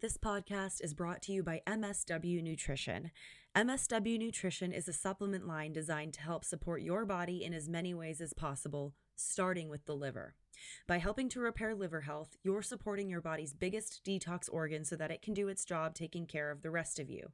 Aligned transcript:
This 0.00 0.18
podcast 0.18 0.84
is 0.84 0.92
brought 0.92 1.22
to 1.22 1.32
you 1.32 1.42
by 1.42 1.62
MSW 1.66 2.42
Nutrition. 2.42 3.10
MSW 3.56 4.18
Nutrition 4.18 4.72
is 4.72 4.86
a 4.86 4.92
supplement 4.92 5.46
line 5.46 5.72
designed 5.72 6.12
to 6.14 6.20
help 6.20 6.44
support 6.44 6.82
your 6.82 7.06
body 7.06 7.42
in 7.42 7.54
as 7.54 7.70
many 7.70 7.94
ways 7.94 8.20
as 8.20 8.34
possible, 8.34 8.92
starting 9.16 9.70
with 9.70 9.86
the 9.86 9.96
liver. 9.96 10.34
By 10.86 10.98
helping 10.98 11.30
to 11.30 11.40
repair 11.40 11.74
liver 11.74 12.02
health, 12.02 12.36
you're 12.42 12.60
supporting 12.60 13.08
your 13.08 13.22
body's 13.22 13.54
biggest 13.54 14.04
detox 14.04 14.48
organ 14.52 14.84
so 14.84 14.94
that 14.96 15.10
it 15.10 15.22
can 15.22 15.32
do 15.32 15.48
its 15.48 15.64
job 15.64 15.94
taking 15.94 16.26
care 16.26 16.50
of 16.50 16.60
the 16.60 16.70
rest 16.70 16.98
of 16.98 17.08
you. 17.08 17.32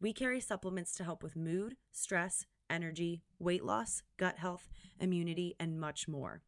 We 0.00 0.12
carry 0.12 0.40
supplements 0.40 0.96
to 0.96 1.04
help 1.04 1.22
with 1.22 1.36
mood, 1.36 1.76
stress, 1.92 2.44
energy, 2.70 3.22
weight 3.38 3.64
loss, 3.64 4.02
gut 4.16 4.38
health, 4.38 4.68
immunity, 4.98 5.54
and 5.58 5.78
much 5.78 6.08
more. 6.08 6.42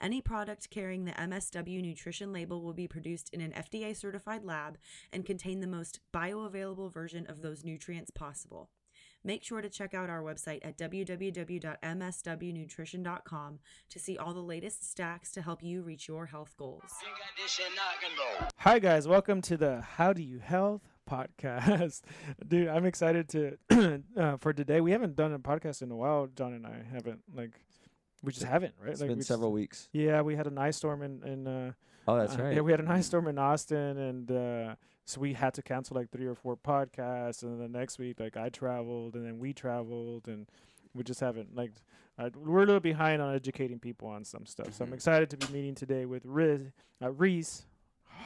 Any 0.00 0.20
product 0.20 0.70
carrying 0.70 1.04
the 1.04 1.12
MSW 1.12 1.80
nutrition 1.82 2.32
label 2.32 2.62
will 2.62 2.72
be 2.72 2.88
produced 2.88 3.30
in 3.32 3.40
an 3.40 3.52
FDA 3.52 3.96
certified 3.96 4.44
lab 4.44 4.78
and 5.12 5.26
contain 5.26 5.60
the 5.60 5.66
most 5.66 6.00
bioavailable 6.12 6.92
version 6.92 7.26
of 7.28 7.42
those 7.42 7.64
nutrients 7.64 8.10
possible. 8.10 8.70
Make 9.24 9.42
sure 9.42 9.60
to 9.60 9.68
check 9.68 9.94
out 9.94 10.08
our 10.08 10.22
website 10.22 10.60
at 10.62 10.78
www.mswnutrition.com 10.78 13.58
to 13.90 13.98
see 13.98 14.16
all 14.16 14.32
the 14.32 14.40
latest 14.40 14.88
stacks 14.88 15.32
to 15.32 15.42
help 15.42 15.60
you 15.62 15.82
reach 15.82 16.06
your 16.06 16.26
health 16.26 16.54
goals. 16.56 16.84
Hi 18.58 18.78
guys, 18.78 19.08
welcome 19.08 19.42
to 19.42 19.56
the 19.56 19.80
How 19.80 20.12
Do 20.12 20.22
You 20.22 20.38
Health 20.38 20.82
podcast. 21.08 22.02
Dude, 22.48 22.68
I'm 22.68 22.84
excited 22.84 23.28
to 23.30 23.58
uh, 24.16 24.36
for 24.38 24.52
today. 24.52 24.80
We 24.80 24.92
haven't 24.92 25.16
done 25.16 25.32
a 25.32 25.38
podcast 25.38 25.82
in 25.82 25.90
a 25.90 25.96
while. 25.96 26.28
John 26.36 26.52
and 26.52 26.66
I 26.66 26.82
haven't 26.92 27.20
like 27.34 27.52
we 28.22 28.32
just 28.32 28.44
haven't, 28.46 28.74
right? 28.80 28.90
It's 28.90 29.00
like 29.00 29.10
been 29.10 29.22
several 29.22 29.50
just, 29.50 29.54
weeks. 29.54 29.88
Yeah, 29.92 30.22
we 30.22 30.34
had 30.36 30.46
an 30.46 30.58
ice 30.58 30.76
storm 30.76 31.02
in 31.02 31.22
in 31.22 31.46
uh, 31.46 31.72
Oh, 32.08 32.16
that's 32.16 32.36
uh, 32.38 32.42
right. 32.42 32.54
Yeah, 32.54 32.62
we 32.62 32.70
had 32.70 32.80
an 32.80 32.88
ice 32.88 33.06
storm 33.06 33.28
in 33.28 33.38
Austin, 33.38 33.98
and 33.98 34.30
uh, 34.30 34.74
so 35.04 35.20
we 35.20 35.34
had 35.34 35.52
to 35.54 35.62
cancel 35.62 35.94
like 35.94 36.10
three 36.10 36.26
or 36.26 36.34
four 36.34 36.56
podcasts. 36.56 37.42
And 37.42 37.52
then 37.60 37.70
the 37.72 37.78
next 37.78 37.98
week, 37.98 38.18
like 38.18 38.36
I 38.36 38.48
traveled, 38.48 39.14
and 39.14 39.26
then 39.26 39.38
we 39.38 39.52
traveled, 39.52 40.26
and 40.26 40.48
we 40.94 41.04
just 41.04 41.20
haven't 41.20 41.54
like 41.54 41.72
uh, 42.18 42.30
we're 42.34 42.62
a 42.62 42.66
little 42.66 42.80
behind 42.80 43.20
on 43.20 43.34
educating 43.34 43.78
people 43.78 44.08
on 44.08 44.24
some 44.24 44.46
stuff. 44.46 44.72
So 44.72 44.84
I'm 44.84 44.90
Mhm. 44.90 44.94
excited 44.94 45.30
to 45.30 45.36
be 45.36 45.52
meeting 45.52 45.74
today 45.74 46.06
with 46.06 46.24
Riz, 46.24 46.72
uh, 47.02 47.12
Reese 47.12 47.66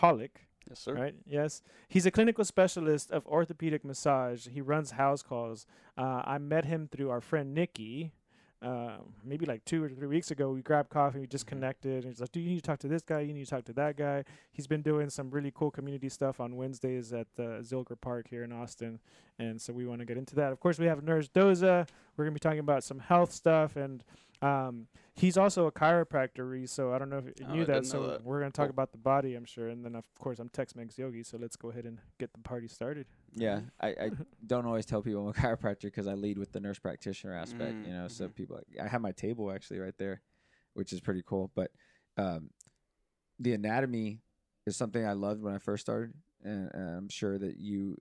Hollick. 0.00 0.46
Yes, 0.68 0.78
sir. 0.78 0.94
Right. 0.94 1.14
Yes. 1.26 1.62
He's 1.88 2.06
a 2.06 2.10
clinical 2.10 2.44
specialist 2.44 3.10
of 3.10 3.26
orthopedic 3.26 3.84
massage. 3.84 4.46
He 4.48 4.60
runs 4.60 4.92
house 4.92 5.22
calls. 5.22 5.66
Uh, 5.96 6.22
I 6.24 6.38
met 6.38 6.64
him 6.64 6.88
through 6.90 7.10
our 7.10 7.20
friend 7.20 7.54
Nikki. 7.54 8.12
Uh, 8.62 8.98
maybe 9.24 9.44
like 9.44 9.64
two 9.64 9.82
or 9.82 9.88
three 9.88 10.06
weeks 10.06 10.30
ago, 10.30 10.50
we 10.52 10.62
grabbed 10.62 10.88
coffee. 10.88 11.18
We 11.18 11.26
just 11.26 11.46
Mhm. 11.46 11.48
connected. 11.48 12.04
And 12.04 12.12
he's 12.12 12.20
like, 12.20 12.30
"Do 12.30 12.38
you 12.38 12.48
need 12.50 12.56
to 12.56 12.62
talk 12.62 12.78
to 12.80 12.88
this 12.88 13.02
guy? 13.02 13.20
You 13.20 13.34
need 13.34 13.44
to 13.44 13.50
talk 13.50 13.64
to 13.64 13.72
that 13.72 13.96
guy." 13.96 14.24
He's 14.52 14.68
been 14.68 14.82
doing 14.82 15.10
some 15.10 15.30
really 15.30 15.50
cool 15.50 15.72
community 15.72 16.08
stuff 16.08 16.38
on 16.38 16.54
Wednesdays 16.54 17.12
at 17.12 17.26
uh, 17.38 17.60
Zilker 17.62 18.00
Park 18.00 18.28
here 18.28 18.44
in 18.44 18.52
Austin, 18.52 19.00
and 19.38 19.60
so 19.60 19.72
we 19.72 19.84
want 19.84 19.98
to 19.98 20.04
get 20.04 20.16
into 20.16 20.36
that. 20.36 20.52
Of 20.52 20.60
course, 20.60 20.78
we 20.78 20.86
have 20.86 21.02
Nurse 21.02 21.28
Doza. 21.28 21.88
We're 22.16 22.24
gonna 22.24 22.34
be 22.34 22.38
talking 22.40 22.60
about 22.60 22.84
some 22.84 23.00
health 23.00 23.32
stuff, 23.32 23.74
and 23.74 24.04
um, 24.42 24.86
he's 25.14 25.36
also 25.36 25.66
a 25.66 25.72
chiropractor. 25.72 26.48
Reese, 26.48 26.70
So 26.70 26.92
I 26.92 26.98
don't 26.98 27.10
know 27.10 27.18
if 27.18 27.26
you 27.26 27.46
Oh, 27.48 27.52
knew 27.54 27.64
that. 27.64 27.84
So 27.86 28.06
that. 28.08 28.22
we're 28.24 28.38
gonna 28.38 28.50
talk 28.52 28.66
Cool. 28.66 28.70
about 28.70 28.92
the 28.92 28.98
body, 28.98 29.34
I'm 29.34 29.44
sure, 29.44 29.68
and 29.68 29.84
then 29.84 29.96
of 29.96 30.04
course 30.20 30.38
I'm 30.38 30.48
Tex 30.50 30.76
Mex 30.76 30.96
Yogi. 30.98 31.24
So 31.24 31.36
let's 31.36 31.56
go 31.56 31.70
ahead 31.70 31.84
and 31.84 31.98
get 32.18 32.32
the 32.32 32.40
party 32.40 32.68
started. 32.68 33.06
Yeah, 33.34 33.60
I, 33.80 33.88
I 33.88 34.10
don't 34.46 34.66
always 34.66 34.86
tell 34.86 35.02
people 35.02 35.22
I'm 35.22 35.28
a 35.28 35.32
chiropractor 35.32 35.82
because 35.82 36.06
I 36.06 36.14
lead 36.14 36.38
with 36.38 36.52
the 36.52 36.60
nurse 36.60 36.78
practitioner 36.78 37.34
aspect. 37.34 37.78
Mm, 37.78 37.86
You 37.86 37.92
know, 37.92 38.08
so 38.08 38.28
mhm. 38.28 38.34
people 38.34 38.60
I 38.82 38.88
have 38.88 39.00
my 39.00 39.12
table 39.12 39.50
actually 39.52 39.78
right 39.80 39.96
there, 39.98 40.22
which 40.74 40.92
is 40.92 41.00
pretty 41.00 41.22
cool. 41.26 41.50
But 41.54 41.70
um, 42.16 42.50
the 43.38 43.52
anatomy 43.52 44.20
is 44.66 44.76
something 44.76 45.04
I 45.04 45.12
loved 45.12 45.42
when 45.42 45.54
I 45.54 45.58
first 45.58 45.82
started, 45.84 46.14
and, 46.42 46.70
and 46.74 46.96
I'm 46.98 47.08
sure 47.08 47.38
that 47.38 47.56
you, 47.58 47.96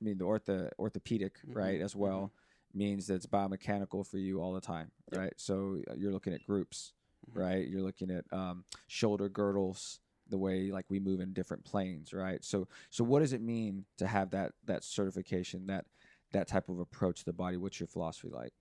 I 0.00 0.04
mean, 0.04 0.18
the 0.18 0.24
ortho 0.24 0.70
orthopedic 0.78 1.36
right 1.52 1.80
Mhm, 1.80 1.82
as 1.82 1.96
well 1.96 2.32
means 2.74 3.06
that 3.06 3.14
it's 3.14 3.26
biomechanical 3.26 4.06
for 4.06 4.18
you 4.18 4.40
all 4.40 4.52
the 4.52 4.60
time, 4.60 4.90
Yep. 5.12 5.20
right? 5.20 5.32
So 5.36 5.78
uh, 5.90 5.94
you're 5.96 6.12
looking 6.12 6.34
at 6.34 6.44
groups, 6.46 6.92
Mhm. 7.30 7.40
right? 7.40 7.66
You're 7.68 7.82
looking 7.82 8.10
at 8.10 8.24
um, 8.32 8.64
shoulder 8.86 9.28
girdles, 9.28 10.00
the 10.28 10.38
way 10.38 10.70
like 10.70 10.86
we 10.88 11.00
move 11.00 11.20
in 11.20 11.32
different 11.32 11.64
planes, 11.64 12.12
right? 12.12 12.44
So 12.44 12.68
so 12.90 13.04
what 13.04 13.20
does 13.20 13.32
it 13.32 13.42
mean 13.42 13.84
to 13.98 14.06
have 14.06 14.30
that 14.30 14.52
that 14.64 14.84
certification, 14.84 15.66
that 15.66 15.86
that 16.32 16.48
type 16.48 16.68
of 16.68 16.78
approach 16.78 17.20
to 17.20 17.24
the 17.24 17.32
body? 17.32 17.56
What's 17.56 17.80
your 17.80 17.86
philosophy 17.86 18.28
like? 18.30 18.52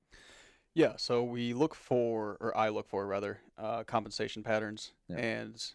Yeah, 0.74 0.94
so 0.96 1.24
we 1.24 1.54
look 1.54 1.74
for, 1.74 2.38
or 2.40 2.56
I 2.56 2.70
look 2.70 2.88
for 2.88 3.08
rather, 3.08 3.40
uh, 3.58 3.84
compensation 3.84 4.44
patterns. 4.44 4.94
Yeah. 5.10 5.18
And 5.18 5.66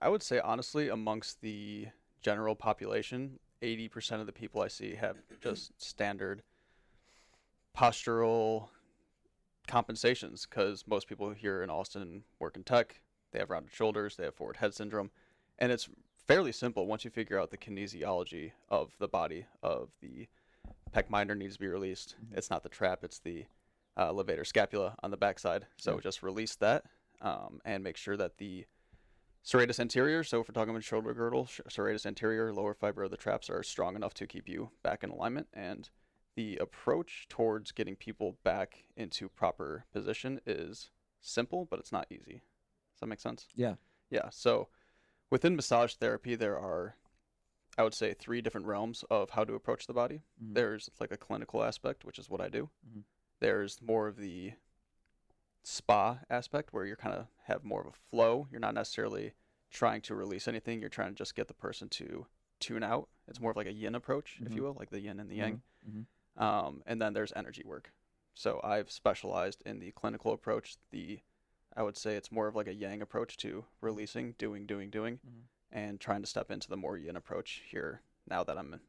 I 0.00 0.08
would 0.08 0.20
say, 0.20 0.40
honestly, 0.40 0.88
amongst 0.88 1.40
the 1.42 1.86
general 2.22 2.56
population, 2.56 3.38
80% 3.62 4.18
of 4.18 4.26
the 4.26 4.32
people 4.32 4.60
I 4.60 4.66
see 4.66 4.96
have 4.96 5.16
just 5.40 5.80
standard 5.80 6.42
postural 7.78 8.68
compensations 9.68 10.44
because 10.44 10.84
most 10.88 11.08
people 11.08 11.30
here 11.30 11.62
in 11.62 11.70
Austin 11.70 12.24
work 12.40 12.56
in 12.56 12.64
tech. 12.64 13.00
They 13.30 13.38
have 13.38 13.50
rounded 13.50 13.72
shoulders, 13.72 14.16
they 14.16 14.24
have 14.24 14.34
forward 14.34 14.56
head 14.56 14.74
syndrome. 14.74 15.10
And 15.62 15.70
it's 15.70 15.88
fairly 16.26 16.50
simple 16.50 16.88
once 16.88 17.04
you 17.04 17.10
figure 17.12 17.38
out 17.40 17.52
the 17.52 17.56
kinesiology 17.56 18.50
of 18.68 18.90
the 18.98 19.06
body, 19.06 19.46
of 19.62 19.90
the 20.00 20.26
pec 20.92 21.08
minor 21.08 21.36
needs 21.36 21.54
to 21.54 21.60
be 21.60 21.68
released. 21.68 22.16
It's 22.32 22.50
not 22.50 22.64
the 22.64 22.68
trap, 22.68 23.04
it's 23.04 23.20
the 23.20 23.44
uh, 23.96 24.10
levator 24.10 24.44
scapula 24.44 24.96
on 25.04 25.12
the 25.12 25.16
backside. 25.16 25.66
So 25.76 25.94
Yeah. 25.94 26.00
just 26.00 26.20
release 26.24 26.56
that 26.56 26.86
um, 27.20 27.60
and 27.64 27.84
make 27.84 27.96
sure 27.96 28.16
that 28.16 28.38
the 28.38 28.66
serratus 29.44 29.78
anterior, 29.78 30.24
so 30.24 30.40
if 30.40 30.48
we're 30.48 30.52
talking 30.52 30.70
about 30.70 30.82
shoulder 30.82 31.14
girdle, 31.14 31.44
serratus 31.46 32.06
anterior, 32.06 32.52
lower 32.52 32.74
fiber 32.74 33.04
of 33.04 33.12
the 33.12 33.16
traps 33.16 33.48
are 33.48 33.62
strong 33.62 33.94
enough 33.94 34.14
to 34.14 34.26
keep 34.26 34.48
you 34.48 34.70
back 34.82 35.04
in 35.04 35.10
alignment. 35.10 35.46
And 35.54 35.88
the 36.34 36.56
approach 36.56 37.26
towards 37.28 37.70
getting 37.70 37.94
people 37.94 38.36
back 38.42 38.82
into 38.96 39.28
proper 39.28 39.84
position 39.92 40.40
is 40.44 40.90
simple, 41.20 41.68
but 41.70 41.78
it's 41.78 41.92
not 41.92 42.08
easy. 42.10 42.42
Does 42.94 43.00
that 43.02 43.06
make 43.06 43.20
sense? 43.20 43.46
Yeah. 43.54 43.74
Yeah. 44.10 44.28
So 44.32 44.66
within 45.32 45.56
massage 45.56 45.94
therapy, 45.94 46.34
there 46.34 46.58
are, 46.58 46.94
I 47.78 47.82
would 47.84 47.94
say, 47.94 48.12
three 48.12 48.42
different 48.42 48.66
realms 48.66 49.02
of 49.10 49.30
how 49.30 49.44
to 49.44 49.54
approach 49.54 49.86
the 49.86 49.94
body. 49.94 50.20
Mhm. 50.40 50.52
There's 50.54 50.90
like 51.00 51.10
a 51.10 51.16
clinical 51.16 51.64
aspect, 51.64 52.04
which 52.04 52.18
is 52.18 52.28
what 52.28 52.42
I 52.42 52.50
do. 52.50 52.68
Mhm. 52.86 53.04
There's 53.40 53.80
more 53.80 54.08
of 54.08 54.16
the 54.18 54.52
spa 55.62 56.20
aspect 56.28 56.74
where 56.74 56.84
you're 56.84 56.96
kind 56.96 57.14
of 57.14 57.28
have 57.44 57.64
more 57.64 57.80
of 57.80 57.86
a 57.86 57.92
flow. 58.10 58.46
You're 58.50 58.60
not 58.60 58.74
necessarily 58.74 59.32
trying 59.70 60.02
to 60.02 60.14
release 60.14 60.46
anything. 60.46 60.80
You're 60.80 60.90
trying 60.90 61.12
to 61.14 61.18
just 61.18 61.34
get 61.34 61.48
the 61.48 61.54
person 61.54 61.88
to 61.88 62.26
tune 62.60 62.82
out. 62.82 63.08
It's 63.26 63.40
more 63.40 63.52
of 63.52 63.56
like 63.56 63.66
a 63.66 63.72
yin 63.72 63.94
approach, 63.94 64.38
if 64.42 64.54
you 64.54 64.60
Mhm. 64.60 64.64
will, 64.66 64.74
like 64.74 64.90
the 64.90 65.00
yin 65.00 65.18
and 65.18 65.30
the 65.30 65.36
yang. 65.36 65.62
Mhm. 65.88 66.06
Um, 66.36 66.82
and 66.84 67.00
then 67.00 67.14
there's 67.14 67.32
energy 67.32 67.62
work. 67.64 67.90
So 68.34 68.60
I've 68.62 68.90
specialized 68.90 69.62
in 69.62 69.78
the 69.78 69.92
clinical 69.92 70.32
approach. 70.32 70.76
The 70.90 71.22
I 71.76 71.82
would 71.82 71.96
say 71.96 72.16
it's 72.16 72.30
more 72.32 72.48
of 72.48 72.54
like 72.54 72.66
a 72.68 72.74
yang 72.74 73.02
approach 73.02 73.36
to 73.38 73.64
releasing, 73.80 74.32
doing, 74.38 74.66
doing, 74.66 74.90
doing, 74.90 75.18
Mhm. 75.26 75.42
and 75.70 76.00
trying 76.00 76.20
to 76.22 76.26
step 76.26 76.50
into 76.50 76.68
the 76.68 76.76
more 76.76 76.98
yin 76.98 77.16
approach 77.16 77.62
here 77.68 78.02
now 78.28 78.44
that 78.44 78.58
I'm. 78.58 78.80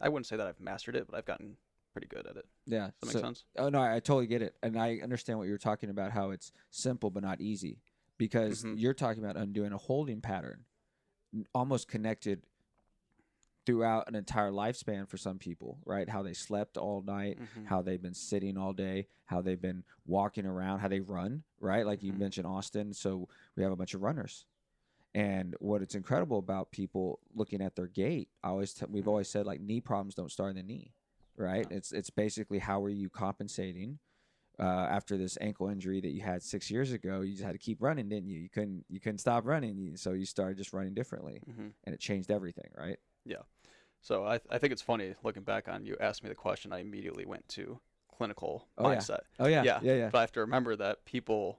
I 0.00 0.08
wouldn't 0.08 0.26
say 0.26 0.36
that 0.36 0.46
I've 0.46 0.58
mastered 0.60 0.96
it, 0.96 1.06
but 1.06 1.16
I've 1.16 1.24
gotten 1.26 1.56
pretty 1.92 2.08
good 2.08 2.26
at 2.26 2.36
it. 2.36 2.46
Yeah. 2.66 2.90
Does 3.00 3.12
that 3.12 3.12
so- 3.12 3.18
make 3.18 3.24
sense? 3.26 3.44
Oh 3.56 3.68
no, 3.68 3.80
I, 3.80 3.96
I 3.96 4.00
totally 4.00 4.26
get 4.26 4.42
it, 4.42 4.56
and 4.62 4.76
I 4.78 4.98
understand 4.98 5.38
what 5.38 5.46
you're 5.46 5.58
talking 5.58 5.90
about. 5.90 6.10
How 6.10 6.30
it's 6.30 6.52
simple 6.70 7.10
but 7.10 7.22
not 7.22 7.40
easy, 7.40 7.80
because 8.18 8.64
Mhm. 8.64 8.80
you're 8.80 8.94
talking 8.94 9.22
about 9.22 9.36
undoing 9.36 9.72
a 9.72 9.78
holding 9.78 10.20
pattern, 10.20 10.64
almost 11.54 11.86
connected 11.88 12.46
throughout 13.66 14.08
an 14.08 14.14
entire 14.14 14.50
lifespan 14.50 15.08
for 15.08 15.16
some 15.16 15.38
people, 15.38 15.78
right? 15.84 16.08
How 16.08 16.22
they 16.22 16.34
slept 16.34 16.76
all 16.76 17.02
night, 17.02 17.38
Mhm. 17.38 17.64
how 17.66 17.82
they've 17.82 18.00
been 18.02 18.14
sitting 18.14 18.56
all 18.56 18.72
day, 18.72 19.08
how 19.26 19.40
they've 19.40 19.60
been 19.60 19.84
walking 20.06 20.44
around, 20.46 20.80
how 20.80 20.88
they 20.88 21.00
run, 21.00 21.44
right? 21.60 21.86
Like 21.86 22.02
you 22.02 22.12
Mhm. 22.12 22.18
mentioned 22.18 22.46
Austin, 22.46 22.92
so 22.92 23.28
we 23.56 23.62
have 23.62 23.72
a 23.72 23.76
bunch 23.76 23.94
of 23.94 24.02
runners. 24.02 24.46
And 25.14 25.54
what 25.60 25.80
it's 25.80 25.94
incredible 25.94 26.38
about 26.38 26.72
people 26.72 27.20
looking 27.32 27.62
at 27.62 27.76
their 27.76 27.86
gait, 27.86 28.28
I 28.42 28.48
always 28.48 28.74
t- 28.74 28.86
we've 28.88 29.04
Mhm. 29.04 29.08
always 29.08 29.28
said 29.28 29.46
like 29.46 29.60
knee 29.60 29.80
problems 29.80 30.14
don't 30.14 30.30
start 30.32 30.50
in 30.50 30.56
the 30.56 30.62
knee, 30.62 30.92
right? 31.36 31.68
No. 31.70 31.76
It's 31.76 31.92
it's 31.92 32.10
basically 32.10 32.58
how 32.58 32.82
are 32.82 32.88
you 32.90 33.08
compensating 33.08 33.98
uh, 34.58 34.62
after 34.62 35.16
this 35.16 35.36
ankle 35.40 35.68
injury 35.68 36.00
that 36.00 36.10
you 36.12 36.20
had 36.22 36.40
six 36.42 36.70
years 36.70 36.92
ago? 36.92 37.22
You 37.22 37.32
just 37.32 37.42
had 37.44 37.52
to 37.52 37.58
keep 37.58 37.82
running, 37.82 38.08
didn't 38.08 38.28
you? 38.28 38.38
You 38.40 38.48
couldn't 38.48 38.84
you 38.88 39.00
couldn't 39.00 39.18
stop 39.18 39.44
running, 39.46 39.96
so 39.96 40.12
you 40.12 40.24
started 40.26 40.56
just 40.58 40.72
running 40.72 40.94
differently, 40.94 41.42
Mhm. 41.48 41.72
and 41.84 41.94
it 41.94 42.00
changed 42.00 42.30
everything, 42.30 42.70
right? 42.76 42.98
So 44.00 44.26
I, 44.26 44.38
I 44.50 44.58
think 44.58 44.70
it's 44.70 44.82
funny 44.82 45.14
looking 45.22 45.44
back 45.44 45.66
on 45.66 45.86
you 45.86 45.96
asked 45.98 46.22
me 46.22 46.28
the 46.28 46.34
question. 46.34 46.74
I 46.74 46.80
immediately 46.80 47.24
went 47.24 47.48
to 47.48 47.80
clinical 48.14 48.68
Oh, 48.76 48.90
yeah. 48.90 48.98
mindset. 48.98 49.20
Oh 49.40 49.46
yeah, 49.46 49.62
Yeah, 49.62 49.80
yeah, 49.82 49.94
yeah. 49.94 50.08
But 50.12 50.18
I 50.18 50.20
have 50.20 50.32
to 50.32 50.40
remember 50.40 50.76
that 50.76 51.06
people, 51.06 51.58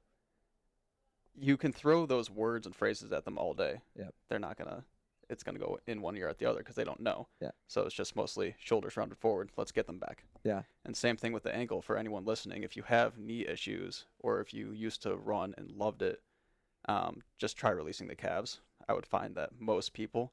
you 1.34 1.58
can 1.58 1.72
throw 1.74 2.06
those 2.06 2.30
words 2.30 2.66
and 2.68 2.76
phrases 2.76 3.12
at 3.12 3.26
them 3.26 3.40
all 3.40 3.56
day. 3.56 3.82
Yeah. 3.98 4.10
They're 4.30 4.38
not 4.38 4.58
gonna. 4.58 4.84
it's 5.28 5.42
going 5.42 5.58
to 5.58 5.60
go 5.66 5.80
in 5.88 6.02
one 6.04 6.16
ear 6.16 6.30
at 6.30 6.38
the 6.38 6.46
other 6.46 6.60
because 6.60 6.76
they 6.76 6.84
don't 6.84 7.00
know. 7.00 7.28
Yeah. 7.42 7.50
So 7.68 7.82
it's 7.82 7.96
just 7.96 8.16
mostly 8.16 8.54
shoulders 8.60 8.96
rounded 8.96 9.18
forward. 9.18 9.50
Let's 9.58 9.72
get 9.72 9.88
them 9.88 9.98
back. 9.98 10.24
Yeah. 10.44 10.62
And 10.86 10.96
same 10.96 11.18
thing 11.18 11.34
with 11.34 11.42
the 11.42 11.56
ankle 11.56 11.82
for 11.82 11.98
anyone 11.98 12.26
listening. 12.26 12.62
If 12.62 12.78
you 12.78 12.84
have 12.84 13.18
knee 13.18 13.44
issues 13.48 14.06
or 14.20 14.40
if 14.40 14.54
you 14.54 14.72
used 14.72 15.02
to 15.02 15.16
run 15.16 15.56
and 15.58 15.72
loved 15.72 16.04
it, 16.04 16.22
um, 16.88 17.24
just 17.40 17.58
try 17.58 17.72
releasing 17.72 18.08
the 18.08 18.16
calves. 18.16 18.60
I 18.88 18.94
would 18.94 19.08
find 19.08 19.34
that 19.34 19.50
most 19.60 19.94
people, 19.94 20.32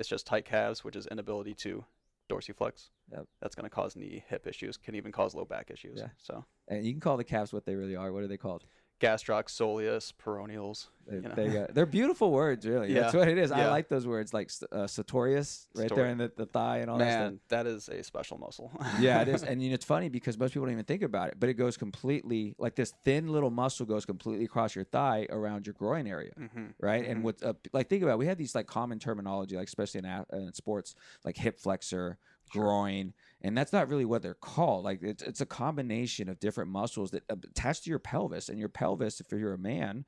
it's 0.00 0.08
just 0.08 0.26
tight 0.26 0.46
calves, 0.46 0.82
which 0.82 0.96
is 0.96 1.06
inability 1.06 1.54
to 1.54 1.84
dorsiflex. 2.30 2.88
Yep. 3.12 3.26
That's 3.40 3.54
going 3.54 3.64
to 3.64 3.70
cause 3.70 3.96
knee, 3.96 4.24
hip 4.28 4.46
issues, 4.46 4.76
can 4.76 4.94
even 4.94 5.12
cause 5.12 5.34
low 5.34 5.44
back 5.44 5.70
issues. 5.70 5.98
Yeah. 5.98 6.08
So 6.16 6.44
And 6.68 6.84
you 6.84 6.92
can 6.92 7.00
call 7.00 7.16
the 7.16 7.24
calves 7.24 7.52
what 7.52 7.66
they 7.66 7.74
really 7.74 7.96
are. 7.96 8.10
What 8.12 8.22
are 8.22 8.28
they 8.28 8.36
called? 8.36 8.64
Gastroc, 9.00 9.44
soleus, 9.48 10.12
peroneals. 10.12 10.88
They, 11.06 11.16
You 11.16 11.22
know. 11.22 11.34
they, 11.34 11.56
uh, 11.58 11.66
they're 11.72 11.86
beautiful 11.86 12.30
words, 12.30 12.66
really. 12.66 12.92
That's 12.92 13.14
what 13.14 13.26
it 13.26 13.38
is. 13.38 13.50
I 13.50 13.66
like 13.68 13.88
those 13.88 14.06
words, 14.06 14.32
like 14.32 14.50
uh, 14.70 14.86
sartorius, 14.86 15.66
right 15.74 15.92
there 15.92 16.06
in 16.06 16.18
the, 16.18 16.30
the 16.36 16.46
thigh 16.46 16.78
and 16.78 16.90
all 16.90 16.98
that 16.98 17.12
stuff. 17.12 17.30
Man, 17.30 17.40
that 17.48 17.66
is 17.66 17.88
a 17.88 18.04
special 18.04 18.38
muscle. 18.38 18.70
yeah, 18.98 19.22
it 19.22 19.28
is. 19.28 19.42
And 19.42 19.62
you 19.62 19.70
know, 19.70 19.74
it's 19.74 19.84
funny 19.84 20.08
because 20.08 20.38
most 20.38 20.52
people 20.52 20.66
don't 20.66 20.72
even 20.74 20.84
think 20.84 21.02
about 21.02 21.28
it, 21.28 21.34
but 21.40 21.48
it 21.48 21.54
goes 21.54 21.76
completely 21.76 22.54
like 22.58 22.76
this 22.76 22.92
thin 23.04 23.28
little 23.28 23.50
muscle 23.50 23.86
goes 23.86 24.04
completely 24.04 24.44
across 24.44 24.74
your 24.76 24.84
thigh 24.84 25.26
around 25.30 25.66
your 25.66 25.74
groin 25.74 26.06
area, 26.06 26.32
hmm 26.36 26.66
right? 26.78 27.04
And 27.06 27.20
Mhm. 27.20 27.24
what's 27.24 27.42
uh, 27.42 27.54
like 27.72 27.88
think 27.88 28.02
about 28.02 28.12
it, 28.14 28.18
we 28.18 28.26
have 28.26 28.38
these 28.38 28.54
like 28.54 28.66
common 28.66 28.98
terminology, 28.98 29.56
like 29.56 29.68
especially 29.68 29.98
in, 30.00 30.04
a- 30.04 30.26
in 30.32 30.52
sports, 30.54 30.94
like 31.24 31.36
hip 31.36 31.58
flexor, 31.58 32.18
groin, 32.50 33.12
and 33.42 33.56
that's 33.56 33.72
not 33.72 33.88
really 33.88 34.04
what 34.04 34.22
they're 34.22 34.34
called. 34.34 34.84
Like 34.84 35.02
it's 35.02 35.22
it's 35.22 35.40
a 35.40 35.46
combination 35.46 36.28
of 36.28 36.40
different 36.40 36.70
muscles 36.70 37.10
that 37.12 37.24
attach 37.28 37.82
to 37.82 37.90
your 37.90 37.98
pelvis, 37.98 38.48
and 38.48 38.58
your 38.58 38.68
pelvis, 38.68 39.20
if 39.20 39.32
you're 39.32 39.54
a 39.54 39.58
man. 39.58 40.04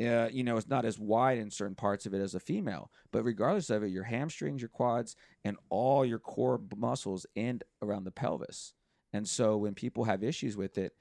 Uh, 0.00 0.28
you 0.32 0.42
know, 0.42 0.56
it's 0.56 0.68
not 0.68 0.86
as 0.86 0.98
wide 0.98 1.38
in 1.38 1.50
certain 1.50 1.74
parts 1.74 2.06
of 2.06 2.14
it 2.14 2.20
as 2.20 2.34
a 2.34 2.40
female, 2.40 2.90
but 3.12 3.22
regardless 3.22 3.68
of 3.68 3.82
it, 3.82 3.90
your 3.90 4.02
hamstrings, 4.04 4.62
your 4.62 4.70
quads, 4.70 5.16
and 5.44 5.56
all 5.68 6.04
your 6.04 6.18
core 6.18 6.60
muscles 6.76 7.26
end 7.36 7.62
around 7.82 8.04
the 8.04 8.10
pelvis. 8.10 8.72
And 9.12 9.28
so 9.28 9.58
when 9.58 9.74
people 9.74 10.04
have 10.04 10.24
issues 10.24 10.56
with 10.56 10.78
it, 10.78 10.94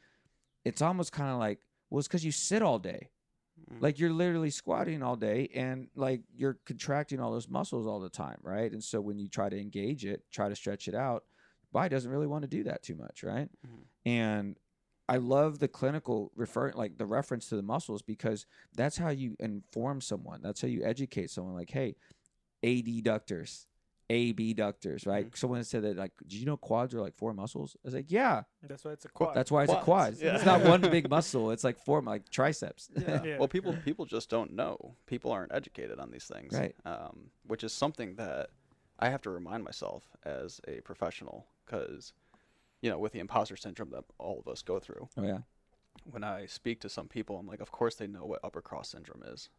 it's 0.65 0.81
almost 0.81 1.13
kind 1.13 1.31
of 1.31 1.39
like, 1.39 1.59
well, 1.89 1.99
it's 1.99 2.07
because 2.07 2.25
you 2.25 2.33
sit 2.33 2.61
all 2.61 2.79
day. 2.79 3.09
Mm. 3.71 3.81
Like 3.81 3.97
you're 3.97 4.13
literally 4.13 4.49
squatting 4.49 5.01
all 5.01 5.15
day 5.15 5.49
and 5.55 5.87
like 5.95 6.21
you're 6.35 6.57
contracting 6.65 7.19
all 7.19 7.31
those 7.31 7.49
muscles 7.49 7.87
all 7.87 8.01
the 8.01 8.09
time, 8.09 8.37
right? 8.43 8.71
And 8.71 8.83
so 8.83 8.99
when 8.99 9.17
you 9.17 9.29
try 9.29 9.49
to 9.49 9.59
engage 9.59 10.05
it, 10.05 10.23
try 10.31 10.49
to 10.49 10.55
stretch 10.55 10.87
it 10.87 10.95
out, 10.95 11.23
body 11.71 11.89
doesn't 11.89 12.11
really 12.11 12.27
want 12.27 12.43
to 12.43 12.47
do 12.47 12.63
that 12.63 12.83
too 12.83 12.95
much, 12.95 13.23
right? 13.23 13.49
Mhm. 13.65 13.83
And 14.05 14.59
I 15.09 15.17
love 15.17 15.59
the 15.59 15.67
clinical 15.67 16.31
refer 16.35 16.71
like 16.73 16.97
the 16.97 17.05
reference 17.05 17.49
to 17.49 17.55
the 17.55 17.61
muscles 17.61 18.01
because 18.01 18.45
that's 18.75 18.97
how 18.97 19.09
you 19.09 19.35
inform 19.39 19.99
someone. 20.01 20.41
That's 20.41 20.61
how 20.61 20.67
you 20.67 20.83
educate 20.83 21.29
someone 21.29 21.53
like, 21.53 21.69
hey, 21.69 21.95
adductors, 22.63 23.65
abductors, 24.09 25.05
right? 25.05 25.29
Mhm. 25.31 25.37
Someone 25.37 25.63
said 25.63 25.83
that 25.83 25.97
like, 25.97 26.11
did 26.27 26.33
you 26.33 26.45
know 26.45 26.57
quads 26.57 26.93
are 26.93 27.01
like 27.01 27.15
four 27.15 27.33
muscles? 27.33 27.75
I 27.77 27.87
was 27.87 27.93
like, 27.93 28.11
yeah, 28.11 28.43
That's 28.63 28.83
why 28.85 28.91
it's 28.91 29.05
a 29.05 29.09
quad. 29.09 29.35
that's 29.35 29.51
why 29.51 29.63
it's 29.63 29.73
a 29.73 29.77
quad. 29.81 30.15
yeah. 30.19 30.35
It's 30.35 30.45
not 30.45 30.63
one 30.63 30.81
big 30.81 31.09
muscle. 31.09 31.51
It's 31.51 31.63
like 31.63 31.79
four 31.79 32.01
like 32.01 32.29
triceps. 32.29 32.89
Yeah. 32.97 33.23
Yeah. 33.23 33.37
Well, 33.37 33.47
people 33.47 33.75
people 33.83 34.05
just 34.05 34.29
don't 34.29 34.53
know. 34.53 34.95
People 35.07 35.31
aren't 35.31 35.53
educated 35.53 35.99
on 35.99 36.11
these 36.11 36.25
things, 36.25 36.53
Right. 36.53 36.75
Um, 36.85 37.31
which 37.47 37.63
is 37.63 37.73
something 37.73 38.15
that 38.15 38.49
I 39.01 39.09
have 39.09 39.21
to 39.23 39.29
remind 39.29 39.63
myself 39.63 40.03
as 40.23 40.61
a 40.67 40.81
professional, 40.81 41.47
because 41.65 42.13
you 42.81 42.89
know, 42.89 42.97
with 42.99 43.11
the 43.13 43.19
imposter 43.19 43.55
syndrome 43.55 43.89
that 43.91 44.03
all 44.17 44.39
of 44.39 44.47
us 44.51 44.61
go 44.61 44.79
through. 44.79 45.09
oh 45.17 45.23
yeah. 45.23 45.39
When 46.05 46.23
I 46.23 46.45
speak 46.45 46.79
to 46.81 46.89
some 46.89 47.07
people, 47.07 47.37
I'm 47.37 47.47
like, 47.47 47.59
of 47.61 47.71
course 47.71 47.95
they 47.95 48.07
know 48.07 48.25
what 48.25 48.39
upper 48.43 48.61
cross 48.61 48.89
syndrome 48.89 49.23
is. 49.27 49.49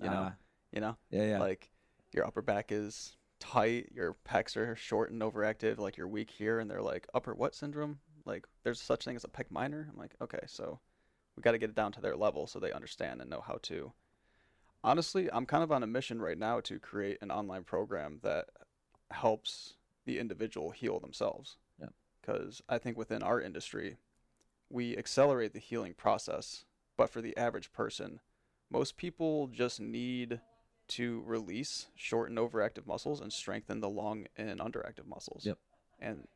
You 0.00 0.06
know, 0.10 0.30
Ah, 0.30 0.34
you 0.72 0.80
know, 0.80 0.96
yeah, 1.10 1.24
yeah. 1.26 1.38
like 1.38 1.70
your 2.12 2.26
upper 2.26 2.42
back 2.42 2.72
is 2.72 3.16
tight, 3.38 3.90
your 3.94 4.16
pecs 4.28 4.56
are 4.56 4.74
short 4.74 5.10
and 5.10 5.20
overactive, 5.20 5.78
like 5.78 5.96
you're 5.96 6.08
weak 6.08 6.30
here, 6.30 6.58
and 6.60 6.70
they're 6.70 6.82
like 6.82 7.06
upper 7.14 7.34
what 7.34 7.54
syndrome? 7.54 7.98
Like 8.24 8.46
there's 8.64 8.80
such 8.80 9.04
thing 9.04 9.16
as 9.16 9.24
a 9.24 9.28
pec 9.28 9.50
minor. 9.50 9.88
I'm 9.92 9.98
like, 9.98 10.14
okay, 10.20 10.40
so 10.46 10.80
we 11.36 11.42
got 11.42 11.52
to 11.52 11.58
get 11.58 11.70
it 11.70 11.76
down 11.76 11.92
to 11.92 12.00
their 12.00 12.16
level 12.16 12.46
so 12.46 12.58
they 12.58 12.72
understand 12.72 13.20
and 13.20 13.28
know 13.30 13.42
how 13.46 13.58
to. 13.62 13.92
Honestly, 14.84 15.28
I'm 15.32 15.46
kind 15.46 15.62
of 15.62 15.70
on 15.70 15.82
a 15.82 15.86
mission 15.86 16.20
right 16.20 16.38
now 16.38 16.58
to 16.60 16.78
create 16.80 17.18
an 17.20 17.30
online 17.30 17.62
program 17.64 18.18
that 18.22 18.46
helps 19.12 19.74
the 20.04 20.18
individual 20.18 20.70
heal 20.70 21.00
themselves. 21.00 21.56
Yep. 21.80 21.92
Because 22.20 22.62
I 22.68 22.78
think 22.78 22.96
within 22.96 23.22
our 23.22 23.40
industry, 23.40 23.96
we 24.70 24.96
accelerate 24.96 25.52
the 25.52 25.58
healing 25.58 25.94
process, 25.94 26.64
but 26.96 27.10
for 27.10 27.20
the 27.20 27.36
average 27.36 27.72
person, 27.72 28.20
most 28.70 28.96
people 28.96 29.48
just 29.48 29.80
need 29.80 30.40
to 30.88 31.22
release 31.26 31.86
short 31.94 32.28
and 32.30 32.38
overactive 32.38 32.86
muscles 32.86 33.20
and 33.20 33.32
strengthen 33.32 33.80
the 33.80 33.88
long 33.88 34.26
and 34.36 34.60
underactive 34.60 35.06
muscles. 35.06 35.46
Yep. 35.46 35.58
And 36.00 36.26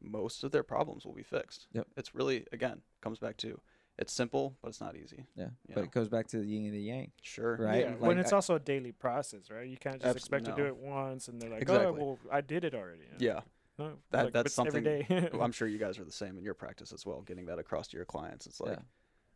most 0.00 0.44
of 0.44 0.50
their 0.50 0.62
problems 0.62 1.04
will 1.04 1.12
be 1.12 1.22
fixed. 1.22 1.66
Yep. 1.72 1.86
It's 1.96 2.14
really 2.14 2.46
again 2.52 2.80
comes 3.00 3.18
back 3.18 3.36
to 3.38 3.60
it's 4.00 4.12
simple, 4.12 4.56
but 4.62 4.68
it's 4.68 4.80
not 4.80 4.96
easy. 4.96 5.26
yeah. 5.36 5.48
But 5.68 5.76
know. 5.76 5.82
it 5.82 5.90
goes 5.92 6.08
back 6.08 6.26
to 6.28 6.38
the 6.38 6.44
yin 6.46 6.64
and 6.64 6.74
the 6.74 6.80
yang. 6.80 7.12
Sure. 7.22 7.56
Right? 7.56 7.80
Yeah, 7.84 7.90
Like, 7.90 8.00
when 8.00 8.18
it's 8.18 8.32
I- 8.32 8.36
also 8.36 8.54
a 8.56 8.58
daily 8.60 8.92
process, 8.92 9.50
right? 9.50 9.68
You 9.68 9.76
can't 9.76 9.96
just 10.00 10.06
Abs- 10.06 10.16
expect 10.16 10.46
to 10.46 10.52
do 10.56 10.64
it 10.66 10.76
once 10.76 11.28
and 11.28 11.40
they're 11.40 11.50
like, 11.50 11.68
oh, 11.70 11.74
Exactly. 11.74 12.02
oh, 12.02 12.04
well, 12.04 12.18
I 12.32 12.40
did 12.40 12.64
it 12.64 12.74
already. 12.74 13.02
Yeah. 13.18 13.40
No, 13.78 13.92
That- 14.10 14.24
like, 14.24 14.32
that's 14.32 14.54
something- 14.54 14.82
day. 14.82 15.06
Well, 15.32 15.42
I'm 15.42 15.52
sure 15.52 15.68
you 15.68 15.78
guys 15.78 15.98
are 16.00 16.04
the 16.04 16.10
same 16.12 16.36
in 16.38 16.44
your 16.44 16.54
practice 16.54 16.92
as 16.92 17.04
well, 17.06 17.20
getting 17.22 17.46
that 17.46 17.58
across 17.58 17.88
to 17.88 17.96
your 17.96 18.06
clients. 18.06 18.46
It's 18.46 18.60
like, 18.60 18.72
Yeah. 18.78 18.82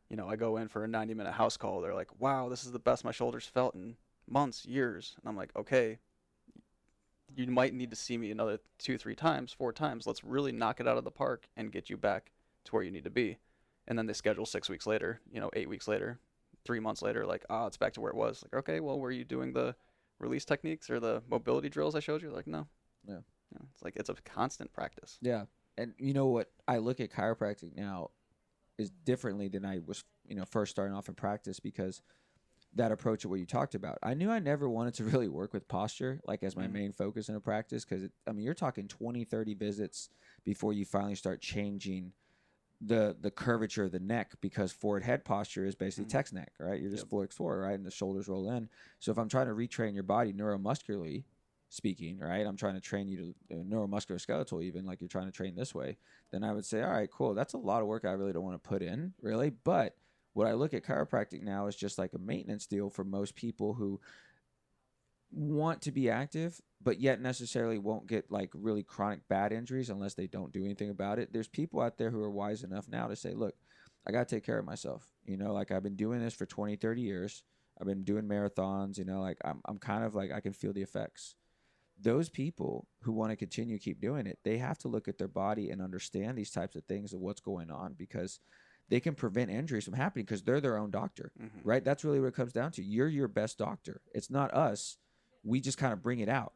you 0.09 0.17
know, 0.17 0.29
I 0.29 0.37
go 0.37 0.57
in 0.57 0.69
for 0.69 0.83
a 0.85 0.89
90 0.89 1.15
minute 1.15 1.33
house 1.33 1.57
call. 1.57 1.81
They're 1.81 1.95
like, 1.95 2.21
wow, 2.21 2.49
this 2.49 2.65
is 2.65 2.73
the 2.73 2.79
best 2.79 3.05
my 3.05 3.13
shoulders 3.13 3.47
felt 3.47 3.75
in 3.75 3.97
months, 4.27 4.65
years. 4.65 5.15
And 5.21 5.29
I'm 5.29 5.37
like, 5.37 5.51
okay, 5.57 5.99
you 7.37 7.47
might 7.49 7.75
need 7.75 7.91
to 7.91 7.97
see 7.97 8.17
me 8.17 8.31
another 8.31 8.61
two, 8.79 8.97
three 8.97 9.15
times, 9.17 9.53
four 9.53 9.73
times. 9.73 10.07
Let's 10.07 10.23
really 10.25 10.53
knock 10.53 10.81
it 10.81 10.87
out 10.89 10.97
of 10.97 11.05
the 11.05 11.11
park 11.11 11.49
and 11.57 11.73
get 11.73 11.91
you 11.91 11.97
back 11.97 12.31
to 12.65 12.73
where 12.73 12.83
you 12.83 12.91
need 12.91 13.05
to 13.05 13.11
be. 13.11 13.39
And 13.87 13.99
then 13.99 14.07
they 14.07 14.13
schedule 14.13 14.47
six 14.47 14.69
weeks 14.69 14.87
later, 14.87 15.21
you 15.31 15.41
know, 15.41 15.51
eight 15.55 15.69
weeks 15.69 15.87
later, 15.87 16.19
three 16.65 16.81
months 16.81 17.03
later, 17.03 17.27
like, 17.27 17.45
ah, 17.51 17.67
it's 17.67 17.77
back 17.77 17.93
to 17.95 18.01
where 18.01 18.11
it 18.11 18.17
was. 18.17 18.43
Like, 18.43 18.55
okay, 18.61 18.81
well, 18.81 18.99
were 18.99 19.11
you 19.11 19.25
doing 19.25 19.53
the 19.53 19.77
release 20.19 20.45
techniques 20.45 20.89
or 20.89 21.01
the 21.01 21.23
mobility 21.29 21.69
drills 21.69 21.95
I 21.95 22.01
showed 22.01 22.23
you? 22.23 22.31
Like, 22.31 22.47
no. 22.47 22.67
Yeah. 23.07 23.21
Know, 23.53 23.67
it's 23.73 23.83
like, 23.83 23.97
it's 23.97 24.09
a 24.09 24.15
constant 24.25 24.73
practice. 24.73 25.19
Yeah. 25.21 25.45
And 25.77 25.95
you 25.99 26.15
know 26.15 26.27
what? 26.27 26.51
I 26.67 26.79
look 26.79 27.01
at 27.01 27.11
chiropractic 27.13 27.77
now 27.77 28.11
is 28.79 28.91
differently 28.91 29.49
than 29.49 29.65
I 29.65 29.81
was, 29.85 30.05
you 30.27 30.35
know, 30.35 30.45
first 30.45 30.71
starting 30.71 30.97
off 30.97 31.09
in 31.09 31.15
practice 31.15 31.61
because 31.61 32.03
that 32.75 32.91
approach 32.91 33.25
of 33.25 33.31
what 33.31 33.39
you 33.39 33.47
talked 33.47 33.75
about. 33.75 33.99
I 34.03 34.15
knew 34.15 34.31
I 34.31 34.41
never 34.41 34.69
wanted 34.69 34.95
to 34.95 35.05
really 35.05 35.29
work 35.29 35.53
with 35.53 35.69
posture 35.69 36.21
like 36.27 36.43
as 36.43 36.57
my 36.57 36.67
Mhm. 36.67 36.73
main 36.73 36.93
focus 36.93 37.29
in 37.29 37.37
a 37.37 37.41
practice 37.41 37.85
because 37.85 38.09
I 38.27 38.33
mean, 38.33 38.45
you're 38.45 38.55
talking 38.55 38.89
20, 38.89 39.25
30 39.25 39.55
visits 39.55 40.09
before 40.45 40.73
you 40.73 40.85
finally 40.85 41.15
start 41.15 41.41
changing 41.41 42.13
the 42.87 43.17
the 43.21 43.31
curvature 43.31 43.85
of 43.85 43.93
the 43.93 44.01
neck 44.01 44.33
because 44.41 44.73
forward 44.73 45.03
head 45.03 45.25
posture 45.25 45.65
is 45.65 45.75
basically 45.75 46.07
Mhm. 46.07 46.11
text 46.11 46.33
neck, 46.33 46.53
right? 46.59 46.81
You're 46.81 46.91
just 46.91 47.05
Yep. 47.05 47.11
forward 47.11 47.33
forward, 47.33 47.61
right? 47.61 47.75
And 47.75 47.87
the 47.87 47.91
shoulders 47.91 48.29
roll 48.29 48.51
in. 48.51 48.69
So 49.01 49.11
if 49.11 49.19
I'm 49.19 49.29
trying 49.29 49.47
to 49.47 49.55
retrain 49.55 49.95
your 49.95 50.03
body 50.03 50.33
neuromuscularly 50.33 51.25
speaking, 51.69 52.19
right? 52.19 52.47
I'm 52.47 52.57
trying 52.57 52.75
to 52.75 52.81
train 52.81 53.09
you 53.09 53.35
to 53.51 53.57
uh, 53.57 53.63
neuromuscular 53.65 54.21
skeletal 54.21 54.63
even 54.63 54.85
like 54.85 55.01
you're 55.01 55.09
trying 55.09 55.27
to 55.27 55.33
train 55.33 55.55
this 55.55 55.75
way, 55.75 55.97
then 56.31 56.45
I 56.45 56.53
would 56.53 56.65
say, 56.65 56.83
all 56.83 56.91
right, 56.93 57.11
cool. 57.11 57.35
That's 57.35 57.55
a 57.55 57.59
lot 57.59 57.81
of 57.83 57.89
work 57.89 58.05
I 58.05 58.13
really 58.13 58.33
don't 58.33 58.45
want 58.45 58.63
to 58.63 58.69
put 58.69 58.83
in, 58.83 59.15
really. 59.21 59.51
But 59.51 59.97
what 60.35 60.47
I 60.47 60.53
look 60.53 60.75
at 60.75 60.85
chiropractic 60.85 61.43
now 61.43 61.67
is 61.67 61.77
just 61.77 61.99
like 61.99 62.13
a 62.13 62.19
maintenance 62.19 62.67
deal 62.67 62.91
for 62.91 63.05
most 63.05 63.35
people 63.35 63.75
who 63.75 64.01
want 65.35 65.83
to 65.83 65.91
be 65.93 66.09
active 66.09 66.61
but 66.83 67.01
yet 67.01 67.21
necessarily 67.21 67.79
won't 67.79 68.07
get 68.07 68.31
like 68.31 68.51
really 68.55 68.83
chronic 68.83 69.27
bad 69.29 69.53
injuries 69.53 69.91
unless 69.91 70.15
they 70.15 70.27
don't 70.27 70.53
do 70.53 70.65
anything 70.65 70.91
about 70.91 71.19
it 71.19 71.33
there's 71.33 71.49
people 71.49 71.81
out 71.81 71.99
there 71.99 72.11
who 72.11 72.23
are 72.23 72.31
wise 72.31 72.63
enough 72.63 72.87
now 72.89 73.09
to 73.09 73.17
say 73.17 73.35
look 73.35 73.55
i 74.07 74.13
got 74.13 74.29
to 74.29 74.35
take 74.37 74.45
care 74.45 74.59
of 74.59 74.65
myself 74.65 75.13
you 75.25 75.37
know 75.37 75.53
like 75.53 75.71
i've 75.71 75.83
been 75.83 75.97
doing 75.97 76.21
this 76.21 76.35
for 76.35 76.47
20 76.47 76.77
30 76.77 77.01
years 77.01 77.43
i've 77.81 77.87
been 77.87 78.05
doing 78.05 78.25
marathons 78.29 78.97
you 78.97 79.05
know 79.05 79.21
like 79.21 79.39
i'm, 79.45 79.61
I'm 79.67 79.79
kind 79.79 80.05
of 80.05 80.15
like 80.15 80.31
i 80.31 80.41
can 80.41 80.53
feel 80.53 80.73
the 80.73 80.83
effects 80.83 81.35
those 82.01 82.29
people 82.29 82.87
who 83.03 83.13
want 83.13 83.31
to 83.31 83.37
continue 83.37 83.79
keep 83.79 84.01
doing 84.01 84.27
it 84.27 84.39
they 84.45 84.59
have 84.59 84.79
to 84.79 84.89
look 84.89 85.09
at 85.09 85.19
their 85.19 85.29
body 85.29 85.71
and 85.71 85.83
understand 85.83 86.39
these 86.39 86.51
types 86.51 86.77
of 86.77 86.85
things 86.85 87.13
of 87.13 87.21
what's 87.21 87.41
going 87.41 87.71
on 87.71 87.95
because 87.95 88.41
they 88.89 89.01
can 89.01 89.15
prevent 89.15 89.51
injuries 89.51 89.85
from 89.85 89.95
happening 89.95 90.25
because 90.25 90.43
they're 90.43 90.61
their 90.61 90.77
own 90.77 90.91
doctor 90.91 91.33
Mhm. 91.41 91.61
right? 91.65 91.83
That's 91.83 92.05
really 92.05 92.21
what 92.21 92.27
it 92.27 92.35
comes 92.35 92.53
down 92.53 92.71
to. 92.73 92.83
You're 92.85 93.09
your 93.09 93.29
best 93.29 93.57
doctor. 93.57 94.03
It's 94.15 94.31
not 94.31 94.53
us. 94.53 94.99
We 95.45 95.61
just 95.61 95.79
kind 95.79 95.93
of 95.93 96.03
bring 96.03 96.21
it 96.21 96.29
out, 96.29 96.53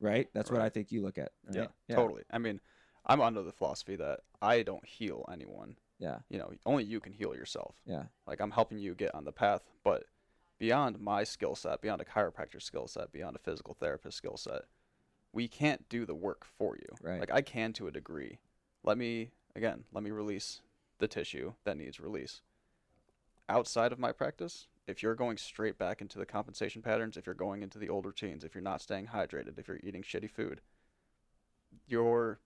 right? 0.00 0.28
That's 0.34 0.50
what 0.50 0.60
I 0.60 0.68
think 0.68 0.92
you 0.92 1.00
look 1.02 1.16
at. 1.18 1.32
Right? 1.46 1.68
Yeah, 1.88 1.96
totally. 1.96 2.22
I 2.30 2.38
mean, 2.38 2.60
I'm 3.06 3.20
under 3.20 3.42
the 3.42 3.52
philosophy 3.52 3.96
that 3.96 4.20
I 4.40 4.62
don't 4.62 4.84
heal 4.84 5.24
anyone. 5.32 5.76
Yeah, 5.98 6.18
You 6.28 6.38
know, 6.38 6.50
only 6.66 6.82
you 6.82 6.98
can 6.98 7.12
heal 7.12 7.32
yourself. 7.34 7.76
yeah, 7.86 8.04
Like 8.26 8.40
I'm 8.40 8.50
helping 8.50 8.78
you 8.78 8.92
get 8.94 9.14
on 9.14 9.24
the 9.24 9.30
path, 9.30 9.62
but 9.84 10.04
beyond 10.58 10.98
my 11.00 11.22
skill 11.22 11.54
set, 11.54 11.80
beyond 11.80 12.00
a 12.00 12.04
chiropractor 12.04 12.60
skill 12.60 12.88
set, 12.88 13.12
beyond 13.12 13.36
a 13.36 13.38
physical 13.38 13.74
therapist 13.74 14.16
skill 14.16 14.36
set, 14.36 14.62
we 15.32 15.46
can't 15.46 15.88
do 15.88 16.04
the 16.04 16.14
work 16.14 16.44
for 16.58 16.76
you. 16.76 16.88
Right. 17.00 17.20
Like 17.20 17.30
I 17.32 17.40
can 17.40 17.72
to 17.74 17.86
a 17.86 17.92
degree. 17.92 18.38
Let 18.82 18.98
me 18.98 19.30
again, 19.54 19.84
let 19.92 20.02
me 20.02 20.10
release 20.10 20.60
the 20.98 21.06
tissue 21.06 21.52
that 21.64 21.76
needs 21.76 22.00
release. 22.00 22.42
Outside 23.48 23.92
of 23.92 23.98
my 23.98 24.10
practice, 24.12 24.66
if 24.86 25.02
you're 25.02 25.14
going 25.14 25.36
straight 25.36 25.78
back 25.78 26.00
into 26.00 26.18
the 26.18 26.26
compensation 26.26 26.82
patterns, 26.82 27.16
if 27.16 27.26
you're 27.26 27.34
going 27.34 27.62
into 27.62 27.78
the 27.78 27.88
old 27.88 28.04
routines, 28.04 28.44
if 28.44 28.54
you're 28.54 28.62
not 28.62 28.80
staying 28.80 29.06
hydrated, 29.06 29.58
if 29.58 29.68
you're 29.68 29.80
eating 29.82 30.02
shitty 30.02 30.30
food, 30.30 30.60
you're 31.86 32.40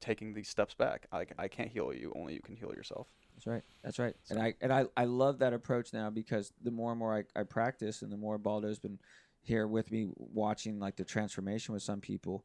taking 0.00 0.34
these 0.34 0.48
steps 0.48 0.74
back. 0.74 1.06
I, 1.10 1.24
I 1.38 1.48
can't 1.48 1.70
heal 1.70 1.92
you. 1.92 2.12
Only 2.14 2.34
you 2.34 2.40
can 2.40 2.56
heal 2.56 2.72
yourself. 2.74 3.08
That's 3.34 3.46
right. 3.46 3.62
That's 3.82 3.98
right. 3.98 4.14
And 4.30 4.38
I 4.38 4.54
and 4.60 4.72
I, 4.72 4.84
I 4.96 5.04
love 5.04 5.38
that 5.38 5.52
approach 5.52 5.92
now 5.92 6.10
because 6.10 6.52
the 6.62 6.70
more 6.70 6.90
and 6.90 6.98
more 6.98 7.16
I, 7.16 7.40
I 7.40 7.42
practice 7.44 8.02
and 8.02 8.12
the 8.12 8.16
more 8.16 8.38
Baldo's 8.38 8.78
been 8.78 8.98
here 9.40 9.66
with 9.66 9.90
me 9.90 10.08
watching 10.16 10.78
like 10.78 10.96
the 10.96 11.04
transformation 11.04 11.74
with 11.74 11.82
some 11.82 12.00
people, 12.00 12.44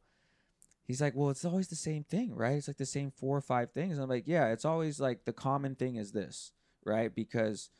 he's 0.84 1.00
like, 1.00 1.14
Well, 1.14 1.30
it's 1.30 1.44
always 1.44 1.68
the 1.68 1.76
same 1.76 2.04
thing, 2.04 2.34
right? 2.34 2.56
It's 2.56 2.68
like 2.68 2.78
the 2.78 2.86
same 2.86 3.10
four 3.10 3.36
or 3.36 3.42
five 3.42 3.70
things. 3.72 3.94
And 3.94 4.02
I'm 4.02 4.08
like, 4.08 4.26
Yeah, 4.26 4.48
it's 4.48 4.64
always 4.64 4.98
like 4.98 5.24
the 5.24 5.32
common 5.32 5.74
thing 5.74 5.96
is 5.96 6.12
this, 6.12 6.52
right? 6.84 7.14
Because 7.14 7.70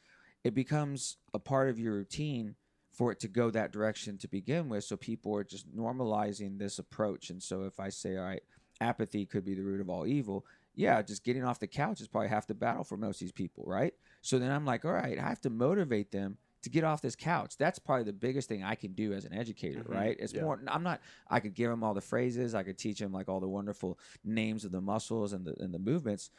it 0.44 0.54
becomes 0.54 1.16
a 1.34 1.38
part 1.38 1.68
of 1.68 1.78
your 1.78 1.94
routine 1.94 2.54
for 2.92 3.12
it 3.12 3.20
to 3.20 3.28
go 3.28 3.50
that 3.50 3.72
direction 3.72 4.18
to 4.18 4.28
begin 4.28 4.68
with. 4.68 4.84
So 4.84 4.96
people 4.96 5.34
are 5.36 5.44
just 5.44 5.74
normalizing 5.74 6.58
this 6.58 6.78
approach. 6.78 7.30
And 7.30 7.42
so 7.42 7.62
if 7.64 7.78
I 7.78 7.88
say, 7.88 8.16
All 8.16 8.24
right, 8.24 8.42
apathy 8.80 9.26
could 9.26 9.44
be 9.44 9.54
the 9.54 9.62
root 9.62 9.80
of 9.80 9.88
all 9.88 10.06
evil, 10.06 10.44
yeah, 10.74 11.02
just 11.02 11.24
getting 11.24 11.44
off 11.44 11.58
the 11.60 11.66
couch 11.66 12.00
is 12.00 12.08
probably 12.08 12.28
half 12.28 12.46
the 12.46 12.54
battle 12.54 12.84
for 12.84 12.96
most 12.96 13.16
of 13.16 13.20
these 13.20 13.32
people, 13.32 13.64
right? 13.66 13.92
So 14.22 14.38
then 14.38 14.50
I'm 14.50 14.64
like, 14.64 14.84
all 14.84 14.92
right, 14.92 15.18
I 15.18 15.22
have 15.28 15.40
to 15.42 15.50
motivate 15.50 16.10
them 16.10 16.38
to 16.62 16.70
get 16.70 16.84
off 16.84 17.02
this 17.02 17.16
couch. 17.16 17.56
That's 17.58 17.78
probably 17.78 18.04
the 18.04 18.12
biggest 18.12 18.48
thing 18.48 18.62
I 18.62 18.74
can 18.74 18.92
do 18.92 19.12
as 19.12 19.24
an 19.24 19.32
educator, 19.32 19.80
Mhm, 19.82 19.94
right? 19.94 20.16
It's 20.18 20.32
yeah. 20.32 20.42
more. 20.42 20.60
I'm 20.68 20.82
not. 20.82 21.00
I 21.28 21.40
could 21.40 21.54
give 21.54 21.70
them 21.70 21.82
all 21.82 21.94
the 21.94 22.00
phrases. 22.00 22.54
I 22.54 22.62
could 22.62 22.78
teach 22.78 22.98
them 22.98 23.12
like 23.12 23.28
all 23.28 23.40
the 23.40 23.48
wonderful 23.48 23.98
names 24.24 24.64
of 24.64 24.72
the 24.72 24.80
muscles 24.80 25.32
and 25.32 25.44
the 25.44 25.54
and 25.60 25.72
the 25.74 25.78
movements. 25.78 26.30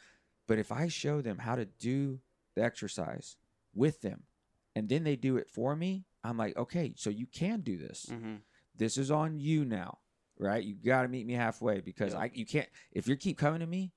But 0.46 0.58
if 0.58 0.72
I 0.72 0.88
show 0.88 1.20
them 1.20 1.38
how 1.38 1.56
to 1.56 1.64
do 1.64 2.20
the 2.54 2.62
exercise 2.62 3.36
with 3.74 4.00
them, 4.02 4.24
and 4.74 4.88
then 4.88 5.04
they 5.04 5.16
do 5.16 5.36
it 5.36 5.48
for 5.50 5.74
me, 5.76 6.04
I'm 6.24 6.36
like, 6.36 6.56
okay, 6.56 6.94
so 6.96 7.10
you 7.10 7.26
can 7.26 7.60
do 7.60 7.76
this 7.78 8.06
Mm-hmm. 8.10 8.36
this 8.76 8.96
is 8.96 9.10
on 9.10 9.38
you 9.38 9.64
now, 9.64 9.98
right? 10.38 10.62
You 10.62 10.74
got 10.74 11.02
to 11.02 11.08
meet 11.08 11.26
me 11.26 11.34
halfway 11.34 11.80
because 11.80 12.12
Yeah. 12.12 12.20
I 12.20 12.30
you 12.34 12.46
can't 12.46 12.68
if 12.92 13.06
you 13.08 13.16
keep 13.16 13.38
coming 13.38 13.60
to 13.60 13.66
me 13.66 13.92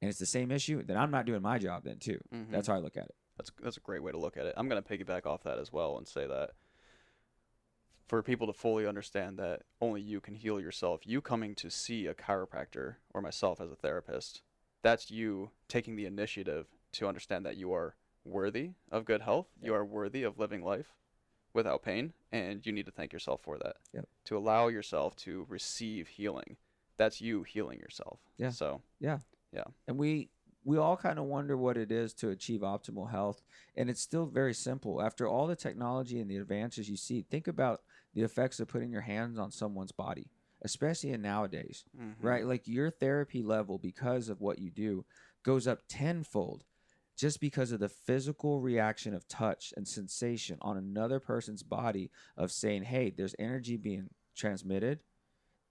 and 0.00 0.08
it's 0.08 0.18
the 0.18 0.26
same 0.26 0.50
issue, 0.50 0.82
then 0.82 0.96
I'm 0.96 1.10
not 1.10 1.26
doing 1.26 1.42
my 1.42 1.58
job 1.58 1.84
then 1.84 1.98
too. 1.98 2.20
Mhm. 2.32 2.50
That's 2.50 2.68
how 2.68 2.74
I 2.74 2.78
look 2.78 2.96
at 2.96 3.04
it. 3.06 3.14
That's 3.36 3.50
that's 3.62 3.76
a 3.78 3.80
great 3.80 4.02
way 4.02 4.12
to 4.12 4.18
look 4.18 4.36
at 4.36 4.46
it. 4.46 4.54
I'm 4.56 4.68
gonna 4.68 4.82
piggyback 4.82 5.26
off 5.26 5.42
that 5.44 5.58
as 5.58 5.72
well 5.72 5.96
and 5.98 6.06
say 6.06 6.26
that 6.26 6.50
for 8.06 8.22
people 8.22 8.46
to 8.46 8.52
fully 8.52 8.86
understand 8.86 9.38
that 9.38 9.62
only 9.80 10.00
you 10.02 10.20
can 10.20 10.34
heal 10.34 10.60
yourself, 10.60 11.06
you 11.06 11.20
coming 11.22 11.54
to 11.54 11.70
see 11.70 12.06
a 12.06 12.14
chiropractor 12.14 12.96
or 13.14 13.22
myself 13.22 13.60
as 13.60 13.70
a 13.70 13.76
therapist, 13.76 14.42
that's 14.82 15.10
you 15.10 15.50
taking 15.68 15.96
the 15.96 16.04
initiative 16.04 16.66
to 16.92 17.08
understand 17.08 17.46
that 17.46 17.56
you 17.56 17.72
are 17.72 17.96
worthy 18.24 18.70
of 18.90 19.04
good 19.04 19.22
health, 19.22 19.46
you 19.60 19.74
are 19.74 19.84
worthy 19.84 20.22
of 20.22 20.38
living 20.38 20.62
life 20.62 20.92
without 21.54 21.82
pain, 21.82 22.12
and 22.30 22.64
you 22.64 22.72
need 22.72 22.86
to 22.86 22.92
thank 22.92 23.12
yourself 23.12 23.40
for 23.42 23.58
that. 23.58 23.76
Yep. 23.92 24.08
To 24.26 24.36
allow 24.38 24.68
yourself 24.68 25.16
to 25.16 25.46
receive 25.48 26.08
healing. 26.08 26.56
That's 26.96 27.20
you 27.20 27.42
healing 27.42 27.78
yourself. 27.78 28.20
Yeah. 28.38 28.50
So 28.50 28.82
Yeah. 29.00 29.18
Yeah. 29.52 29.64
And 29.86 29.98
we 29.98 30.30
we 30.64 30.78
all 30.78 30.96
kind 30.96 31.18
of 31.18 31.24
wonder 31.24 31.56
what 31.56 31.76
it 31.76 31.90
is 31.90 32.14
to 32.14 32.30
achieve 32.30 32.60
optimal 32.60 33.10
health, 33.10 33.42
and 33.76 33.90
it's 33.90 34.00
still 34.00 34.26
very 34.26 34.54
simple. 34.54 35.02
After 35.02 35.26
all 35.26 35.48
the 35.48 35.56
technology 35.56 36.20
and 36.20 36.30
the 36.30 36.36
advances 36.36 36.88
you 36.88 36.96
see, 36.96 37.22
think 37.22 37.48
about 37.48 37.82
the 38.14 38.22
effects 38.22 38.60
of 38.60 38.68
putting 38.68 38.92
your 38.92 39.00
hands 39.00 39.38
on 39.38 39.50
someone's 39.50 39.90
body, 39.90 40.30
especially 40.62 41.10
in 41.10 41.20
nowadays. 41.22 41.84
mhm. 41.98 42.14
right? 42.20 42.46
Like 42.46 42.68
your 42.68 42.90
therapy 42.90 43.42
level, 43.42 43.78
because 43.78 44.28
of 44.28 44.40
what 44.40 44.60
you 44.60 44.70
do, 44.70 45.04
goes 45.42 45.66
up 45.66 45.80
tenfold 45.88 46.62
just 47.16 47.40
because 47.40 47.72
of 47.72 47.80
the 47.80 47.88
physical 47.88 48.60
reaction 48.60 49.14
of 49.14 49.28
touch 49.28 49.72
and 49.76 49.86
sensation 49.86 50.58
on 50.62 50.76
another 50.76 51.20
person's 51.20 51.62
body 51.62 52.10
of 52.36 52.50
saying, 52.50 52.84
hey, 52.84 53.10
there's 53.10 53.34
energy 53.38 53.76
being 53.76 54.08
transmitted, 54.34 55.00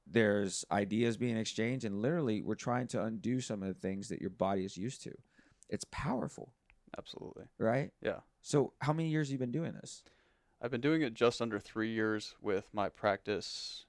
there's 0.07 0.65
ideas 0.71 1.17
being 1.17 1.37
exchanged, 1.37 1.85
and 1.85 2.01
literally 2.01 2.41
we're 2.41 2.55
trying 2.55 2.87
to 2.87 3.03
undo 3.03 3.39
some 3.39 3.61
of 3.61 3.67
the 3.67 3.79
things 3.79 4.09
that 4.09 4.21
your 4.21 4.29
body 4.29 4.65
is 4.65 4.77
used 4.77 5.03
to. 5.03 5.11
It's 5.69 5.85
powerful, 5.91 6.53
Absolutely. 6.97 7.45
right? 7.57 7.91
Yeah. 8.01 8.19
So, 8.41 8.73
how 8.79 8.93
many 8.93 9.09
years 9.09 9.27
have 9.27 9.33
you 9.33 9.37
been 9.39 9.51
doing 9.51 9.73
this? 9.73 10.03
I've 10.61 10.71
been 10.71 10.81
doing 10.81 11.01
it 11.01 11.13
just 11.13 11.41
under 11.41 11.59
three 11.59 11.91
years 11.91 12.35
with 12.41 12.67
my 12.73 12.89
practice 12.89 13.85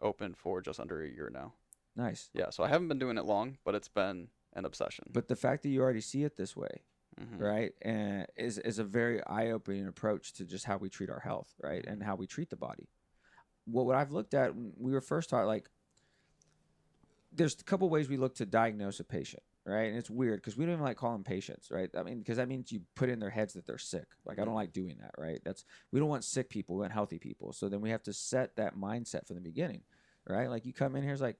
open 0.00 0.34
for 0.34 0.60
just 0.60 0.78
under 0.78 1.02
a 1.02 1.08
year 1.08 1.30
now. 1.32 1.54
Nice. 1.96 2.30
Yeah, 2.32 2.50
so 2.50 2.62
I 2.62 2.68
haven't 2.68 2.88
been 2.88 2.98
doing 2.98 3.18
it 3.18 3.24
long, 3.24 3.58
but 3.64 3.74
it's 3.74 3.88
been 3.88 4.28
an 4.54 4.64
obsession. 4.64 5.06
But 5.12 5.28
the 5.28 5.36
fact 5.36 5.62
that 5.62 5.70
you 5.70 5.80
already 5.82 6.00
see 6.00 6.24
it 6.24 6.36
this 6.36 6.56
way, 6.56 6.82
Mhm. 7.22 7.40
right? 7.40 7.72
And 7.82 8.26
is 8.36 8.58
is 8.58 8.78
a 8.78 8.84
very 8.84 9.24
eye-opening 9.26 9.86
approach 9.86 10.32
to 10.34 10.44
just 10.44 10.64
how 10.64 10.76
we 10.76 10.88
treat 10.88 11.10
our 11.10 11.20
health 11.20 11.54
right? 11.62 11.84
And 11.86 12.02
how 12.02 12.16
we 12.16 12.26
treat 12.26 12.50
the 12.50 12.56
body. 12.56 12.88
What, 13.64 13.86
what 13.86 13.94
i've 13.96 14.10
looked 14.10 14.34
at 14.34 14.54
we 14.56 14.90
were 14.92 15.00
first 15.00 15.30
taught 15.30 15.46
like 15.46 15.68
there's 17.32 17.58
a 17.60 17.64
couple 17.64 17.88
ways 17.88 18.08
we 18.08 18.16
look 18.16 18.34
to 18.36 18.46
diagnose 18.46 19.00
a 19.00 19.04
patient 19.04 19.42
right? 19.64 19.84
And 19.90 19.96
it's 19.96 20.10
weird 20.10 20.40
because 20.40 20.56
we 20.56 20.64
don't 20.64 20.72
even 20.74 20.84
like 20.84 20.96
calling 20.96 21.22
patients 21.22 21.70
right? 21.70 21.88
I 21.96 22.02
mean 22.02 22.18
because 22.18 22.36
that 22.38 22.48
means 22.48 22.72
you 22.72 22.80
put 22.96 23.08
in 23.08 23.20
their 23.20 23.30
heads 23.30 23.52
that 23.54 23.64
they're 23.64 23.78
sick. 23.78 24.06
Like 24.24 24.40
i 24.40 24.44
don't 24.44 24.54
Mhm. 24.54 24.56
like 24.56 24.72
doing 24.72 24.96
that 25.00 25.12
right? 25.16 25.40
That's 25.44 25.64
we 25.92 26.00
don't 26.00 26.08
want 26.08 26.24
sick 26.24 26.48
people 26.50 26.74
we 26.74 26.80
want 26.80 26.92
healthy 26.92 27.18
people. 27.20 27.52
So 27.52 27.68
then 27.68 27.80
we 27.80 27.90
have 27.90 28.02
to 28.04 28.12
set 28.12 28.56
that 28.56 28.74
mindset 28.76 29.26
from 29.26 29.36
the 29.36 29.42
beginning 29.42 29.82
right? 30.28 30.48
Like 30.50 30.66
you 30.66 30.72
come 30.72 30.96
in 30.96 31.02
here 31.04 31.12
it's 31.12 31.22
like 31.22 31.38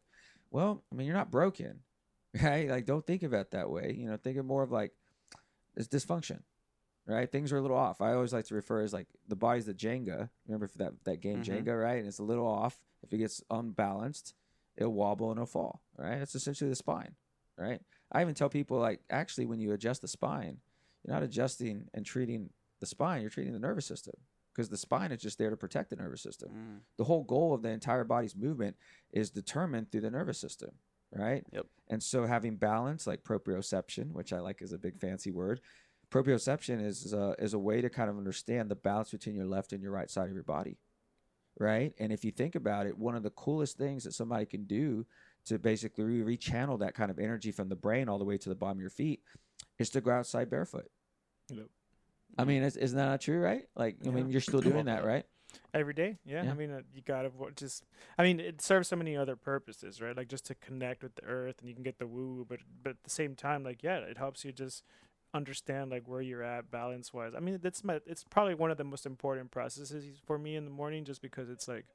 well 0.52 0.84
i 0.92 0.94
mean 0.94 1.06
you're 1.06 1.16
not 1.16 1.30
broken 1.32 1.80
right? 2.42 2.68
Like 2.68 2.86
don't 2.86 3.04
think 3.06 3.24
of 3.24 3.32
it 3.32 3.50
that 3.50 3.68
way 3.68 3.92
you 3.98 4.06
know? 4.08 4.16
Think 4.16 4.38
of 4.38 4.46
more 4.46 4.62
of 4.62 4.70
like 4.70 4.92
it's 5.76 5.88
dysfunction 5.88 6.40
right? 7.04 7.32
Things 7.32 7.50
are 7.52 7.56
a 7.56 7.60
little 7.60 7.76
off. 7.76 8.00
I 8.00 8.12
always 8.12 8.32
like 8.32 8.44
to 8.44 8.54
refer 8.54 8.80
as 8.80 8.92
like 8.92 9.08
the 9.26 9.34
body's 9.34 9.66
the 9.66 9.74
jenga. 9.74 10.30
Remember 10.46 10.70
that 10.76 10.92
that 11.02 11.16
game 11.20 11.42
Mhm. 11.42 11.44
jenga 11.64 11.82
right? 11.82 11.98
And 11.98 12.06
it's 12.06 12.20
a 12.20 12.22
little 12.22 12.46
off. 12.46 12.78
If 13.02 13.12
it 13.12 13.18
gets 13.18 13.42
unbalanced 13.50 14.34
it'll 14.76 14.92
wobble 14.94 15.30
and 15.30 15.38
it'll 15.38 15.46
fall 15.46 15.82
right? 15.98 16.18
That's 16.18 16.34
essentially 16.34 16.70
the 16.70 16.76
spine 16.76 17.16
right? 17.58 17.82
I 18.12 18.22
even 18.22 18.34
tell 18.34 18.48
people 18.48 18.78
like 18.78 19.00
actually 19.10 19.46
when 19.46 19.58
you 19.60 19.72
adjust 19.72 20.00
the 20.02 20.08
spine 20.08 20.60
you're 21.04 21.12
not 21.14 21.22
adjusting 21.24 21.88
and 21.92 22.06
treating 22.06 22.50
the 22.80 22.86
spine 22.86 23.20
you're 23.20 23.30
treating 23.30 23.52
the 23.52 23.58
nervous 23.58 23.84
system 23.86 24.14
because 24.52 24.68
the 24.68 24.76
spine 24.76 25.10
is 25.12 25.20
just 25.20 25.38
there 25.38 25.50
to 25.50 25.56
protect 25.56 25.90
the 25.90 25.96
nervous 25.96 26.20
system. 26.22 26.50
Mm, 26.50 26.80
the 26.98 27.04
whole 27.04 27.24
goal 27.24 27.52
of 27.52 27.62
the 27.62 27.70
entire 27.70 28.04
body's 28.04 28.36
movement 28.36 28.76
is 29.10 29.30
determined 29.30 29.90
through 29.90 30.02
the 30.02 30.10
nervous 30.10 30.38
system, 30.38 30.70
right? 31.12 31.44
Yep. 31.52 31.66
And 31.88 32.02
so 32.02 32.24
having 32.24 32.56
balance, 32.56 33.06
like 33.06 33.22
proprioception, 33.22 34.12
which 34.12 34.32
I 34.32 34.40
like 34.40 34.62
is 34.62 34.72
a 34.72 34.78
big 34.78 34.98
fancy 34.98 35.30
word, 35.30 35.60
proprioception 36.10 36.84
is 36.84 37.12
uh, 37.12 37.34
is 37.38 37.54
a 37.54 37.58
way 37.58 37.80
to 37.80 37.90
kind 37.90 38.10
of 38.10 38.16
understand 38.16 38.70
the 38.70 38.76
balance 38.76 39.10
between 39.10 39.34
your 39.34 39.46
left 39.46 39.72
and 39.72 39.82
your 39.82 39.92
right 39.92 40.10
side 40.10 40.28
of 40.28 40.34
your 40.34 40.42
body, 40.42 40.78
right? 41.58 41.92
And 41.98 42.12
if 42.12 42.24
you 42.24 42.30
think 42.30 42.54
about 42.54 42.86
it, 42.86 42.96
one 42.96 43.14
of 43.14 43.22
the 43.22 43.30
coolest 43.30 43.78
things 43.78 44.04
that 44.04 44.12
somebody 44.12 44.46
can 44.46 44.64
do 44.64 45.06
to 45.46 45.58
basically 45.58 46.04
re- 46.04 46.36
rechannel 46.36 46.78
that 46.80 46.94
kind 46.94 47.10
of 47.10 47.18
energy 47.18 47.50
from 47.50 47.68
the 47.68 47.76
brain 47.76 48.08
all 48.08 48.18
the 48.18 48.24
way 48.24 48.38
to 48.38 48.48
the 48.48 48.54
bottom 48.54 48.78
of 48.78 48.80
your 48.80 48.90
feet 48.90 49.20
is 49.78 49.90
to 49.90 50.00
go 50.00 50.12
outside 50.12 50.48
barefoot. 50.50 50.88
Yep. 51.50 51.66
I 52.38 52.44
mean, 52.44 52.62
is, 52.62 52.76
isn't 52.76 52.96
that 52.96 53.06
not 53.06 53.20
true, 53.20 53.40
right? 53.40 53.64
Like, 53.76 53.96
I 54.06 54.10
mean, 54.10 54.30
you're 54.30 54.40
still 54.40 54.60
doing 54.60 54.86
that. 54.86 55.04
right? 55.04 55.26
Every 55.74 55.94
day? 55.94 56.18
Yeah, 56.24 56.44
Yeah. 56.44 56.50
i 56.50 56.54
mean 56.54 56.70
uh, 56.70 56.80
you 56.94 57.02
gotta 57.02 57.30
wa- 57.36 57.50
just 57.54 57.84
i 58.18 58.22
mean 58.22 58.40
it 58.40 58.60
serves 58.62 58.88
so 58.88 58.96
many 58.96 59.16
other 59.16 59.36
purposes 59.36 60.00
right? 60.00 60.16
Like 60.16 60.28
just 60.28 60.46
to 60.46 60.54
connect 60.54 61.02
with 61.02 61.14
the 61.14 61.24
earth 61.24 61.56
and 61.60 61.68
you 61.68 61.74
can 61.74 61.82
get 61.82 61.98
the 61.98 62.06
woo 62.06 62.46
but 62.48 62.60
but 62.82 62.90
at 62.90 63.02
the 63.04 63.10
same 63.10 63.34
time 63.34 63.62
like 63.64 63.82
yeah 63.82 63.98
it 63.98 64.18
helps 64.18 64.44
you 64.44 64.52
just 64.52 64.84
understand 65.34 65.90
like 65.90 66.06
where 66.06 66.20
you're 66.20 66.42
at 66.42 66.70
balance 66.70 67.12
wise 67.14 67.32
i 67.34 67.40
mean 67.40 67.58
that's 67.62 67.82
my 67.82 67.98
it's 68.06 68.22
probably 68.24 68.54
one 68.54 68.70
of 68.70 68.76
the 68.76 68.84
most 68.84 69.06
important 69.06 69.50
processes 69.50 70.04
for 70.26 70.38
me 70.38 70.56
in 70.56 70.64
the 70.64 70.70
morning 70.70 71.04
just 71.04 71.22
because 71.22 71.48
it's 71.48 71.66
like 71.68 71.86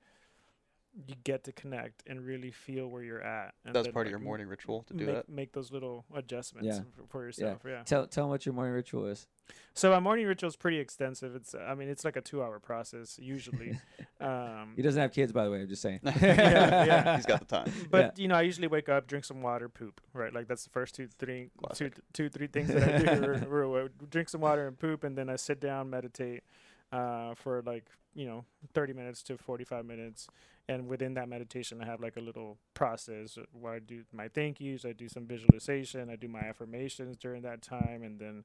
you 1.06 1.14
get 1.24 1.44
to 1.44 1.52
connect 1.52 2.02
and 2.08 2.26
really 2.26 2.50
feel 2.50 2.88
where 2.88 3.04
you're 3.04 3.22
at 3.22 3.54
and 3.66 3.76
That's 3.76 3.86
then, 3.86 3.94
part 3.94 4.08
of 4.08 4.12
your 4.12 4.20
morning 4.20 4.48
ritual 4.48 4.84
to 4.88 4.94
do 4.96 5.06
make, 5.06 5.16
that. 5.16 5.30
make 5.30 5.52
those 5.54 5.72
little 5.72 6.06
adjustments 6.16 6.68
Yeah. 6.68 6.82
f- 7.00 7.10
for 7.10 7.24
yourself 7.24 7.62
yeah. 7.68 7.84
Tell 7.84 8.08
tell 8.08 8.24
them 8.24 8.30
what 8.32 8.46
your 8.48 8.54
morning 8.56 8.74
ritual 8.74 9.06
is. 9.06 9.28
so 9.76 9.92
my 9.92 10.00
morning 10.00 10.26
ritual 10.26 10.48
is 10.48 10.56
pretty 10.56 10.80
extensive 10.80 11.36
it's 11.36 11.54
i 11.54 11.76
mean 11.76 11.88
it's 11.88 12.04
like 12.04 12.16
a 12.16 12.22
two 12.22 12.42
hour 12.42 12.60
process 12.60 13.20
usually 13.22 13.80
um 14.20 14.74
He 14.76 14.82
doesn't 14.82 15.00
have 15.00 15.12
kids, 15.12 15.32
by 15.32 15.44
the 15.46 15.52
way. 15.52 15.62
I'm 15.62 15.68
just 15.70 15.82
saying. 15.84 16.00
Yeah, 16.04 16.86
yeah. 16.86 17.16
He's 17.16 17.26
got 17.28 17.40
the 17.40 17.46
time. 17.46 17.72
But 17.92 18.18
you 18.18 18.28
know, 18.28 18.36
I 18.36 18.42
usually 18.42 18.68
wake 18.68 18.90
up, 18.90 19.06
drink 19.08 19.24
some 19.26 19.42
water, 19.44 19.70
poop. 19.70 20.02
Right, 20.14 20.34
like 20.34 20.48
that's 20.48 20.64
the 20.64 20.72
first 20.72 20.96
two, 20.96 21.08
three, 21.20 21.44
two, 21.44 21.50
Classic. 21.64 21.94
two, 22.14 22.30
three 22.30 22.48
things 22.48 22.70
that 22.70 22.84
I 22.84 22.98
do. 22.98 23.24
are- 23.52 23.76
are, 23.86 23.90
drink 24.10 24.30
some 24.30 24.42
water 24.42 24.68
and 24.68 24.78
poop, 24.80 25.04
and 25.04 25.16
then 25.18 25.30
I 25.30 25.36
sit 25.36 25.60
down, 25.62 25.90
meditate, 25.92 26.44
uh, 26.92 27.36
for 27.36 27.62
like 27.66 27.86
you 28.14 28.26
know, 28.26 28.46
thirty 28.74 28.94
minutes 28.94 29.22
to 29.24 29.38
forty-five 29.38 29.86
minutes. 29.86 30.28
And 30.70 30.88
within 30.88 31.14
that 31.14 31.30
meditation, 31.30 31.82
I 31.82 31.86
have 31.86 32.02
like 32.02 32.18
a 32.18 32.22
little 32.22 32.58
process 32.74 33.38
where 33.54 33.74
I 33.74 33.80
do 33.80 34.04
my 34.12 34.28
thank 34.28 34.60
yous, 34.60 34.84
I 34.84 34.92
do 34.92 35.08
some 35.08 35.26
visualization, 35.26 36.10
I 36.10 36.18
do 36.18 36.28
my 36.28 36.42
affirmations 36.42 37.16
during 37.16 37.44
that 37.44 37.62
time, 37.62 38.04
and 38.04 38.20
then, 38.20 38.44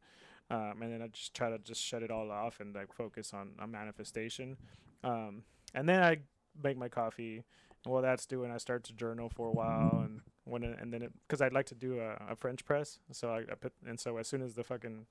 um, 0.49 0.82
and 0.82 0.92
then 0.92 1.02
I 1.02 1.08
just 1.08 1.34
try 1.34 1.50
to 1.50 1.58
just 1.58 1.82
shut 1.82 2.04
it 2.04 2.12
all 2.12 2.30
off 2.30 2.61
and 2.61 2.72
like 2.72 2.92
focus 2.92 3.32
on 3.34 3.52
a 3.58 3.66
manifestation. 3.66 4.56
Um, 5.02 5.42
and 5.75 5.88
then 5.88 6.00
I 6.00 6.18
make 6.62 6.76
my 6.76 6.88
coffee 6.88 7.42
while 7.84 8.02
that's 8.02 8.26
doing, 8.26 8.52
I 8.52 8.58
start 8.58 8.84
to 8.84 8.92
journal 8.92 9.28
for 9.28 9.49
a 9.49 9.52
while 9.52 10.02
and 10.04 10.20
when 10.44 10.62
it, 10.62 10.78
and 10.80 10.92
then 10.92 11.02
it 11.02 11.12
because 11.26 11.40
I'd 11.40 11.52
like 11.52 11.66
to 11.66 11.75
do 11.75 12.00
a, 12.00 12.32
a 12.32 12.37
French 12.37 12.64
press, 12.64 12.99
so 13.12 13.30
I, 13.30 13.38
I 13.40 13.54
put 13.54 13.72
and 13.87 13.99
so 13.99 14.16
as 14.16 14.28
soon 14.28 14.42
as 14.42 14.54
the 14.54 14.64
fucking 14.64 15.06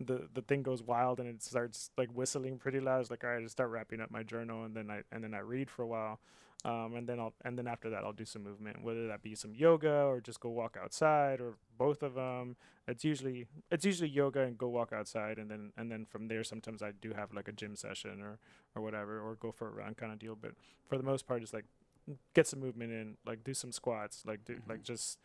the 0.00 0.28
the 0.32 0.42
thing 0.42 0.62
goes 0.62 0.82
wild 0.82 1.18
and 1.20 1.28
it 1.28 1.42
starts 1.42 1.90
like 1.96 2.10
whistling 2.10 2.58
pretty 2.58 2.80
loud, 2.80 3.00
it's 3.00 3.10
like 3.10 3.24
all 3.24 3.30
right, 3.30 3.38
I 3.38 3.42
just 3.42 3.52
start 3.52 3.70
wrapping 3.70 4.00
up 4.00 4.10
my 4.10 4.22
journal 4.22 4.64
and 4.64 4.76
then 4.76 4.90
I 4.90 5.02
and 5.10 5.24
then 5.24 5.34
I 5.34 5.38
read 5.38 5.70
for 5.70 5.82
a 5.82 5.86
while, 5.86 6.20
um, 6.64 6.94
and 6.94 7.08
then 7.08 7.18
I'll 7.18 7.34
and 7.44 7.58
then 7.58 7.66
after 7.66 7.90
that 7.90 8.04
I'll 8.04 8.12
do 8.12 8.24
some 8.24 8.44
movement, 8.44 8.82
whether 8.82 9.08
that 9.08 9.22
be 9.22 9.34
some 9.34 9.54
yoga 9.54 10.04
or 10.04 10.20
just 10.20 10.40
go 10.40 10.50
walk 10.50 10.76
outside 10.80 11.40
or 11.40 11.54
both 11.76 12.02
of 12.02 12.14
them. 12.14 12.56
It's 12.88 13.04
usually 13.04 13.46
it's 13.70 13.84
usually 13.84 14.10
yoga 14.10 14.42
and 14.42 14.56
go 14.56 14.68
walk 14.68 14.92
outside, 14.92 15.38
and 15.38 15.50
then 15.50 15.72
and 15.76 15.90
then 15.90 16.04
from 16.04 16.28
there 16.28 16.44
sometimes 16.44 16.82
I 16.82 16.92
do 16.92 17.12
have 17.12 17.34
like 17.34 17.48
a 17.48 17.52
gym 17.52 17.74
session 17.74 18.22
or 18.22 18.38
or 18.76 18.82
whatever, 18.82 19.20
or 19.20 19.34
go 19.34 19.50
for 19.50 19.68
a 19.68 19.72
run 19.72 19.94
kind 19.94 20.12
of 20.12 20.18
deal. 20.20 20.36
But 20.40 20.52
for 20.88 20.96
the 20.96 21.04
most 21.04 21.26
part, 21.26 21.42
it's 21.42 21.52
like 21.52 21.64
get 22.34 22.46
some 22.46 22.60
movement 22.60 22.92
in, 22.92 23.16
like 23.26 23.44
do 23.44 23.54
some 23.54 23.72
squats, 23.72 24.22
like 24.26 24.44
do 24.44 24.54
like 24.68 24.78
mm-hmm. 24.78 24.84
just 24.84 25.18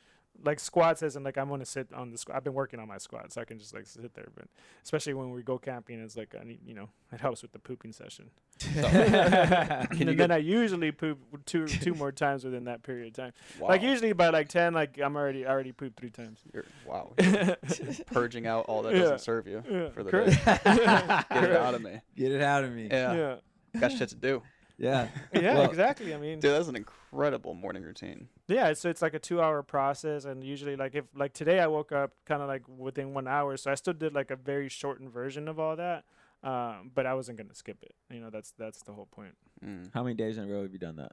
like 0.43 0.59
squats 0.59 1.03
as 1.03 1.15
in 1.15 1.23
like 1.23 1.37
I'm 1.37 1.49
gonna 1.49 1.65
sit 1.65 1.91
on 1.93 2.11
the 2.11 2.17
squat. 2.17 2.37
I've 2.37 2.43
been 2.43 2.53
working 2.53 2.79
on 2.79 2.87
my 2.87 2.97
squats, 2.97 3.35
so 3.35 3.41
I 3.41 3.45
can 3.45 3.59
just 3.59 3.75
like 3.75 3.85
sit 3.85 4.13
there. 4.13 4.29
But 4.33 4.45
especially 4.83 5.13
when 5.13 5.31
we 5.31 5.43
go 5.43 5.57
camping, 5.57 5.99
it's 6.01 6.17
like 6.17 6.35
I 6.39 6.43
need 6.43 6.59
you 6.65 6.73
know 6.73 6.89
it 7.11 7.19
helps 7.19 7.41
with 7.41 7.51
the 7.51 7.59
pooping 7.59 7.91
session. 7.91 8.29
Can 8.61 10.09
and 10.09 10.19
then 10.19 10.31
I 10.31 10.37
usually 10.37 10.91
poop 10.91 11.19
two 11.45 11.67
two 11.67 11.93
more 11.93 12.11
times 12.11 12.43
within 12.43 12.65
that 12.65 12.83
period 12.83 13.07
of 13.07 13.13
time. 13.13 13.33
Wow. 13.59 13.69
Like 13.69 13.81
usually 13.81 14.13
by 14.13 14.29
like 14.29 14.49
ten, 14.49 14.73
like 14.73 14.99
I'm 14.99 15.15
already 15.15 15.45
already 15.45 15.71
pooped 15.71 15.99
three 15.99 16.11
times. 16.11 16.39
You're, 16.53 16.65
wow. 16.85 17.13
You're 17.19 17.57
purging 18.07 18.47
out 18.47 18.65
all 18.65 18.83
that 18.83 18.93
doesn't 18.93 19.21
serve 19.21 19.47
you 19.47 19.63
Yeah, 19.69 19.89
for 19.89 20.03
the 20.03 20.11
correct. 20.11 20.45
day. 20.45 20.59
Get 20.63 21.43
it 21.43 21.55
out 21.55 21.75
of 21.75 21.81
me. 21.81 22.01
Get 22.15 22.31
it 22.31 22.41
out 22.41 22.63
of 22.63 22.71
me. 22.71 22.87
Yeah. 22.89 23.13
yeah, 23.13 23.79
Got 23.79 23.91
shit 23.91 24.09
to 24.09 24.15
do. 24.15 24.41
Yeah. 24.81 25.09
yeah, 25.33 25.53
Well, 25.53 25.69
exactly. 25.69 26.13
I 26.13 26.17
mean, 26.17 26.39
Dude, 26.39 26.51
that's 26.51 26.67
an 26.67 26.75
incredible 26.75 27.53
morning 27.53 27.83
routine. 27.83 28.27
Yeah, 28.47 28.73
so 28.73 28.89
it's 28.89 29.01
like 29.01 29.13
a 29.13 29.19
two-hour 29.19 29.61
process, 29.63 30.25
and 30.25 30.43
usually, 30.43 30.75
like 30.75 30.95
if 30.95 31.05
like 31.15 31.33
today, 31.33 31.59
I 31.59 31.67
woke 31.67 31.91
up 31.91 32.13
kind 32.25 32.41
of 32.41 32.47
like 32.47 32.63
within 32.67 33.13
one 33.13 33.27
hour, 33.27 33.55
so 33.57 33.71
I 33.71 33.75
still 33.75 33.93
did 33.93 34.13
like 34.13 34.31
a 34.31 34.35
very 34.35 34.69
shortened 34.69 35.11
version 35.11 35.47
of 35.47 35.59
all 35.59 35.75
that, 35.75 36.03
um, 36.43 36.91
but 36.93 37.05
I 37.05 37.13
wasn't 37.13 37.37
gonna 37.37 37.53
skip 37.53 37.77
it. 37.83 37.93
You 38.11 38.21
know, 38.21 38.29
that's 38.31 38.53
that's 38.57 38.81
the 38.81 38.91
whole 38.91 39.05
point. 39.05 39.35
Mm. 39.63 39.91
How 39.93 40.03
many 40.03 40.15
days 40.15 40.37
in 40.37 40.45
a 40.45 40.47
row 40.47 40.63
have 40.63 40.73
you 40.73 40.79
done 40.79 40.95
that? 40.95 41.11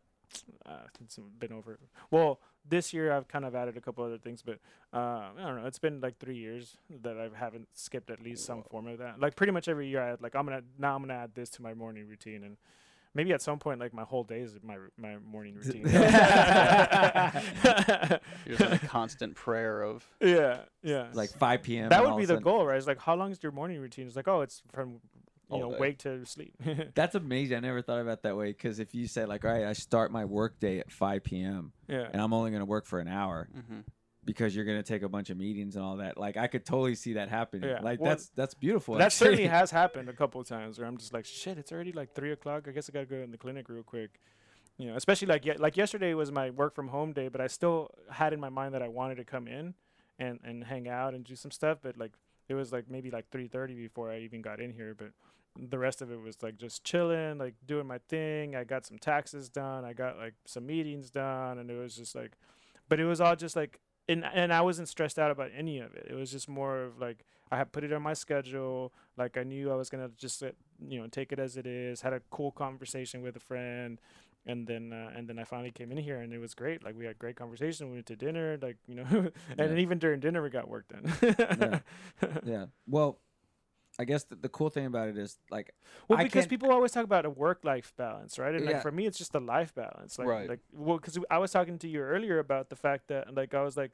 Uh, 0.67 0.87
it's 1.03 1.19
been 1.39 1.53
over. 1.53 1.79
Well, 2.11 2.41
this 2.69 2.93
year 2.93 3.13
I've 3.13 3.29
kind 3.29 3.45
of 3.45 3.55
added 3.55 3.77
a 3.77 3.81
couple 3.81 4.05
other 4.05 4.19
things, 4.19 4.43
but 4.43 4.59
uh, 4.93 5.29
I 5.39 5.43
don't 5.43 5.61
know. 5.61 5.67
It's 5.67 5.79
been 5.79 6.01
like 6.01 6.19
three 6.19 6.37
years 6.37 6.77
that 7.03 7.17
I 7.19 7.29
haven't 7.39 7.69
skipped 7.75 8.11
at 8.11 8.23
least 8.23 8.45
some 8.45 8.63
form 8.71 8.89
of 8.89 8.99
that. 8.99 9.21
Like 9.21 9.37
pretty 9.37 9.53
much 9.53 9.69
every 9.69 9.89
year, 9.89 10.03
I 10.03 10.09
had 10.09 10.23
like 10.23 10.35
I'm 10.35 10.47
gonna 10.47 10.63
now 10.79 10.95
I'm 10.95 11.03
gonna 11.03 11.15
add 11.15 11.35
this 11.35 11.51
to 11.51 11.63
my 11.63 11.75
morning 11.75 12.07
routine, 12.07 12.45
and 12.45 12.57
maybe 13.15 13.33
at 13.33 13.43
some 13.43 13.59
point 13.59 13.81
like 13.81 13.93
my 13.95 14.05
whole 14.05 14.25
day 14.25 14.41
is 14.41 14.57
my 14.63 14.77
my 14.97 15.17
morning 15.19 15.55
routine. 15.63 15.83
You're 18.47 18.57
just 18.57 18.61
in 18.61 18.73
a 18.73 18.79
constant 18.87 19.35
prayer 19.35 19.83
of 19.83 20.05
yeah, 20.21 20.61
yeah. 20.83 21.09
Like 21.13 21.31
5 21.31 21.63
p.m. 21.63 21.89
that 21.91 22.05
would 22.05 22.17
be 22.17 22.25
the 22.25 22.35
sudden- 22.35 22.43
goal, 22.45 22.67
right? 22.67 22.77
It's 22.79 22.87
like 22.87 23.01
how 23.01 23.15
long 23.15 23.31
is 23.33 23.43
your 23.43 23.53
morning 23.53 23.81
routine? 23.81 24.07
It's 24.07 24.17
like 24.17 24.29
oh, 24.29 24.41
it's 24.43 24.63
from 24.73 25.01
you 25.51 25.59
know 25.59 25.69
wake 25.69 25.99
to 26.01 26.25
sleep. 26.27 26.55
That's 26.95 27.15
amazing. 27.15 27.57
I 27.57 27.61
never 27.61 27.81
thought 27.83 28.01
about 28.01 28.19
it 28.19 28.23
that 28.25 28.37
way. 28.37 28.49
Because 28.49 28.79
if 28.79 28.95
you 28.95 29.07
say 29.07 29.25
like, 29.25 29.45
all 29.45 29.51
right, 29.51 29.65
I 29.65 29.73
start 29.73 30.13
my 30.13 30.25
work 30.25 30.61
day 30.61 30.79
at 30.79 30.91
5 30.93 31.25
p.m. 31.25 31.73
yeah, 31.89 32.09
and 32.13 32.21
I'm 32.21 32.33
only 32.33 32.51
gonna 32.51 32.65
work 32.67 32.87
for 32.87 33.01
an 33.01 33.09
hour 33.09 33.49
hmm 33.53 33.81
because 34.29 34.55
you're 34.55 34.65
gonna 34.65 34.83
take 34.83 35.03
a 35.03 35.09
bunch 35.09 35.31
of 35.31 35.37
meetings 35.37 35.75
and 35.77 35.85
all 35.85 35.97
that. 35.97 36.17
Like 36.19 36.37
I 36.37 36.47
could 36.47 36.65
totally 36.65 36.95
see 36.95 37.15
that 37.15 37.29
happening. 37.29 37.69
Yeah. 37.69 37.81
Like 37.83 37.99
Well, 38.01 38.11
that's 38.11 38.29
that's 38.37 38.55
beautiful. 38.55 38.95
that 38.97 39.13
certainly 39.13 39.47
has 39.59 39.71
happened 39.71 40.09
a 40.09 40.13
couple 40.13 40.41
of 40.41 40.47
times 40.47 40.79
where 40.79 40.87
I'm 40.87 40.97
just 40.99 41.13
like 41.13 41.25
shit, 41.25 41.59
it's 41.59 41.73
already 41.73 41.93
like 41.93 42.15
three 42.15 42.33
o'clock. 42.33 42.67
I 42.69 42.73
guess 42.73 42.89
I 42.89 42.93
gotta 42.93 43.07
go 43.07 43.17
in 43.17 43.31
the 43.31 43.39
clinic 43.39 43.69
real 43.69 43.83
quick. 43.83 44.21
You 44.77 44.87
know, 44.89 44.97
especially 44.97 45.27
like 45.29 45.45
ye- 45.45 45.57
like 45.57 45.77
yesterday 45.77 46.15
was 46.15 46.31
my 46.31 46.51
work 46.51 46.75
from 46.75 46.89
home 46.89 47.13
day, 47.13 47.29
but 47.29 47.41
I 47.41 47.49
still 47.49 47.91
had 48.11 48.33
in 48.33 48.39
my 48.39 48.49
mind 48.51 48.75
that 48.75 48.83
I 48.83 48.89
wanted 48.89 49.17
to 49.17 49.25
come 49.25 49.49
in 49.49 49.75
and 50.19 50.39
and 50.45 50.63
hang 50.65 50.89
out 50.89 51.15
and 51.15 51.25
do 51.25 51.35
some 51.35 51.51
stuff. 51.51 51.79
But 51.83 51.97
like 51.99 52.13
it 52.49 52.55
was 52.55 52.71
like 52.73 52.91
maybe 52.91 53.11
like 53.11 53.31
three 53.31 53.49
thirty 53.49 53.75
before 53.75 54.13
I 54.13 54.19
even 54.21 54.43
got 54.43 54.61
in 54.61 54.73
here. 54.73 54.95
But 54.97 55.09
the 55.59 55.79
rest 55.79 56.01
of 56.03 56.13
it 56.13 56.21
was 56.21 56.37
like 56.43 56.57
just 56.57 56.85
chilling, 56.85 57.39
like 57.39 57.55
doing 57.67 57.87
my 57.87 57.99
thing. 58.09 58.55
I 58.55 58.63
got 58.63 58.87
some 58.87 58.99
taxes 58.99 59.49
done. 59.49 59.85
I 59.85 59.93
got 59.95 60.17
like 60.17 60.35
some 60.47 60.67
meetings 60.67 61.11
done, 61.11 61.59
and 61.59 61.69
it 61.71 61.77
was 61.77 61.97
just 61.97 62.15
like, 62.15 62.33
but 62.89 63.01
it 63.01 63.05
was 63.07 63.21
all 63.21 63.35
just 63.35 63.57
like, 63.57 63.81
and 64.09 64.25
and 64.25 64.53
I 64.53 64.61
wasn't 64.63 64.89
stressed 64.89 65.19
out 65.19 65.31
about 65.31 65.51
any 65.57 65.79
of 65.81 65.95
it. 65.95 66.07
It 66.11 66.15
was 66.15 66.31
just 66.31 66.49
more 66.49 66.83
of 66.85 66.99
like 66.99 67.25
I 67.51 67.57
had 67.57 67.73
put 67.73 67.85
it 67.85 67.93
on 67.93 68.03
my 68.03 68.15
schedule. 68.15 68.93
Like 69.17 69.37
I 69.37 69.43
knew 69.43 69.71
I 69.71 69.75
was 69.75 69.91
gonna 69.91 70.11
just 70.17 70.43
let, 70.43 70.55
you 70.87 71.01
know 71.01 71.07
take 71.09 71.33
it 71.33 71.39
as 71.39 71.57
it 71.57 71.67
is. 71.67 72.01
Had 72.03 72.13
a 72.13 72.21
cool 72.31 72.51
conversation 72.53 73.23
with 73.23 73.37
a 73.37 73.41
friend, 73.41 74.01
and 74.47 74.67
then 74.67 74.93
uh, 74.93 75.11
and 75.17 75.29
then 75.29 75.39
I 75.39 75.45
finally 75.45 75.71
came 75.71 75.91
in 75.93 75.99
here 75.99 76.21
and 76.21 76.33
it 76.33 76.39
was 76.39 76.55
great. 76.55 76.83
Like 76.85 76.97
we 76.97 77.05
had 77.07 77.19
great 77.19 77.37
conversation. 77.37 77.89
We 77.89 77.95
went 77.95 78.07
to 78.07 78.17
dinner. 78.17 78.59
Like 78.61 78.77
you 78.87 78.95
know, 78.97 79.07
and 79.59 79.71
Yeah. 79.73 79.77
even 79.83 79.99
during 79.99 80.21
dinner 80.21 80.43
we 80.43 80.51
got 80.51 80.69
work 80.69 80.87
done. 80.89 81.13
Yeah. 81.23 81.79
yeah. 82.45 82.67
Well, 82.87 83.19
I 83.99 84.05
guess 84.05 84.25
the, 84.25 84.37
the 84.37 84.49
cool 84.49 84.71
thing 84.71 84.87
about 84.87 85.09
it 85.09 85.19
is 85.19 85.39
like 85.51 85.75
Well, 86.07 86.19
I 86.19 86.25
because 86.25 86.47
people 86.47 86.71
always 86.71 86.93
talk 86.93 87.05
about 87.05 87.25
a 87.27 87.31
work-life 87.31 87.93
balance, 87.97 88.39
right? 88.39 88.55
And 88.55 88.65
Yeah. 88.65 88.73
like 88.75 88.83
for 88.83 88.93
me, 88.93 89.07
it's 89.07 89.19
just 89.19 89.35
a 89.35 89.41
life 89.41 89.75
balance. 89.75 90.19
Like, 90.19 90.29
Right. 90.29 90.49
like 90.49 90.61
well, 90.73 90.99
because 90.99 91.19
I 91.31 91.39
was 91.39 91.51
talking 91.51 91.79
to 91.81 91.89
you 91.89 92.01
earlier 92.01 92.39
about 92.39 92.69
the 92.71 92.77
fact 92.77 93.09
that 93.09 93.35
like 93.35 93.55
I 93.55 93.63
was 93.63 93.77
like, 93.77 93.93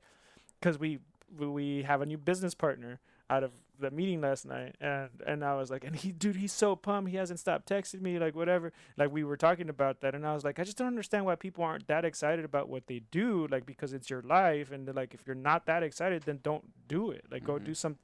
because 0.61 0.79
we 0.79 0.99
we- 1.39 1.83
have 1.83 2.01
a 2.03 2.07
new 2.07 2.19
business 2.19 2.55
partner 2.55 3.01
out 3.29 3.43
of 3.43 3.51
the 3.81 3.91
meeting 3.91 4.21
last 4.21 4.45
night, 4.47 4.77
and 4.81 5.09
and 5.27 5.43
I 5.43 5.55
was 5.57 5.69
like, 5.71 5.83
and 5.85 5.97
he, 5.97 6.13
dude, 6.13 6.37
he's 6.37 6.53
so 6.53 6.77
pumped. 6.77 7.11
He 7.11 7.17
hasn't 7.17 7.41
stopped 7.41 7.67
texting 7.69 8.03
me, 8.03 8.19
like 8.21 8.37
whatever. 8.37 8.73
Like 8.97 9.11
we 9.11 9.25
were 9.25 9.37
talking 9.39 9.69
about 9.71 10.01
that, 10.03 10.15
and 10.15 10.25
I 10.27 10.35
was 10.35 10.45
like, 10.45 10.59
I 10.61 10.65
just 10.65 10.77
don't 10.77 10.87
understand 10.87 11.25
why 11.25 11.35
people 11.35 11.65
aren't 11.65 11.89
that 11.89 12.05
excited 12.05 12.45
about 12.45 12.69
what 12.69 12.87
they 12.87 13.01
do, 13.11 13.49
like 13.51 13.65
because 13.67 13.93
it's 13.95 14.11
your 14.11 14.23
life, 14.23 14.71
and 14.71 14.95
like 14.95 15.15
if 15.15 15.27
you're 15.27 15.35
not 15.35 15.65
that 15.67 15.83
excited, 15.83 16.23
then 16.25 16.41
don't 16.43 16.67
do 16.87 17.11
it. 17.11 17.25
Like 17.33 17.43
go 17.45 17.55
Mhm. 17.59 17.65
do 17.65 17.75
some, 17.75 17.97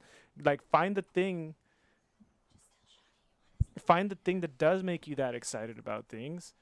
like 0.43 0.61
find 0.71 0.95
the 0.95 1.03
thing 1.03 1.55
find 3.77 4.09
the 4.09 4.15
thing 4.15 4.41
that 4.41 4.57
does 4.57 4.83
make 4.83 5.07
you 5.07 5.15
that 5.15 5.35
excited 5.35 5.79
about 5.79 6.07
things 6.07 6.53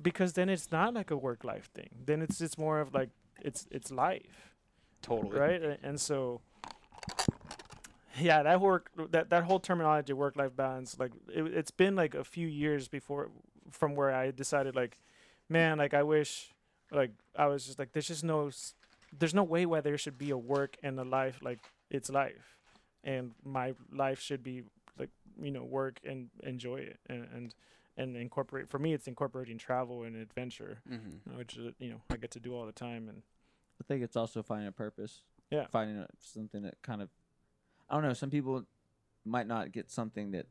because 0.00 0.34
then 0.34 0.48
it's 0.48 0.70
not 0.70 0.94
like 0.94 1.10
a 1.10 1.16
work 1.16 1.44
life 1.44 1.70
thing. 1.74 1.90
Then 2.04 2.22
it's 2.22 2.40
it's 2.40 2.58
more 2.58 2.80
of 2.80 2.94
like 2.94 3.10
it's 3.40 3.66
it's 3.70 3.90
life. 3.90 4.52
Totally. 5.02 5.38
right? 5.38 5.78
And 5.82 6.00
so 6.00 6.40
yeah 8.18 8.42
that 8.42 8.60
work 8.60 8.90
that 9.10 9.28
that 9.28 9.44
whole 9.44 9.60
terminology 9.60 10.14
work 10.14 10.36
life 10.36 10.56
balance 10.56 10.98
like 10.98 11.12
it, 11.28 11.42
it's 11.48 11.70
been 11.70 11.94
like 11.94 12.14
a 12.14 12.24
few 12.24 12.48
years 12.48 12.88
before 12.88 13.30
from 13.70 13.94
where 13.94 14.10
i 14.10 14.30
decided 14.30 14.74
like 14.74 14.98
man 15.50 15.76
like 15.76 15.92
i 15.92 16.02
wish 16.02 16.54
like 16.90 17.10
i 17.36 17.46
was 17.46 17.66
just 17.66 17.78
like 17.78 17.92
there's 17.92 18.08
just 18.08 18.24
no 18.24 18.50
there's 19.18 19.34
no 19.34 19.42
way 19.42 19.66
why 19.66 19.82
there 19.82 19.98
should 19.98 20.16
be 20.16 20.30
a 20.30 20.38
work 20.38 20.78
and 20.82 20.98
a 20.98 21.04
life 21.04 21.40
like 21.42 21.58
it's 21.90 22.10
life. 22.10 22.56
And 23.04 23.32
my 23.44 23.74
life 23.92 24.20
should 24.20 24.42
be 24.42 24.62
you 25.40 25.50
know 25.50 25.64
work 25.64 26.00
and 26.04 26.28
enjoy 26.42 26.76
it 26.76 26.98
and 27.08 27.26
and, 27.34 27.54
and 27.96 28.16
incorporate 28.16 28.68
for 28.68 28.78
me 28.78 28.92
it's 28.92 29.06
incorporating 29.06 29.58
travel 29.58 30.02
and 30.02 30.16
adventure 30.16 30.80
hmm 30.88 31.36
which 31.36 31.58
uh, 31.58 31.70
you 31.78 31.90
know 31.90 32.00
i 32.10 32.16
get 32.16 32.30
to 32.30 32.40
do 32.40 32.54
all 32.54 32.66
the 32.66 32.72
time 32.72 33.08
and 33.08 33.22
I 33.80 33.84
think 33.84 34.02
it's 34.02 34.16
also 34.16 34.42
finding 34.42 34.68
a 34.68 34.72
purpose. 34.72 35.22
Yeah. 35.50 35.66
Finding 35.70 35.98
a, 35.98 36.06
something 36.18 36.62
that 36.62 36.80
kind 36.82 37.02
of, 37.02 37.08
I 37.88 37.94
don't 37.94 38.02
know. 38.02 38.14
Some 38.14 38.30
people 38.30 38.64
might 39.24 39.46
not 39.46 39.72
get 39.72 39.90
something 39.90 40.32
that 40.32 40.46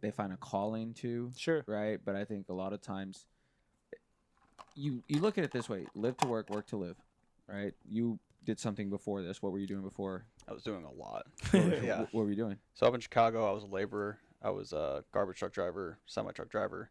they 0.00 0.10
find 0.10 0.32
a 0.32 0.36
calling 0.36 0.94
to, 0.94 1.30
sure 1.36 1.64
right? 1.66 1.98
But 2.02 2.16
I 2.16 2.24
think 2.24 2.48
a 2.48 2.54
lot 2.54 2.72
of 2.72 2.80
times, 2.80 3.26
you 4.74 5.02
you 5.06 5.20
look 5.20 5.38
at 5.38 5.44
it 5.44 5.52
this 5.52 5.68
way: 5.68 5.86
live 5.94 6.16
to 6.18 6.26
work, 6.26 6.50
work 6.50 6.66
to 6.68 6.76
live, 6.76 6.96
right? 7.46 7.74
You 7.88 8.18
did 8.44 8.58
something 8.58 8.90
before 8.90 9.22
this. 9.22 9.40
What 9.42 9.52
were 9.52 9.58
you 9.58 9.66
doing 9.66 9.82
before? 9.82 10.24
I 10.48 10.52
was 10.52 10.62
doing 10.62 10.84
a 10.84 10.90
lot. 10.92 11.26
What, 11.52 11.64
were- 11.64 11.76
yeah. 11.84 12.00
what, 12.00 12.14
what 12.14 12.24
were 12.24 12.30
you 12.30 12.36
doing? 12.36 12.56
So 12.74 12.86
up 12.86 12.94
in 12.94 13.00
Chicago, 13.00 13.48
I 13.48 13.52
was 13.52 13.62
a 13.62 13.66
laborer. 13.66 14.18
I 14.42 14.50
was 14.50 14.72
a 14.72 15.04
garbage 15.12 15.38
truck 15.38 15.52
driver, 15.52 15.98
semi 16.06 16.32
truck 16.32 16.48
driver. 16.50 16.90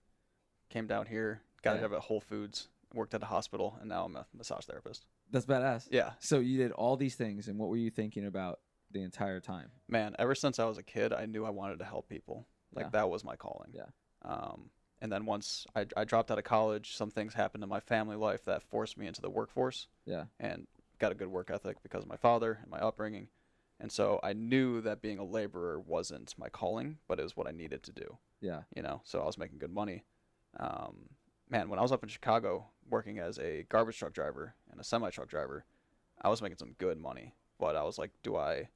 Came 0.70 0.88
down 0.88 1.06
here, 1.06 1.42
got 1.64 1.76
a 1.76 1.80
job 1.82 1.92
at 1.94 2.00
Whole 2.00 2.22
Foods, 2.22 2.70
worked 2.94 3.14
at 3.14 3.22
a 3.22 3.26
hospital, 3.26 3.78
and 3.82 3.90
now 3.90 4.06
I'm 4.06 4.16
a 4.16 4.26
massage 4.34 4.64
therapist. 4.66 5.06
That's 5.30 5.46
badass. 5.46 5.88
Yeah, 5.92 6.12
So 6.20 6.40
you 6.40 6.58
did 6.58 6.72
all 6.72 6.96
these 6.96 7.16
things, 7.16 7.48
and 7.50 7.60
what 7.60 7.68
were 7.70 7.76
you 7.78 7.90
thinking 7.90 8.26
about 8.26 8.60
the 8.92 9.02
entire 9.04 9.42
time? 9.42 9.70
man. 9.90 10.16
Ever 10.18 10.34
since 10.36 10.60
I 10.60 10.66
was 10.66 10.78
a 10.78 10.84
kid, 10.84 11.12
I 11.12 11.26
knew 11.26 11.46
I 11.46 11.50
wanted 11.50 11.80
to 11.80 11.86
help 11.86 12.08
people. 12.08 12.48
Like 12.74 12.86
Yeah. 12.86 12.90
that 12.92 13.10
was 13.10 13.26
my 13.26 13.36
calling. 13.36 13.72
Yeah. 13.74 13.88
Um, 14.24 14.70
and 15.02 15.12
then 15.12 15.26
once 15.26 15.66
I, 15.76 15.88
I 15.98 16.06
dropped 16.06 16.32
out 16.32 16.38
of 16.38 16.44
college, 16.46 16.96
some 16.96 17.12
things 17.12 17.34
happened 17.34 17.64
in 17.64 17.70
my 17.70 17.80
family 17.82 18.16
life 18.16 18.46
that 18.46 18.64
forced 18.64 18.98
me 18.98 19.08
into 19.08 19.20
the 19.22 19.30
workforce. 19.30 19.88
Yeah. 20.06 20.26
and 20.40 20.68
got 21.02 21.12
a 21.12 21.16
good 21.16 21.28
work 21.28 21.50
ethic 21.52 21.78
because 21.84 22.04
of 22.04 22.10
my 22.10 22.16
father 22.16 22.60
and 22.62 22.72
my 22.72 22.78
upbringing. 22.80 23.28
And 23.80 23.92
so 23.92 24.20
I 24.24 24.34
knew 24.34 24.80
that 24.82 25.02
being 25.02 25.18
a 25.18 25.24
laborer 25.26 25.80
wasn't 25.80 26.36
my 26.38 26.48
calling, 26.50 27.00
but 27.08 27.20
it 27.20 27.24
was 27.24 27.36
what 27.36 27.48
I 27.48 27.52
needed 27.52 27.82
to 27.84 27.92
do, 27.92 28.18
Yeah. 28.40 28.62
you 28.76 28.84
know. 28.84 29.02
So 29.04 29.20
I 29.22 29.26
was 29.26 29.38
making 29.40 29.58
good 29.58 29.74
money. 29.74 30.06
Um, 30.60 31.10
man, 31.50 31.68
when 31.70 31.80
I 31.80 31.82
was 31.82 31.92
up 31.92 32.04
in 32.04 32.10
Chicago 32.10 32.68
working 32.90 33.18
as 33.20 33.40
a 33.40 33.64
garbage 33.70 33.98
truck 33.98 34.14
driver 34.14 34.54
and 34.72 34.80
a 34.80 34.84
semi 34.84 35.10
truck 35.10 35.28
driver, 35.28 35.66
I 36.22 36.30
was 36.30 36.42
making 36.42 36.58
some 36.60 36.76
good 36.78 37.00
money. 37.00 37.34
But 37.60 37.76
I 37.76 37.84
was 37.84 37.98
like, 37.98 38.12
do 38.24 38.36
I 38.38 38.70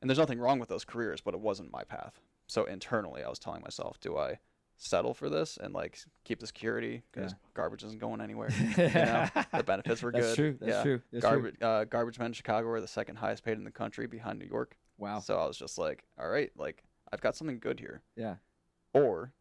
and 0.00 0.08
there's 0.08 0.18
nothing 0.18 0.38
wrong 0.38 0.60
with 0.60 0.68
those 0.68 0.84
careers, 0.84 1.20
but 1.20 1.34
it 1.34 1.40
wasn't 1.40 1.72
my 1.72 1.82
path. 1.84 2.20
So 2.46 2.64
internally 2.64 3.22
I 3.24 3.28
was 3.28 3.38
telling 3.40 3.62
myself, 3.62 3.98
do 4.00 4.16
I 4.16 4.38
settle 4.80 5.12
for 5.12 5.28
this 5.28 5.58
and 5.60 5.74
like 5.74 5.98
keep 6.24 6.38
the 6.38 6.46
security 6.46 7.02
because 7.12 7.32
Yeah. 7.32 7.38
garbage 7.54 7.82
isn't 7.84 7.98
going 8.00 8.20
anywhere. 8.20 8.48
you 8.76 8.84
know, 8.88 9.28
the 9.52 9.64
benefits 9.64 10.02
were 10.02 10.12
That's 10.12 10.28
good. 10.28 10.36
true. 10.36 10.56
That's 10.60 10.70
yeah. 10.72 10.82
true. 10.82 11.02
That's 11.12 11.24
true. 11.24 11.30
Garbage, 11.30 11.62
uh, 11.62 11.84
garbage 11.84 12.18
men 12.18 12.26
in 12.28 12.32
Chicago 12.32 12.68
were 12.68 12.80
the 12.80 12.86
second 12.88 13.16
highest 13.16 13.44
paid 13.44 13.58
in 13.58 13.64
the 13.64 13.70
country 13.72 14.06
behind 14.06 14.38
New 14.38 14.46
York. 14.46 14.76
Wow. 14.96 15.18
So 15.18 15.36
I 15.38 15.46
was 15.46 15.58
just 15.58 15.78
like, 15.78 16.04
all 16.18 16.28
right, 16.28 16.50
like 16.56 16.84
I've 17.12 17.20
got 17.20 17.34
something 17.36 17.58
good 17.58 17.80
here. 17.80 18.02
Yeah. 18.16 18.36
Or 18.94 19.32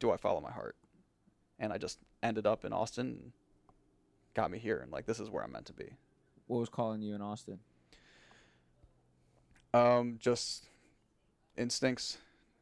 do 0.00 0.10
I 0.10 0.16
follow 0.18 0.40
my 0.40 0.52
heart? 0.52 0.76
And 1.58 1.72
I 1.72 1.78
just 1.78 1.98
ended 2.22 2.46
up 2.46 2.64
in 2.64 2.72
Austin 2.72 3.32
got 4.34 4.50
me 4.50 4.58
here. 4.58 4.78
And 4.78 4.92
like, 4.92 5.06
this 5.06 5.18
is 5.20 5.30
where 5.30 5.42
I'm 5.44 5.52
meant 5.52 5.66
to 5.66 5.72
be. 5.72 5.94
What 6.46 6.58
was 6.58 6.68
calling 6.68 7.00
you 7.00 7.14
in 7.14 7.22
Austin? 7.22 7.60
Um, 9.72 10.16
just 10.20 10.66
instincts, 11.56 12.18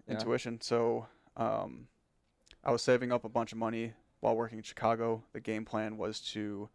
Yeah. 0.07 0.15
intuition. 0.15 0.61
So, 0.61 1.09
um, 1.37 1.89
I 2.65 2.71
was 2.71 2.83
saving 2.83 3.13
up 3.13 3.25
a 3.25 3.29
bunch 3.29 3.53
of 3.53 3.59
money 3.59 3.93
while 4.21 4.37
working 4.37 4.59
in 4.59 4.65
Chicago. 4.65 5.25
The 5.33 5.41
game 5.41 5.65
plan 5.65 5.97
was 5.97 6.21
to 6.33 6.69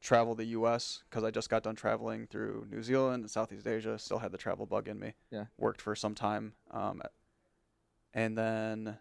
travel 0.00 0.34
the 0.34 0.46
U.S. 0.46 1.02
because 1.08 1.24
I 1.24 1.30
just 1.30 1.50
got 1.50 1.62
done 1.62 1.76
traveling 1.76 2.26
through 2.26 2.66
New 2.70 2.82
Zealand 2.82 3.22
and 3.22 3.30
Southeast 3.30 3.66
Asia. 3.66 3.98
Still 3.98 4.18
had 4.18 4.32
the 4.32 4.38
travel 4.38 4.66
bug 4.66 4.88
in 4.88 4.98
me. 4.98 5.14
Yeah. 5.30 5.44
Worked 5.58 5.80
for 5.80 5.94
some 5.94 6.14
time. 6.14 6.54
Um, 6.70 7.02
and 8.12 8.36
then 8.36 8.98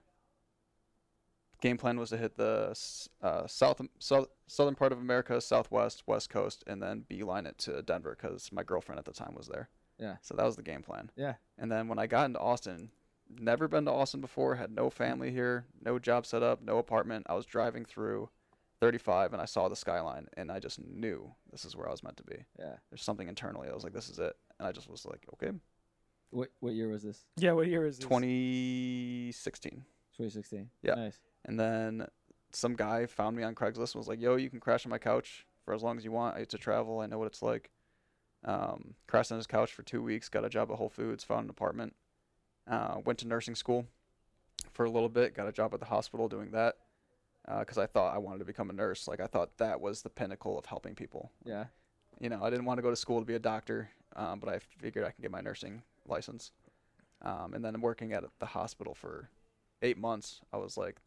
game 1.62 1.78
plan 1.78 2.00
was 2.00 2.10
to 2.12 2.18
hit 2.18 2.36
the 2.36 2.76
uh, 3.22 3.48
south, 3.48 3.82
south 4.00 4.28
southern 4.48 4.76
part 4.76 4.92
of 4.92 5.00
America, 5.00 5.42
Southwest, 5.42 6.04
West 6.08 6.30
Coast, 6.30 6.64
and 6.68 6.82
then 6.82 7.06
beeline 7.08 7.46
it 7.46 7.58
to 7.60 7.82
Denver 7.82 8.18
because 8.20 8.52
my 8.52 8.64
girlfriend 8.64 9.00
at 9.00 9.06
the 9.06 9.12
time 9.14 9.34
was 9.36 9.48
there. 9.48 9.70
Yeah. 9.98 10.16
So 10.22 10.36
that 10.36 10.46
was 10.46 10.56
the 10.56 10.64
game 10.64 10.82
plan. 10.82 11.12
Yeah. 11.16 11.36
And 11.58 11.72
then 11.72 11.88
when 11.88 12.00
I 12.00 12.08
got 12.08 12.26
into 12.26 12.40
Austin, 12.40 12.92
never 13.30 13.68
been 13.68 13.86
to 13.86 13.92
Austin 13.92 14.22
before, 14.22 14.56
had 14.56 14.72
no 14.72 14.90
family 14.90 15.32
here, 15.32 15.66
no 15.84 16.00
job 16.00 16.26
set 16.26 16.44
up, 16.44 16.62
no 16.62 16.78
apartment. 16.78 17.26
I 17.30 17.34
was 17.36 17.46
driving 17.46 17.86
through 17.86 18.30
35 18.82 19.34
and 19.34 19.42
I 19.42 19.46
saw 19.46 19.68
the 19.68 19.76
skyline 19.76 20.28
and 20.38 20.52
I 20.52 20.60
just 20.60 20.80
knew 20.80 21.34
this 21.52 21.66
is 21.66 21.76
where 21.76 21.88
I 21.88 21.92
was 21.92 22.04
meant 22.04 22.18
to 22.18 22.24
be. 22.24 22.46
Yeah. 22.58 22.76
There's 22.90 23.04
something 23.04 23.28
internally. 23.28 23.70
I 23.70 23.74
was 23.74 23.84
like, 23.84 23.94
this 23.94 24.10
is 24.10 24.20
it. 24.20 24.36
And 24.58 24.68
I 24.68 24.72
just 24.72 24.90
was 24.90 25.06
like, 25.06 25.26
okay, 25.34 25.52
What 26.32 26.50
what 26.60 26.74
year 26.74 26.88
was 26.90 27.04
this? 27.04 27.26
Yeah, 27.38 27.52
what 27.54 27.68
year 27.68 27.86
is 27.86 27.98
this? 27.98 28.06
2016. 28.06 29.72
2016. 30.18 30.70
Yeah. 30.82 30.96
Nice. 30.96 31.20
And 31.46 31.60
then 31.60 32.08
some 32.52 32.76
guy 32.76 33.06
found 33.06 33.36
me 33.36 33.44
on 33.44 33.56
Craigslist 33.56 33.94
and 33.94 34.00
was 34.00 34.08
like, 34.08 34.22
yo, 34.22 34.36
you 34.36 34.50
can 34.50 34.60
crash 34.60 34.86
on 34.86 34.90
my 34.90 34.98
couch 34.98 35.46
for 35.66 35.74
as 35.74 35.84
long 35.84 35.98
as 35.98 36.06
you 36.06 36.12
want. 36.12 36.36
I 36.36 36.40
used 36.40 36.52
to 36.52 36.58
travel. 36.58 37.00
I 37.00 37.06
know 37.06 37.18
what 37.18 37.28
it's 37.28 37.42
like. 37.42 37.70
Um, 38.46 38.96
crashed 39.08 39.32
on 39.32 39.38
his 39.38 39.48
couch 39.48 39.74
for 39.74 39.84
two 39.84 40.02
weeks, 40.02 40.30
got 40.30 40.46
a 40.46 40.50
job 40.50 40.72
at 40.72 40.78
Whole 40.78 40.90
Foods, 40.90 41.26
found 41.26 41.44
an 41.44 41.50
apartment, 41.50 41.94
uh, 42.70 42.96
went 43.06 43.20
to 43.20 43.28
nursing 43.28 43.56
school 43.56 43.86
for 44.72 44.86
a 44.86 44.90
little 44.90 45.10
bit, 45.10 45.36
got 45.36 45.48
a 45.48 45.52
job 45.52 45.74
at 45.74 45.80
the 45.80 45.86
hospital 45.86 46.28
doing 46.28 46.52
that 46.52 46.76
because 47.60 47.78
I 47.80 47.88
thought 47.88 48.14
I 48.14 48.20
wanted 48.20 48.40
to 48.40 48.46
become 48.46 48.70
a 48.70 48.74
nurse. 48.74 49.08
Like, 49.08 49.20
I 49.20 49.26
thought 49.26 49.58
that 49.58 49.82
was 49.82 50.02
the 50.04 50.10
pinnacle 50.10 50.58
of 50.60 50.66
helping 50.66 50.94
people. 50.94 51.32
Yeah. 51.44 51.66
You 52.20 52.30
know, 52.30 52.44
I 52.44 52.50
didn't 52.50 52.66
want 52.66 52.78
to 52.78 52.82
go 52.84 52.90
to 52.92 52.96
school 52.96 53.20
to 53.20 53.26
be 53.26 53.34
a 53.36 53.40
doctor, 53.40 53.90
um, 54.16 54.40
but 54.40 54.50
I 54.50 54.60
figured 54.60 55.04
I 55.06 55.12
can 55.12 55.22
get 55.22 55.32
my 55.32 55.42
nursing 55.42 55.82
license. 56.06 56.52
Um, 57.22 57.54
and 57.54 57.64
then 57.66 57.82
working 57.82 58.14
at 58.14 58.24
the 58.40 58.46
hospital 58.46 58.94
for 58.94 59.30
eight 59.82 59.98
months, 59.98 60.42
I 60.54 60.58
was 60.58 60.78
like, 60.78 60.98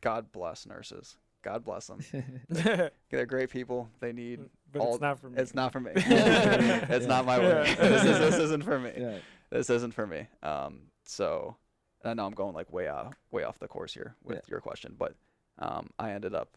God 0.00 0.30
bless 0.30 0.66
nurses. 0.66 1.16
God 1.42 1.64
bless 1.64 1.86
them. 1.86 2.00
but 2.48 2.92
They're 3.10 3.26
great 3.26 3.50
people. 3.50 3.88
They 4.00 4.12
need. 4.12 4.40
all- 4.78 4.92
it's 4.94 5.00
not 5.00 5.18
for 5.20 5.30
me. 5.30 5.38
It's 5.40 5.54
not 5.54 5.72
for 5.72 5.80
me. 5.80 5.92
it's 5.96 7.06
not 7.06 7.24
my 7.26 7.38
way. 7.38 7.74
Yeah. 7.78 7.88
This, 7.88 8.04
is, 8.04 8.18
this 8.18 8.34
isn't 8.38 8.64
for 8.64 8.78
me. 8.78 8.92
yeah. 8.96 9.18
This 9.50 9.70
isn't 9.70 9.94
for 9.94 10.06
me. 10.06 10.26
Um, 10.42 10.80
so 11.08 11.56
I 12.04 12.12
know 12.14 12.26
I'm 12.26 12.32
going 12.34 12.54
like 12.54 12.70
way 12.72 12.88
off, 12.88 13.14
way 13.30 13.42
off 13.42 13.58
the 13.58 13.66
course 13.66 13.94
here 13.94 14.14
with 14.22 14.36
Yeah. 14.36 14.42
your 14.48 14.60
question, 14.60 14.94
but 14.98 15.14
um, 15.58 15.90
I 15.98 16.12
ended 16.12 16.34
up 16.34 16.56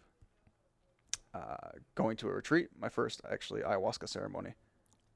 uh, 1.34 1.70
going 1.96 2.18
to 2.18 2.28
a 2.28 2.34
retreat, 2.34 2.68
my 2.78 2.90
first 2.90 3.22
actually 3.30 3.62
ayahuasca 3.62 4.08
ceremony, 4.10 4.54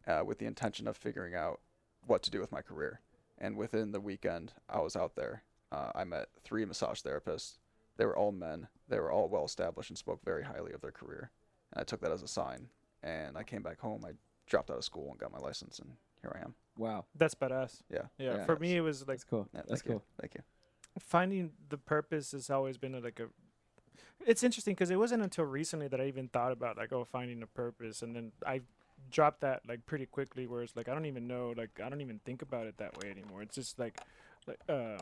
uh, 0.08 0.24
with 0.26 0.39
the 0.39 0.45
intention 0.45 0.88
of 0.88 0.95
figuring 0.95 1.36
out 1.36 1.60
what 2.08 2.24
to 2.24 2.32
do 2.32 2.39
with 2.39 2.52
my 2.52 2.62
career. 2.62 3.02
And 3.38 3.58
within 3.58 3.91
the 3.91 4.00
weekend, 4.00 4.54
I 4.69 4.80
was 4.80 4.95
out 4.95 5.15
there. 5.15 5.43
Uh, 5.71 5.91
I 5.93 6.06
met 6.06 6.30
three 6.43 6.63
massage 6.63 7.02
therapists. 7.02 7.58
They 7.98 8.06
were 8.06 8.15
all 8.15 8.32
men. 8.32 8.69
They 8.88 9.00
were 9.00 9.12
all 9.12 9.28
well 9.28 9.43
established 9.43 9.89
and 9.89 9.98
spoke 9.98 10.24
very 10.24 10.43
highly 10.43 10.71
of 10.71 10.80
their 10.82 10.91
career. 10.91 11.32
And 11.74 11.82
I 11.82 11.84
took 11.84 12.00
that 12.02 12.12
as 12.12 12.24
a 12.24 12.28
sign. 12.28 12.69
And 13.04 13.38
I 13.38 13.43
came 13.43 13.62
back 13.62 13.80
home. 13.80 14.06
I 14.06 14.12
dropped 14.48 14.71
out 14.71 14.78
of 14.78 14.86
school 14.86 15.10
and 15.12 15.19
got 15.19 15.34
my 15.34 15.39
license, 15.39 15.80
and 15.80 15.91
here 16.21 16.32
I 16.39 16.43
am. 16.45 16.56
Wow. 16.77 17.05
That's 17.15 17.35
badass. 17.35 17.81
Yeah. 17.89 18.03
Yeah, 18.17 18.35
Yeah. 18.38 18.45
for 18.45 18.57
me 18.57 18.75
it 18.75 18.81
was 18.81 19.01
like 19.01 19.17
That's 19.17 19.23
cool. 19.23 19.47
Yeah, 19.53 19.61
That's 19.67 19.81
thank 19.81 19.85
you. 19.85 19.91
cool. 19.91 20.03
Thank 20.19 20.35
you. 20.35 20.41
finding 20.99 21.51
the 21.69 21.77
purpose 21.77 22.31
has 22.31 22.49
always 22.49 22.77
been 22.77 23.01
like 23.03 23.19
a 23.19 23.27
it's 24.25 24.43
interesting 24.43 24.73
because 24.73 24.89
it 24.89 24.95
wasn't 24.97 25.21
until 25.21 25.43
recently 25.45 25.88
that 25.89 25.99
i 25.99 26.05
even 26.05 26.27
thought 26.29 26.51
about 26.53 26.77
like 26.77 26.91
oh 26.93 27.03
finding 27.03 27.43
a 27.43 27.47
purpose 27.47 28.01
and 28.01 28.15
then 28.15 28.31
i 28.47 28.61
dropped 29.11 29.41
that 29.41 29.61
like 29.67 29.85
pretty 29.85 30.05
quickly 30.05 30.47
where 30.47 30.63
it's 30.63 30.75
like 30.75 30.88
i 30.88 30.93
don't 30.93 31.05
even 31.05 31.27
know 31.27 31.53
like 31.57 31.69
i 31.83 31.89
don't 31.89 31.99
even 32.01 32.19
think 32.23 32.41
about 32.41 32.65
it 32.65 32.77
that 32.77 32.97
way 32.99 33.09
anymore 33.11 33.41
it's 33.41 33.55
just 33.55 33.77
like 33.77 33.99
like 34.47 34.57
um 34.69 34.97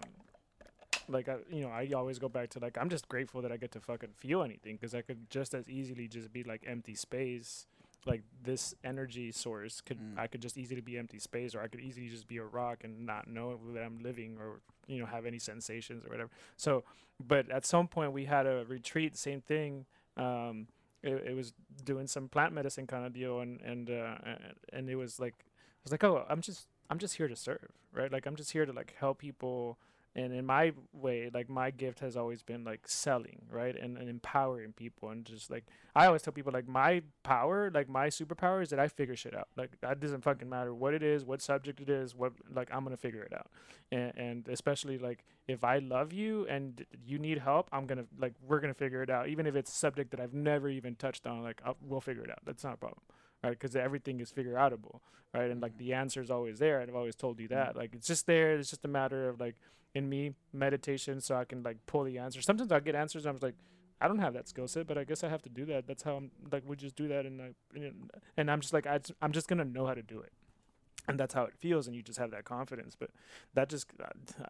like 1.08 1.30
I, 1.30 1.38
you 1.52 1.62
know 1.62 1.70
i 1.70 1.88
always 1.96 2.18
go 2.18 2.28
back 2.30 2.50
to 2.52 2.60
like 2.60 2.78
i'm 2.80 2.90
just 2.90 3.08
grateful 3.08 3.42
that 3.44 3.52
i 3.52 3.58
get 3.58 3.72
to 3.74 3.80
fucking 3.80 4.10
feel 4.16 4.42
anything 4.42 4.76
because 4.78 4.96
i 4.96 5.02
could 5.02 5.30
just 5.30 5.54
as 5.54 5.70
easily 5.70 6.08
just 6.08 6.34
be 6.34 6.44
like 6.44 6.64
empty 6.66 6.96
space 6.96 7.68
like 8.06 8.22
this 8.44 8.74
energy 8.84 9.32
source 9.32 9.82
could 9.82 10.00
Mm. 10.00 10.18
i 10.20 10.28
could 10.28 10.42
just 10.42 10.58
easily 10.58 10.82
be 10.82 10.98
empty 10.98 11.20
space 11.20 11.56
or 11.56 11.62
i 11.62 11.68
could 11.68 11.80
easily 11.80 12.08
just 12.10 12.28
be 12.28 12.38
a 12.38 12.44
rock 12.44 12.84
and 12.84 13.06
not 13.06 13.28
know 13.28 13.60
that 13.74 13.84
i'm 13.84 14.00
living 14.04 14.38
or 14.40 14.60
you 14.88 15.00
know 15.00 15.06
have 15.06 15.26
any 15.26 15.40
sensations 15.40 16.04
or 16.06 16.10
whatever. 16.10 16.30
So 16.58 16.84
but 17.26 17.50
at 17.50 17.66
some 17.66 17.88
point 17.88 18.12
we 18.12 18.26
had 18.26 18.46
a 18.46 18.66
retreat 18.68 19.16
same 19.16 19.42
thing. 19.42 19.86
Um 20.18 20.68
it, 21.02 21.14
it 21.32 21.36
was 21.36 21.54
doing 21.84 22.08
some 22.08 22.28
plant 22.30 22.54
medicine 22.54 22.88
kind 22.88 23.06
of 23.06 23.14
deal 23.14 23.40
and 23.40 23.62
and 23.62 23.90
uh 23.90 24.16
and- 24.26 24.56
and 24.74 24.90
it 24.90 24.96
was 24.96 25.20
like 25.20 25.36
i 25.46 25.82
was 25.84 25.92
like 25.92 26.04
oh 26.04 26.26
i'm 26.30 26.42
just 26.42 26.68
i'm 26.90 26.98
just 27.00 27.16
here 27.16 27.28
to 27.28 27.36
serve 27.36 27.72
right? 27.94 28.12
Like 28.12 28.26
i'm 28.26 28.36
just 28.36 28.52
here 28.52 28.66
to 28.66 28.74
like 28.74 28.94
help 29.00 29.20
people 29.20 29.78
and 30.16 30.34
in 30.34 30.46
my 30.46 30.72
way 30.92 31.30
like 31.34 31.50
my 31.50 31.72
gift 31.72 32.00
has 32.00 32.16
always 32.16 32.42
been 32.44 32.64
like 32.64 32.88
selling 32.88 33.42
right? 33.50 33.76
And, 33.80 33.98
and 33.98 34.10
empowering 34.10 34.74
people 34.74 35.10
and 35.10 35.26
just 35.26 35.50
like 35.50 35.66
i 35.96 36.06
always 36.06 36.22
tell 36.22 36.34
people 36.34 36.52
like 36.52 36.68
my 36.68 37.02
power 37.24 37.72
like 37.74 37.90
my 37.90 38.08
superpower 38.08 38.62
is 38.62 38.70
that 38.70 38.80
i 38.80 38.88
figure 38.88 39.16
shit 39.16 39.36
out. 39.36 39.48
Like 39.56 39.80
that 39.82 40.00
doesn't 40.00 40.22
fucking 40.24 40.50
matter 40.50 40.74
what 40.74 40.94
it 40.94 41.04
is 41.04 41.26
what 41.26 41.42
subject 41.42 41.80
it 41.80 41.90
is 41.90 42.16
what 42.16 42.34
like 42.54 42.70
i'm 42.72 42.84
gonna 42.84 42.98
figure 42.98 43.24
it 43.24 43.34
out. 43.34 43.48
And, 43.92 44.14
and 44.16 44.48
especially 44.48 44.98
like 44.98 45.24
if 45.48 45.64
i 45.64 45.80
love 45.80 46.14
you 46.14 46.46
and 46.48 46.86
you 47.06 47.18
need 47.20 47.40
help 47.40 47.70
i'm 47.72 47.86
gonna 47.86 48.06
like 48.20 48.34
we're 48.48 48.60
gonna 48.60 48.74
figure 48.74 49.02
it 49.02 49.10
out. 49.10 49.30
Even 49.30 49.46
if 49.46 49.56
it's 49.56 49.72
a 49.72 49.76
subject 49.76 50.12
that 50.12 50.20
i've 50.20 50.34
never 50.34 50.70
even 50.70 50.96
touched 50.96 51.26
on 51.26 51.44
like 51.44 51.62
I'll, 51.66 51.78
we'll 51.82 52.02
figure 52.02 52.24
it 52.24 52.30
out. 52.30 52.40
That's 52.46 52.64
not 52.64 52.76
a 52.76 52.78
problem 52.78 53.02
right? 53.44 53.52
Because 53.52 53.76
everything 53.76 54.20
is 54.20 54.32
figure 54.32 54.54
outable 54.54 55.00
right? 55.34 55.50
And 55.50 55.62
like 55.62 55.74
mm-hmm. 55.74 55.86
the 55.86 55.94
answer 55.94 56.22
is 56.22 56.30
always 56.30 56.60
there 56.60 56.80
i've 56.82 56.96
always 56.96 57.16
told 57.16 57.40
you 57.40 57.48
mm-hmm. 57.48 57.56
that. 57.56 57.76
Like 57.76 57.96
it's 57.96 58.08
just 58.08 58.28
there. 58.28 58.56
It's 58.56 58.70
just 58.70 58.86
a 58.86 58.88
matter 58.88 59.28
of 59.28 59.40
like 59.40 59.56
in 59.96 60.10
me 60.10 60.34
meditation 60.52 61.22
so 61.22 61.36
i 61.36 61.46
can 61.46 61.62
like 61.64 61.78
pull 61.86 62.04
the 62.04 62.18
answer 62.18 62.42
sometimes 62.42 62.72
i 62.72 62.80
get 62.80 62.96
answers 62.96 63.26
and 63.26 63.36
i'm 63.36 63.40
like 63.42 63.56
i 64.02 64.08
don't 64.08 64.20
have 64.20 64.34
that 64.34 64.48
skill 64.48 64.68
set 64.68 64.88
but 64.88 64.98
i 64.98 65.04
guess 65.04 65.24
i 65.24 65.30
have 65.30 65.42
to 65.42 65.50
do 65.50 65.66
that. 65.66 65.88
That's 65.88 66.04
how 66.04 66.16
i'm 66.16 66.32
like 66.52 66.64
we 66.66 66.76
just 66.76 66.96
do 66.96 67.08
that 67.08 67.26
and 67.26 67.42
I, 67.42 67.54
and 68.38 68.52
i'm 68.52 68.60
just 68.60 68.74
like 68.74 68.88
I, 68.88 69.00
i'm 69.22 69.32
just 69.32 69.48
gonna 69.48 69.66
know 69.66 69.86
how 69.86 69.94
to 69.94 70.04
do 70.04 70.20
it. 70.20 70.34
And 71.06 71.20
that's 71.20 71.34
how 71.34 71.44
it 71.44 71.54
feels 71.58 71.86
and 71.88 71.96
you 71.96 72.02
just 72.02 72.18
have 72.18 72.32
that 72.32 72.46
confidence 72.46 72.96
but 73.00 73.10
that 73.54 73.70
just 73.70 73.88
uh, 74.02 74.08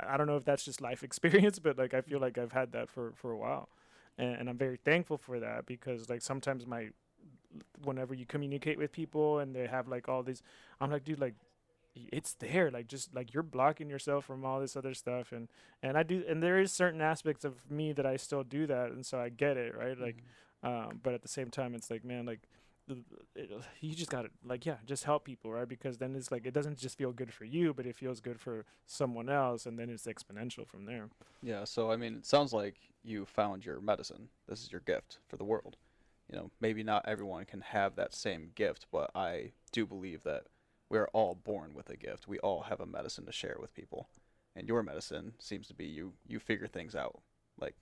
i 0.07 0.17
don't 0.17 0.27
know 0.27 0.37
if 0.37 0.45
that's 0.45 0.63
just 0.63 0.81
life 0.81 1.03
experience 1.09 1.59
but 1.59 1.77
like 1.77 1.93
i 1.93 2.01
feel 2.01 2.19
like 2.19 2.37
i've 2.37 2.51
had 2.51 2.71
that 2.71 2.89
for 2.89 3.13
for 3.15 3.31
a 3.31 3.37
while. 3.37 3.69
And, 4.17 4.35
and 4.35 4.49
i'm 4.49 4.57
very 4.57 4.77
thankful 4.77 5.17
for 5.17 5.39
that 5.39 5.65
because 5.65 6.09
like 6.09 6.21
sometimes 6.21 6.65
my 6.65 6.89
whenever 7.83 8.13
you 8.13 8.25
communicate 8.25 8.77
with 8.77 8.91
people 8.91 9.39
and 9.39 9.55
they 9.55 9.67
have 9.67 9.87
like 9.87 10.09
all 10.09 10.23
these 10.23 10.41
i'm 10.81 10.89
like 10.89 11.03
dude 11.03 11.19
like 11.19 11.35
it's 11.95 12.33
there 12.35 12.71
like 12.71 12.87
just 12.87 13.13
like 13.13 13.33
you're 13.33 13.43
blocking 13.43 13.89
yourself 13.89 14.25
from 14.25 14.43
all 14.43 14.59
this 14.59 14.75
other 14.75 14.93
stuff 14.93 15.31
and 15.31 15.47
and 15.81 15.97
i 15.97 16.03
do 16.03 16.23
and 16.27 16.41
there 16.41 16.59
is 16.59 16.71
certain 16.71 17.01
aspects 17.01 17.45
of 17.45 17.69
me 17.69 17.91
that 17.93 18.05
i 18.05 18.17
still 18.17 18.43
do 18.43 18.65
that 18.65 18.91
and 18.91 19.05
so 19.05 19.19
i 19.19 19.29
get 19.29 19.57
it 19.57 19.75
right 19.77 19.99
like 19.99 20.23
um 20.63 20.99
but 21.03 21.13
at 21.13 21.21
the 21.21 21.27
same 21.27 21.49
time 21.49 21.75
it's 21.75 21.91
like 21.91 22.03
man 22.03 22.25
like 22.25 22.41
it, 23.35 23.49
you 23.79 23.95
just 23.95 24.09
gotta 24.09 24.29
like 24.43 24.65
yeah 24.65 24.75
just 24.85 25.03
help 25.05 25.23
people 25.23 25.51
right 25.51 25.69
because 25.69 25.97
then 25.97 26.15
it's 26.15 26.31
like 26.31 26.45
it 26.45 26.53
doesn't 26.53 26.77
just 26.77 26.97
feel 26.97 27.11
good 27.11 27.33
for 27.33 27.45
you 27.45 27.73
but 27.73 27.85
it 27.85 27.95
feels 27.95 28.19
good 28.19 28.39
for 28.39 28.65
someone 28.85 29.29
else 29.29 29.65
and 29.65 29.79
then 29.79 29.89
it's 29.89 30.05
exponential 30.05 30.67
from 30.67 30.85
there 30.85 31.09
Yeah, 31.41 31.63
so 31.63 31.91
I 31.91 31.95
mean, 31.95 32.15
it 32.15 32.25
sounds 32.25 32.53
like 32.53 32.75
you 33.03 33.25
found 33.25 33.65
your 33.65 33.79
medicine. 33.81 34.29
This 34.47 34.63
is 34.63 34.71
your 34.71 34.81
gift 34.81 35.19
for 35.27 35.37
the 35.37 35.43
world. 35.43 35.75
You 36.31 36.37
know, 36.37 36.51
maybe 36.61 36.83
not 36.83 37.05
everyone 37.07 37.45
can 37.45 37.61
have 37.61 37.95
that 37.95 38.13
same 38.13 38.51
gift, 38.55 38.87
but 38.91 39.11
I 39.13 39.51
do 39.71 39.85
believe 39.85 40.23
that 40.23 40.43
we're 40.93 41.09
all 41.11 41.33
born 41.33 41.73
with 41.73 41.89
a 41.89 41.97
gift. 41.97 42.27
We 42.27 42.37
all 42.39 42.61
have 42.61 42.79
a 42.79 42.85
medicine 42.85 43.25
to 43.25 43.31
share 43.31 43.57
with 43.59 43.73
people. 43.73 44.09
And 44.55 44.67
your 44.67 44.83
medicine 44.83 45.33
seems 45.39 45.67
to 45.67 45.73
be 45.73 45.85
you 45.85 46.13
you 46.27 46.37
figure 46.37 46.67
things 46.67 46.95
out 46.95 47.19
like 47.59 47.75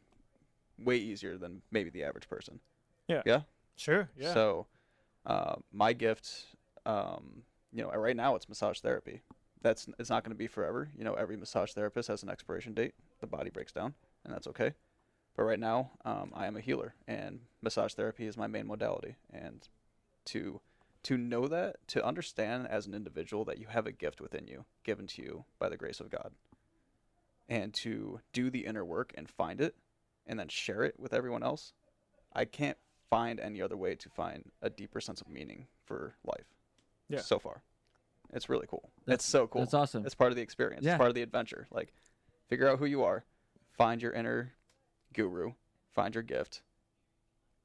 way 0.79 0.95
easier 0.95 1.37
than 1.37 1.61
maybe 1.71 1.89
the 1.89 2.03
average 2.05 2.29
person. 2.29 2.61
Yeah. 3.09 3.21
Yeah. 3.25 3.41
Sure 3.75 4.09
yeah 4.17 4.33
So, 4.33 4.67
uh, 5.25 5.55
my 5.73 5.91
gift, 5.91 6.45
um, 6.85 7.43
you 7.73 7.83
know, 7.83 7.89
right 7.91 8.15
now 8.15 8.35
it's 8.35 8.47
massage 8.47 8.79
therapy. 8.79 9.21
That's 9.61 9.89
it's 9.99 10.09
not 10.09 10.23
going 10.23 10.31
to 10.31 10.37
be 10.37 10.47
forever. 10.47 10.89
You 10.97 11.03
know, 11.03 11.13
every 11.15 11.35
massage 11.35 11.73
therapist 11.73 12.07
has 12.07 12.23
an 12.23 12.29
expiration 12.29 12.73
date. 12.73 12.93
The 13.19 13.27
body 13.27 13.49
breaks 13.49 13.73
down, 13.73 13.93
and 14.23 14.33
that's 14.33 14.47
okay. 14.47 14.71
But 15.35 15.43
right 15.43 15.59
now, 15.59 15.91
um, 16.05 16.31
I 16.33 16.47
am 16.47 16.55
a 16.55 16.61
healer, 16.61 16.95
and 17.07 17.41
massage 17.61 17.93
therapy 17.93 18.25
is 18.25 18.37
my 18.37 18.47
main 18.47 18.67
modality. 18.67 19.17
And 19.31 19.67
to 20.27 20.61
to 21.03 21.17
know 21.17 21.47
that, 21.47 21.75
to 21.87 22.05
understand 22.05 22.67
as 22.67 22.85
an 22.85 22.93
individual 22.93 23.43
that 23.45 23.57
you 23.57 23.67
have 23.67 23.87
a 23.87 23.91
gift 23.91 24.21
within 24.21 24.47
you, 24.47 24.65
given 24.83 25.07
to 25.07 25.21
you 25.21 25.45
by 25.59 25.67
the 25.69 25.77
grace 25.77 25.99
of 25.99 26.09
God, 26.09 26.31
and 27.49 27.73
to 27.75 28.19
do 28.33 28.49
the 28.49 28.65
inner 28.65 28.85
work 28.85 29.11
and 29.15 29.29
find 29.29 29.59
it, 29.61 29.75
and 30.27 30.39
then 30.39 30.47
share 30.47 30.83
it 30.83 30.99
with 30.99 31.13
everyone 31.13 31.43
else, 31.43 31.73
I 32.33 32.45
can't 32.45 32.77
find 33.09 33.39
any 33.39 33.61
other 33.61 33.75
way 33.75 33.95
to 33.95 34.09
find 34.09 34.51
a 34.61 34.69
deeper 34.69 35.01
sense 35.01 35.19
of 35.21 35.27
meaning 35.27 35.67
for 35.85 36.15
life. 36.23 36.45
Yeah. 37.09 37.19
So 37.19 37.39
far, 37.39 37.63
it's 38.31 38.47
really 38.47 38.67
cool. 38.69 38.91
That's- 39.05 39.21
it's 39.21 39.25
so 39.25 39.47
cool. 39.47 39.61
That's 39.61 39.73
awesome. 39.73 40.05
It's 40.05 40.15
part 40.15 40.31
of 40.31 40.35
the 40.37 40.41
experience. 40.43 40.85
Yeah. 40.85 40.91
It's 40.93 40.97
part 40.99 41.09
of 41.09 41.15
the 41.15 41.23
adventure. 41.23 41.67
Like, 41.71 41.93
figure 42.47 42.69
out 42.69 42.79
who 42.79 42.85
you 42.85 43.03
are, 43.03 43.25
find 43.75 44.01
your 44.01 44.13
inner 44.13 44.53
guru, 45.13 45.53
find 45.89 46.15
your 46.15 46.23
gift, 46.23 46.61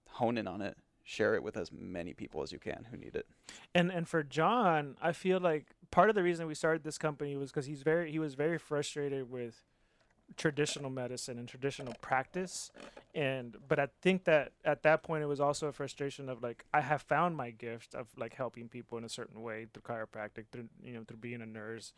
hone 0.09 0.37
in 0.39 0.49
on 0.49 0.63
it, 0.63 0.77
share 1.09 1.37
it 1.37 1.43
with 1.43 1.57
as 1.57 1.71
many 1.71 2.13
people 2.13 2.43
as 2.43 2.51
you 2.51 2.59
can 2.59 2.85
who 2.91 2.97
need 2.97 3.15
it. 3.15 3.27
and 3.75 3.91
and 3.91 4.07
for 4.09 4.25
John, 4.25 4.97
I 5.01 5.13
feel 5.13 5.39
like 5.39 5.67
part 5.93 6.09
of 6.09 6.17
the 6.17 6.23
reason 6.23 6.47
we 6.49 6.55
started 6.55 6.83
this 6.83 6.99
company 6.99 7.37
was 7.37 7.51
because 7.53 7.67
he's 7.67 7.83
very 7.83 8.11
he 8.11 8.19
was 8.19 8.35
very 8.35 8.59
frustrated 8.59 9.31
with 9.31 9.63
traditional 10.37 10.91
medicine 10.91 11.39
and 11.39 11.49
traditional 11.49 11.95
practice. 12.01 12.73
And 13.15 13.57
but 13.69 13.79
i 13.79 13.87
think 14.03 14.25
that 14.25 14.53
at 14.65 14.83
that 14.83 15.05
point 15.05 15.23
it 15.23 15.27
was 15.27 15.41
also 15.41 15.69
a 15.69 15.73
frustration 15.73 16.29
of 16.29 16.43
like 16.43 16.67
i 16.75 16.81
have 16.81 17.03
found 17.03 17.37
my 17.37 17.51
gift 17.51 17.95
of 17.95 18.09
like 18.19 18.35
helping 18.35 18.69
people 18.69 18.99
in 18.99 19.05
a 19.05 19.09
certain 19.09 19.41
way 19.41 19.69
through 19.73 19.83
chiropractic 19.83 20.47
through 20.51 20.69
you 20.83 20.93
know 20.93 21.05
through 21.07 21.19
being 21.19 21.41
a 21.41 21.47
nurse. 21.47 21.93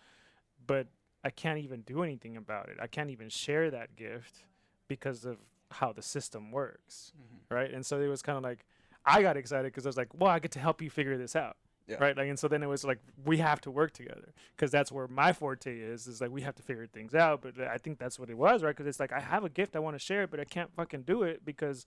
But 0.67 0.89
i 1.25 1.31
can't 1.31 1.59
even 1.59 1.81
do 1.81 2.03
anything 2.03 2.37
about 2.37 2.69
it. 2.69 2.77
I 2.79 2.89
can't 2.89 3.09
even 3.09 3.31
share 3.31 3.71
that 3.71 3.97
gift 3.97 4.45
because 4.87 5.25
of 5.25 5.39
how 5.71 5.93
the 5.93 6.03
system 6.03 6.53
works 6.53 7.13
mm-hmm. 7.17 7.55
right? 7.55 7.73
And 7.73 7.87
so 7.87 8.01
it 8.01 8.09
was 8.09 8.21
kind 8.21 8.37
of 8.37 8.45
like 8.45 8.67
i 9.05 9.23
got 9.23 9.37
excited 9.37 9.65
because 9.73 9.87
i 9.87 9.89
was 9.89 9.97
like 9.97 10.09
well 10.15 10.31
i 10.31 10.39
get 10.39 10.51
to 10.53 10.59
help 10.59 10.81
you 10.83 10.91
figure 10.91 11.17
this 11.19 11.35
out 11.37 11.57
Yeah. 11.87 11.97
right 12.01 12.17
like 12.17 12.29
and 12.29 12.39
so 12.39 12.49
then 12.49 12.63
it 12.63 12.67
was 12.67 12.85
like 12.85 12.99
we 13.25 13.39
have 13.39 13.61
to 13.63 13.71
work 13.71 13.93
together 13.93 14.33
because 14.57 14.71
that's 14.71 14.91
where 14.93 15.09
my 15.09 15.33
forte 15.33 15.79
is 15.79 16.07
is 16.07 16.21
like 16.21 16.31
we 16.31 16.43
have 16.43 16.55
to 16.57 16.63
figure 16.63 16.87
things 16.87 17.15
out 17.15 17.41
but 17.43 17.59
i 17.61 17.79
think 17.79 17.99
that's 17.99 18.19
what 18.19 18.29
it 18.31 18.37
was 18.37 18.63
right 18.63 18.71
because 18.77 18.87
it's 18.87 19.01
like 19.01 19.13
i 19.13 19.21
have 19.21 19.45
a 19.45 19.49
gift 19.49 19.75
i 19.77 19.79
want 19.79 19.95
to 19.95 19.99
share 19.99 20.23
it 20.25 20.31
but 20.31 20.41
i 20.41 20.45
can't 20.45 20.73
fucking 20.75 21.03
do 21.03 21.23
it 21.23 21.45
because 21.45 21.87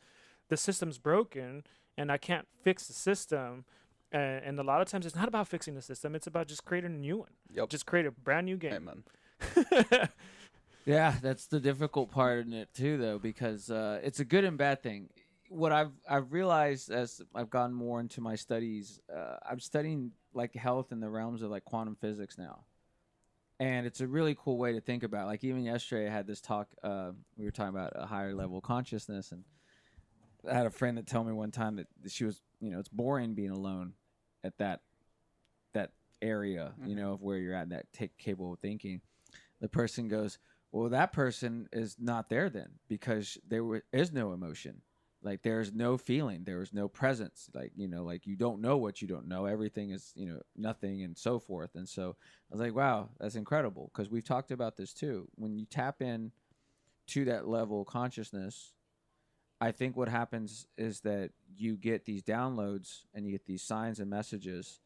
the 0.49 0.57
system's 0.57 0.97
broken 0.97 1.63
and 1.97 2.11
i 2.11 2.17
can't 2.17 2.47
fix 2.63 2.87
the 2.87 2.93
system 2.93 3.65
and, 4.11 4.43
and 4.43 4.59
a 4.59 4.63
lot 4.63 4.81
of 4.81 4.87
times 4.89 5.05
it's 5.05 5.15
not 5.15 5.27
about 5.27 5.47
fixing 5.47 5.75
the 5.75 5.81
system 5.81 6.15
it's 6.15 6.27
about 6.27 6.47
just 6.47 6.65
creating 6.65 6.93
a 6.93 6.97
new 6.97 7.17
one 7.17 7.29
Yep. 7.53 7.69
just 7.69 7.85
create 7.85 8.05
a 8.05 8.11
brand 8.11 8.45
new 8.45 8.57
game 8.57 8.73
Amen. 8.73 9.03
Yeah, 10.85 11.13
that's 11.21 11.45
the 11.45 11.59
difficult 11.59 12.09
part 12.09 12.45
in 12.47 12.53
it 12.53 12.73
too, 12.73 12.97
though, 12.97 13.19
because 13.19 13.69
uh, 13.69 13.99
it's 14.03 14.19
a 14.19 14.25
good 14.25 14.43
and 14.43 14.57
bad 14.57 14.81
thing. 14.81 15.09
What 15.51 15.73
I've 15.73 15.91
I've 16.09 16.31
realized 16.31 16.91
as 16.91 17.21
I've 17.35 17.49
gotten 17.49 17.73
more 17.75 17.99
into 17.99 18.21
my 18.21 18.35
studies, 18.35 19.01
uh, 19.13 19.35
I'm 19.49 19.59
studying 19.59 20.11
like 20.33 20.55
health 20.55 20.93
in 20.93 21.01
the 21.01 21.09
realms 21.09 21.41
of 21.41 21.51
like 21.51 21.65
quantum 21.65 21.97
physics 21.99 22.37
now, 22.37 22.63
and 23.59 23.85
it's 23.85 23.99
a 23.99 24.07
really 24.07 24.33
cool 24.39 24.57
way 24.57 24.71
to 24.71 24.79
think 24.79 25.03
about. 25.03 25.23
it. 25.23 25.27
Like 25.27 25.43
even 25.43 25.63
yesterday, 25.65 26.07
I 26.07 26.11
had 26.11 26.25
this 26.25 26.39
talk. 26.39 26.69
Uh, 26.81 27.11
we 27.35 27.43
were 27.43 27.51
talking 27.51 27.75
about 27.75 27.91
a 27.95 28.05
higher 28.05 28.33
level 28.33 28.61
consciousness, 28.61 29.33
and 29.33 29.43
I 30.49 30.53
had 30.53 30.67
a 30.67 30.71
friend 30.71 30.97
that 30.97 31.05
told 31.05 31.27
me 31.27 31.33
one 31.33 31.51
time 31.51 31.75
that 31.75 31.87
she 32.09 32.23
was, 32.23 32.41
you 32.61 32.71
know, 32.71 32.79
it's 32.79 32.87
boring 32.87 33.33
being 33.33 33.49
alone 33.51 33.95
at 34.45 34.57
that 34.59 34.83
that 35.73 35.91
area, 36.21 36.75
you 36.85 36.95
Mhm. 36.95 36.97
know, 36.97 37.13
of 37.15 37.21
where 37.21 37.39
you're 37.39 37.55
at, 37.55 37.67
that 37.71 37.91
take 37.91 38.17
capable 38.17 38.53
of 38.53 38.59
thinking. 38.59 39.01
The 39.59 39.67
person 39.67 40.07
goes, 40.07 40.39
well 40.71 40.87
that 40.87 41.11
person 41.11 41.67
is 41.73 41.97
not 41.99 42.29
there 42.29 42.49
then 42.49 42.79
because 42.87 43.37
there 43.45 43.83
is 43.91 44.13
no 44.13 44.31
emotion 44.31 44.81
like 45.23 45.41
there's 45.43 45.73
no 45.73 45.97
feeling 45.97 46.43
there's 46.43 46.73
no 46.73 46.87
presence 46.87 47.49
like 47.53 47.71
you 47.75 47.87
know 47.87 48.03
like 48.03 48.25
you 48.25 48.35
don't 48.35 48.61
know 48.61 48.77
what 48.77 49.01
you 49.01 49.07
don't 49.07 49.27
know 49.27 49.45
everything 49.45 49.91
is 49.91 50.11
you 50.15 50.25
know 50.25 50.39
nothing 50.55 51.03
and 51.03 51.17
so 51.17 51.39
forth 51.39 51.75
and 51.75 51.87
so 51.87 52.15
i 52.19 52.53
was 52.53 52.61
like 52.61 52.75
wow 52.75 53.09
that's 53.19 53.35
incredible 53.35 53.91
because 53.93 54.09
we've 54.09 54.25
talked 54.25 54.51
about 54.51 54.77
this 54.77 54.93
too 54.93 55.27
when 55.35 55.57
you 55.57 55.65
tap 55.65 56.01
in 56.01 56.31
to 57.07 57.25
that 57.25 57.47
level 57.47 57.81
of 57.81 57.87
consciousness 57.87 58.73
i 59.59 59.71
think 59.71 59.95
what 59.95 60.09
happens 60.09 60.65
is 60.77 61.01
that 61.01 61.31
you 61.55 61.75
get 61.75 62.05
these 62.05 62.23
downloads 62.23 63.01
and 63.13 63.25
you 63.25 63.31
get 63.31 63.45
these 63.45 63.63
signs 63.63 63.99
and 63.99 64.09
messages 64.09 64.79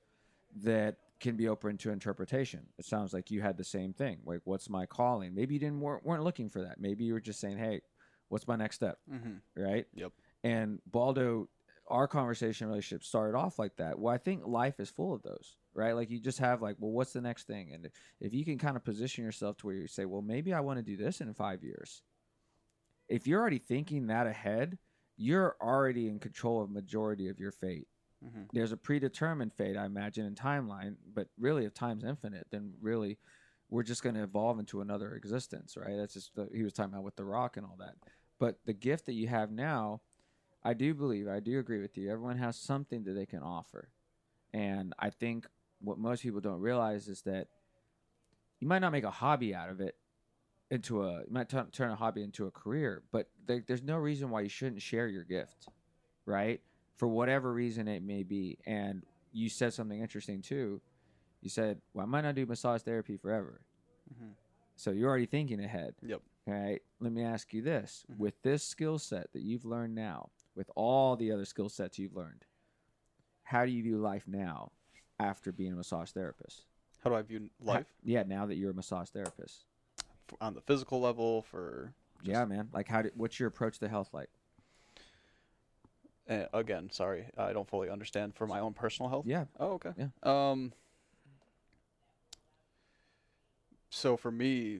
that 0.64 0.98
can 1.20 1.36
be 1.36 1.48
open 1.48 1.78
to 1.78 1.92
interpretation. 1.92 2.62
It 2.78 2.86
sounds 2.86 3.14
like 3.14 3.32
you 3.32 3.42
had 3.42 3.58
the 3.58 3.64
same 3.64 3.94
thing. 3.94 4.20
Like, 4.26 4.42
what's 4.44 4.70
my 4.70 4.86
calling? 4.86 5.34
Maybe 5.34 5.54
you 5.54 5.60
didn't 5.60 5.80
weren't, 5.80 6.06
weren't 6.06 6.24
looking 6.24 6.50
for 6.50 6.62
that. 6.62 6.80
Maybe 6.80 7.06
you 7.06 7.14
were 7.14 7.22
just 7.22 7.40
saying, 7.40 7.58
"Hey, 7.58 7.82
what's 8.30 8.48
my 8.48 8.56
next 8.56 8.76
step?" 8.76 9.00
hmm 9.10 9.38
Right? 9.56 9.88
Yep. 9.94 10.12
And 10.46 10.80
Baldo, 10.86 11.50
our 11.88 12.08
conversation 12.08 12.68
relationship 12.68 13.04
started 13.04 13.36
off 13.36 13.58
like 13.58 13.76
that. 13.78 13.98
Well, 13.98 14.14
I 14.14 14.18
think 14.20 14.46
life 14.46 14.80
is 14.80 14.92
full 14.92 15.14
of 15.14 15.24
those, 15.24 15.58
right? 15.74 15.94
Like 15.94 16.12
you 16.12 16.20
just 16.20 16.38
have 16.40 16.62
like, 16.62 16.76
well, 16.80 16.92
what's 16.92 17.14
the 17.14 17.22
next 17.22 17.48
thing? 17.48 17.72
And 17.74 17.90
if 18.22 18.34
you 18.34 18.46
can 18.46 18.60
kind 18.60 18.78
of 18.78 18.84
position 18.84 19.24
yourself 19.24 19.58
to 19.58 19.66
where 19.66 19.76
you 19.76 19.88
say, 19.88 20.06
well, 20.06 20.22
maybe 20.22 20.54
I 20.54 20.60
want 20.60 20.78
to 20.78 20.84
do 20.84 20.96
this 20.96 21.20
in 21.20 21.34
five 21.34 21.64
years. 21.64 22.04
If 23.10 23.28
you're 23.28 23.42
already 23.42 23.58
thinking 23.60 24.08
that 24.08 24.28
ahead, 24.28 24.78
you're 25.18 25.56
already 25.60 26.08
in 26.08 26.20
control 26.20 26.62
of 26.62 26.70
majority 26.70 27.28
of 27.28 27.40
your 27.40 27.52
fate 27.52 27.88
hmm 28.22 28.44
there's 28.54 28.72
a 28.72 28.78
predetermined 28.78 29.54
fate, 29.54 29.76
I 29.78 29.86
imagine, 29.86 30.26
in 30.26 30.36
timeline. 30.36 30.96
But 31.14 31.28
really, 31.38 31.66
if 31.66 31.74
time's 31.74 32.04
infinite, 32.04 32.48
then 32.52 32.74
really, 32.82 33.18
we're 33.70 33.84
just 33.84 34.04
going 34.04 34.16
to 34.16 34.24
evolve 34.24 34.60
into 34.60 34.82
another 34.82 35.16
existence, 35.16 35.76
right? 35.78 35.98
That's 35.98 36.14
just 36.14 36.36
the, 36.36 36.48
he 36.54 36.64
was 36.64 36.74
talking 36.74 36.94
about 36.94 37.04
with 37.04 37.16
the 37.18 37.26
rock 37.26 37.58
and 37.58 37.66
all 37.66 37.76
that. 37.80 37.96
But 38.40 38.60
the 38.66 38.74
gift 38.74 39.08
that 39.08 39.14
you 39.14 39.28
have 39.28 39.52
now, 39.52 40.02
I 40.66 40.74
do 40.74 40.94
believe, 40.94 41.28
I 41.30 41.40
do 41.40 41.60
agree 41.60 41.80
with 41.80 41.98
you. 41.98 42.12
Everyone 42.12 42.38
has 42.40 42.58
something 42.58 43.04
that 43.06 43.14
they 43.14 43.26
can 43.28 43.42
offer, 43.42 43.90
and 44.54 44.94
I 45.00 45.12
think 45.12 45.48
what 45.80 45.98
most 46.00 46.24
people 46.24 46.42
don't 46.42 46.60
realize 46.60 47.08
is 47.08 47.22
that 47.24 47.48
you 48.60 48.68
might 48.68 48.80
not 48.80 48.92
make 48.92 49.04
a 49.04 49.12
hobby 49.12 49.54
out 49.54 49.70
of 49.70 49.80
it 49.82 49.96
into 50.72 51.04
a 51.04 51.20
you 51.20 51.28
might 51.32 51.50
turn 51.50 51.70
turn 51.72 51.92
a 51.92 51.96
hobby 51.96 52.24
into 52.24 52.48
a 52.48 52.52
career, 52.52 53.04
but 53.12 53.30
there, 53.46 53.64
there's 53.68 53.84
no 53.84 53.98
reason 53.98 54.30
why 54.30 54.42
you 54.42 54.50
shouldn't 54.50 54.82
share 54.82 55.08
your 55.08 55.24
gift, 55.24 55.68
right? 56.26 56.62
for 56.98 57.10
whatever 57.10 57.52
reason 57.52 57.90
it 57.90 58.02
may 58.02 58.24
be. 58.24 58.58
And 58.66 59.04
you 59.34 59.50
said 59.50 59.74
something 59.74 60.00
interesting 60.02 60.42
too. 60.42 60.82
You 61.42 61.50
said, 61.50 61.82
"Well, 61.94 62.06
I 62.06 62.08
might 62.10 62.22
not 62.22 62.36
do 62.36 62.46
massage 62.46 62.84
therapy 62.84 63.18
forever." 63.18 63.62
hmm 64.18 64.30
So 64.78 64.92
you're 64.92 65.10
already 65.10 65.26
thinking 65.26 65.60
ahead. 65.62 65.94
Yep. 66.02 66.22
All 66.48 66.54
right. 66.54 66.82
Let 67.02 67.12
me 67.12 67.22
ask 67.24 67.54
you 67.54 67.62
this: 67.62 68.06
Mhm. 68.10 68.18
with 68.18 68.42
this 68.44 68.64
skill 68.64 68.98
set 68.98 69.34
that 69.34 69.42
you've 69.42 69.66
learned 69.66 69.94
now, 69.94 70.32
with 70.56 70.70
all 70.76 71.16
the 71.16 71.32
other 71.32 71.46
skill 71.46 71.70
sets 71.70 72.00
you've 72.00 72.16
learned, 72.16 72.46
how 73.44 73.66
do 73.66 73.72
you 73.72 73.84
view 73.84 73.98
life 73.98 74.24
now 74.28 74.72
after 75.20 75.52
being 75.52 75.74
a 75.74 75.76
massage 75.76 76.12
therapist? 76.12 76.66
How 77.04 77.10
do 77.10 77.16
I 77.16 77.22
view 77.22 77.50
How- 77.66 77.74
life 77.74 77.94
yeah, 78.04 78.24
now 78.24 78.46
that 78.46 78.56
you're 78.56 78.72
a 78.72 78.74
massage 78.74 79.10
therapist. 79.10 79.66
F- 80.30 80.38
on 80.42 80.54
the 80.56 80.62
physical 80.62 81.00
level? 81.02 81.44
For 81.44 81.94
just- 82.24 82.28
yeah, 82.30 82.46
man. 82.46 82.70
Like, 82.74 82.88
how? 82.88 83.02
Do, 83.04 83.12
what's 83.16 83.40
your 83.40 83.48
approach 83.48 83.78
to 83.80 83.88
health 83.88 84.10
like? 84.14 84.30
uh, 86.28 86.46
again, 86.54 86.90
sorry, 86.92 87.28
I 87.38 87.54
don't 87.54 87.70
fully 87.70 87.88
understand 87.90 88.34
for 88.36 88.48
my 88.48 88.60
own 88.60 88.74
personal 88.74 89.10
health. 89.10 89.28
Yeah. 89.28 89.46
Oh, 89.60 89.74
okay. 89.74 89.92
Yeah. 89.98 90.08
Um. 90.24 90.74
So 93.92 94.18
for 94.18 94.32
me, 94.32 94.80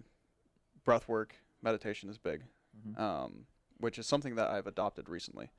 breath 0.84 1.08
work, 1.08 1.36
meditation 1.62 2.10
is 2.10 2.18
big, 2.18 2.44
Mhm. 2.88 3.00
um, 3.00 3.46
which 3.78 3.98
is 4.00 4.08
something 4.08 4.36
that 4.36 4.50
I've 4.50 4.68
adopted 4.68 5.08
recently. 5.08 5.52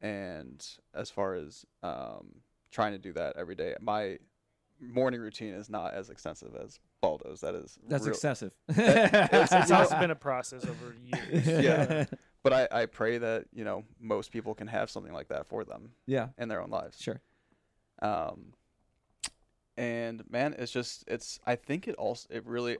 And 0.00 0.66
as 0.94 1.10
far 1.10 1.34
as 1.34 1.64
um, 1.82 2.36
trying 2.70 2.92
to 2.92 2.98
do 2.98 3.12
that 3.14 3.36
every 3.36 3.54
day, 3.54 3.74
my 3.80 4.18
morning 4.80 5.20
routine 5.20 5.52
is 5.52 5.68
not 5.68 5.92
as 5.92 6.08
extensive 6.08 6.54
as 6.56 6.80
Baldo's. 7.02 7.40
That 7.42 7.54
is 7.54 7.78
That's 7.86 8.04
real- 8.04 8.14
excessive. 8.14 8.52
it's, 8.68 9.52
it's 9.52 9.70
also 9.70 9.98
been 10.00 10.10
a 10.10 10.14
process 10.14 10.64
over 10.64 10.94
years 11.04 11.46
Yeah. 11.64 12.04
But 12.42 12.54
I, 12.54 12.68
I 12.72 12.86
pray 12.86 13.18
that 13.18 13.44
you 13.52 13.64
know 13.64 13.84
most 14.00 14.32
people 14.32 14.54
can 14.54 14.66
have 14.68 14.88
something 14.90 15.12
like 15.12 15.28
that 15.28 15.46
for 15.46 15.62
them 15.62 15.90
Yeah. 16.06 16.28
in 16.38 16.48
their 16.48 16.62
own 16.62 16.70
lives. 16.70 16.98
Sure. 16.98 17.20
Um, 18.00 18.54
and 19.76 20.22
man, 20.30 20.54
it's 20.58 20.72
just 20.72 21.04
it's. 21.06 21.38
I 21.46 21.56
think 21.56 21.86
it 21.88 21.94
also 21.96 22.26
it 22.30 22.46
really. 22.46 22.78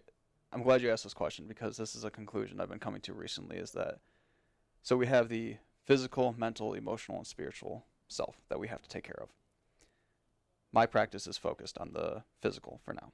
I'm 0.53 0.63
glad 0.63 0.81
you 0.81 0.91
asked 0.91 1.05
this 1.05 1.13
question 1.15 1.47
because 1.47 1.77
this 1.77 1.95
is 1.95 2.05
a 2.05 2.11
conclusion 2.11 2.59
I've 2.59 2.71
been 2.71 2.79
coming 2.79 3.03
to 3.03 3.13
recently. 3.13 3.59
Is 3.59 3.73
that 3.73 3.99
so? 4.83 4.97
We 4.97 5.07
have 5.07 5.29
the 5.29 5.57
physical, 5.91 6.37
mental, 6.39 6.73
emotional, 6.73 7.19
and 7.19 7.27
spiritual 7.27 7.85
self 8.07 8.37
that 8.49 8.61
we 8.61 8.69
have 8.69 8.81
to 8.81 8.89
take 8.89 9.03
care 9.03 9.19
of. 9.21 9.29
My 10.73 10.87
practice 10.87 11.27
is 11.27 11.37
focused 11.37 11.79
on 11.79 11.95
the 11.95 12.23
physical 12.41 12.81
for 12.85 12.95
now, 12.95 13.11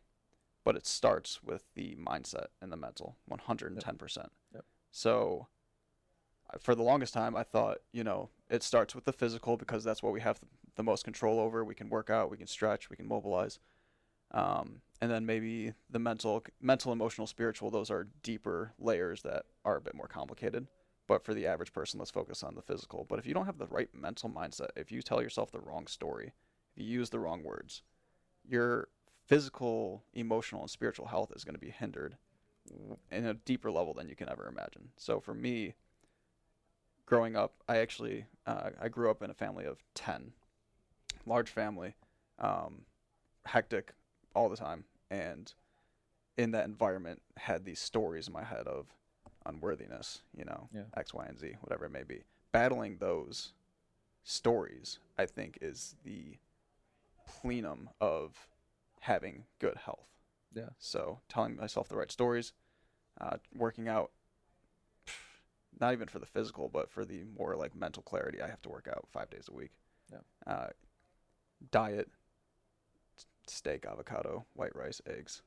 but 0.62 0.76
it 0.76 0.86
starts 0.86 1.42
with 1.42 1.64
the 1.74 1.96
mindset 1.96 2.48
and 2.60 2.70
the 2.70 2.76
mental, 2.76 3.16
110%. 3.30 4.26
Yep. 4.52 4.64
So 4.90 5.46
for 6.60 6.74
the 6.74 6.82
longest 6.82 7.14
time 7.14 7.34
I 7.34 7.44
thought, 7.44 7.78
you 7.92 8.04
know, 8.04 8.28
it 8.50 8.62
starts 8.62 8.94
with 8.94 9.06
the 9.06 9.12
physical 9.14 9.56
because 9.56 9.82
that's 9.82 10.02
what 10.02 10.12
we 10.12 10.20
have 10.20 10.38
the, 10.40 10.46
the 10.74 10.82
most 10.82 11.02
control 11.02 11.40
over. 11.40 11.64
We 11.64 11.74
can 11.74 11.88
work 11.88 12.10
out, 12.10 12.30
we 12.30 12.36
can 12.36 12.46
stretch, 12.46 12.90
we 12.90 12.96
can 12.96 13.08
mobilize. 13.08 13.58
Um, 14.32 14.82
and 15.00 15.10
then 15.10 15.24
maybe 15.24 15.72
the 15.88 15.98
mental, 15.98 16.44
mental, 16.60 16.92
emotional, 16.92 17.26
spiritual, 17.26 17.70
those 17.70 17.90
are 17.90 18.08
deeper 18.22 18.74
layers 18.78 19.22
that 19.22 19.46
are 19.64 19.76
a 19.76 19.80
bit 19.80 19.94
more 19.94 20.08
complicated. 20.08 20.66
But 21.06 21.24
for 21.24 21.34
the 21.34 21.46
average 21.46 21.72
person, 21.72 21.98
let's 21.98 22.10
focus 22.10 22.42
on 22.42 22.54
the 22.54 22.62
physical. 22.62 23.06
But 23.08 23.18
if 23.18 23.26
you 23.26 23.34
don't 23.34 23.46
have 23.46 23.58
the 23.58 23.66
right 23.66 23.88
mental 23.94 24.28
mindset, 24.28 24.70
if 24.76 24.90
you 24.90 25.02
tell 25.02 25.22
yourself 25.22 25.52
the 25.52 25.60
wrong 25.60 25.86
story, 25.86 26.32
if 26.74 26.82
you 26.82 26.88
use 26.88 27.10
the 27.10 27.20
wrong 27.20 27.44
words, 27.44 27.82
your 28.48 28.88
physical, 29.26 30.02
emotional, 30.14 30.62
and 30.62 30.70
spiritual 30.70 31.06
health 31.06 31.32
is 31.34 31.44
going 31.44 31.54
to 31.54 31.60
be 31.60 31.70
hindered 31.70 32.16
in 33.10 33.26
a 33.26 33.34
deeper 33.34 33.70
level 33.70 33.94
than 33.94 34.08
you 34.08 34.16
can 34.16 34.28
ever 34.28 34.48
imagine. 34.48 34.88
So 34.96 35.20
for 35.20 35.34
me, 35.34 35.74
growing 37.06 37.36
up, 37.36 37.54
I 37.68 37.78
actually 37.78 38.26
uh, 38.46 38.70
I 38.80 38.88
grew 38.88 39.10
up 39.10 39.22
in 39.22 39.30
a 39.30 39.34
family 39.34 39.64
of 39.64 39.82
ten, 39.94 40.32
large 41.24 41.48
family, 41.48 41.94
um, 42.38 42.82
hectic 43.44 43.92
all 44.34 44.48
the 44.48 44.56
time, 44.56 44.84
and 45.10 45.52
in 46.36 46.50
that 46.50 46.66
environment 46.66 47.22
had 47.36 47.64
these 47.64 47.80
stories 47.80 48.26
in 48.26 48.32
my 48.32 48.44
head 48.44 48.66
of 48.66 48.86
unworthiness, 49.46 50.22
you 50.36 50.44
know, 50.44 50.68
Yeah. 50.72 50.84
X, 50.96 51.14
Y, 51.14 51.24
and 51.26 51.38
Z, 51.38 51.56
whatever 51.60 51.84
it 51.86 51.90
may 51.92 52.02
be. 52.04 52.24
Battling 52.52 52.98
those 52.98 53.52
stories, 54.24 54.98
I 55.18 55.26
think, 55.26 55.58
is 55.60 55.94
the 56.04 56.38
plenum 57.26 57.90
of 58.00 58.48
having 59.00 59.44
good 59.58 59.76
health. 59.76 60.08
Yeah. 60.54 60.70
So 60.78 61.20
telling 61.28 61.56
myself 61.56 61.88
the 61.88 61.96
right 61.96 62.10
stories, 62.10 62.52
uh, 63.20 63.36
working 63.54 63.88
out, 63.88 64.10
not 65.78 65.92
even 65.92 66.08
for 66.08 66.18
the 66.18 66.26
physical, 66.26 66.68
but 66.68 66.90
for 66.90 67.04
the 67.04 67.24
more 67.38 67.54
like 67.56 67.74
mental 67.74 68.02
clarity, 68.02 68.40
I 68.40 68.48
have 68.48 68.62
to 68.62 68.68
work 68.68 68.88
out 68.88 69.06
five 69.12 69.30
days 69.30 69.48
a 69.48 69.54
week. 69.54 69.72
Yeah. 70.10 70.18
Uh, 70.46 70.68
diet, 71.70 72.08
steak, 73.46 73.84
avocado, 73.86 74.46
white 74.54 74.74
rice, 74.74 75.00
eggs. 75.06 75.42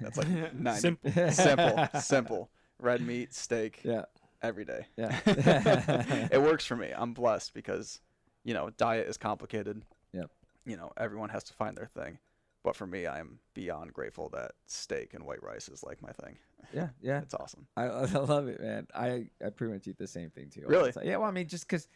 That's 0.00 0.16
like 0.16 0.28
90. 0.54 0.80
Simple. 0.80 1.10
simple, 1.32 1.88
simple. 2.00 2.50
Red 2.82 3.00
meat, 3.00 3.32
steak, 3.32 3.80
Yeah. 3.84 4.04
every 4.42 4.64
day. 4.64 4.86
Yeah. 4.96 5.18
it 6.32 6.42
works 6.42 6.66
for 6.66 6.76
me. 6.76 6.92
I'm 6.94 7.12
blessed 7.14 7.54
because, 7.54 8.00
you 8.44 8.54
know, 8.54 8.70
diet 8.70 9.08
is 9.08 9.16
complicated. 9.16 9.82
Yep. 10.12 10.30
You 10.66 10.76
know, 10.76 10.92
everyone 10.96 11.28
has 11.30 11.44
to 11.44 11.54
find 11.54 11.76
their 11.76 11.86
thing. 11.86 12.18
But 12.64 12.76
for 12.76 12.86
me, 12.86 13.06
I'm 13.06 13.38
beyond 13.54 13.92
grateful 13.92 14.28
that 14.30 14.52
steak 14.66 15.14
and 15.14 15.24
white 15.24 15.42
rice 15.42 15.68
is 15.68 15.82
like 15.82 16.00
my 16.02 16.12
thing. 16.12 16.38
Yeah. 16.72 16.88
Yeah. 17.00 17.20
It's 17.20 17.34
awesome. 17.34 17.66
I, 17.76 17.84
I 17.84 18.04
love 18.12 18.48
it, 18.48 18.60
man. 18.60 18.86
I, 18.94 19.28
I 19.44 19.50
pretty 19.50 19.72
much 19.72 19.86
eat 19.88 19.98
the 19.98 20.06
same 20.06 20.30
thing 20.30 20.50
too. 20.50 20.64
Really? 20.66 20.92
Yeah. 21.02 21.16
Well, 21.16 21.28
I 21.28 21.32
mean, 21.32 21.48
just 21.48 21.66
because 21.66 21.88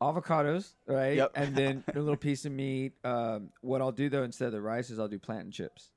avocados, 0.00 0.74
right? 0.86 1.16
Yep. 1.16 1.32
And 1.34 1.56
then 1.56 1.84
a 1.94 1.98
little 1.98 2.16
piece 2.16 2.44
of 2.44 2.52
meat. 2.52 2.92
Um, 3.04 3.50
what 3.60 3.80
I'll 3.80 3.92
do 3.92 4.08
though, 4.08 4.22
instead 4.24 4.46
of 4.46 4.52
the 4.52 4.60
rice, 4.60 4.90
is 4.90 4.98
I'll 4.98 5.08
do 5.08 5.18
plantain 5.18 5.50
chips, 5.52 5.90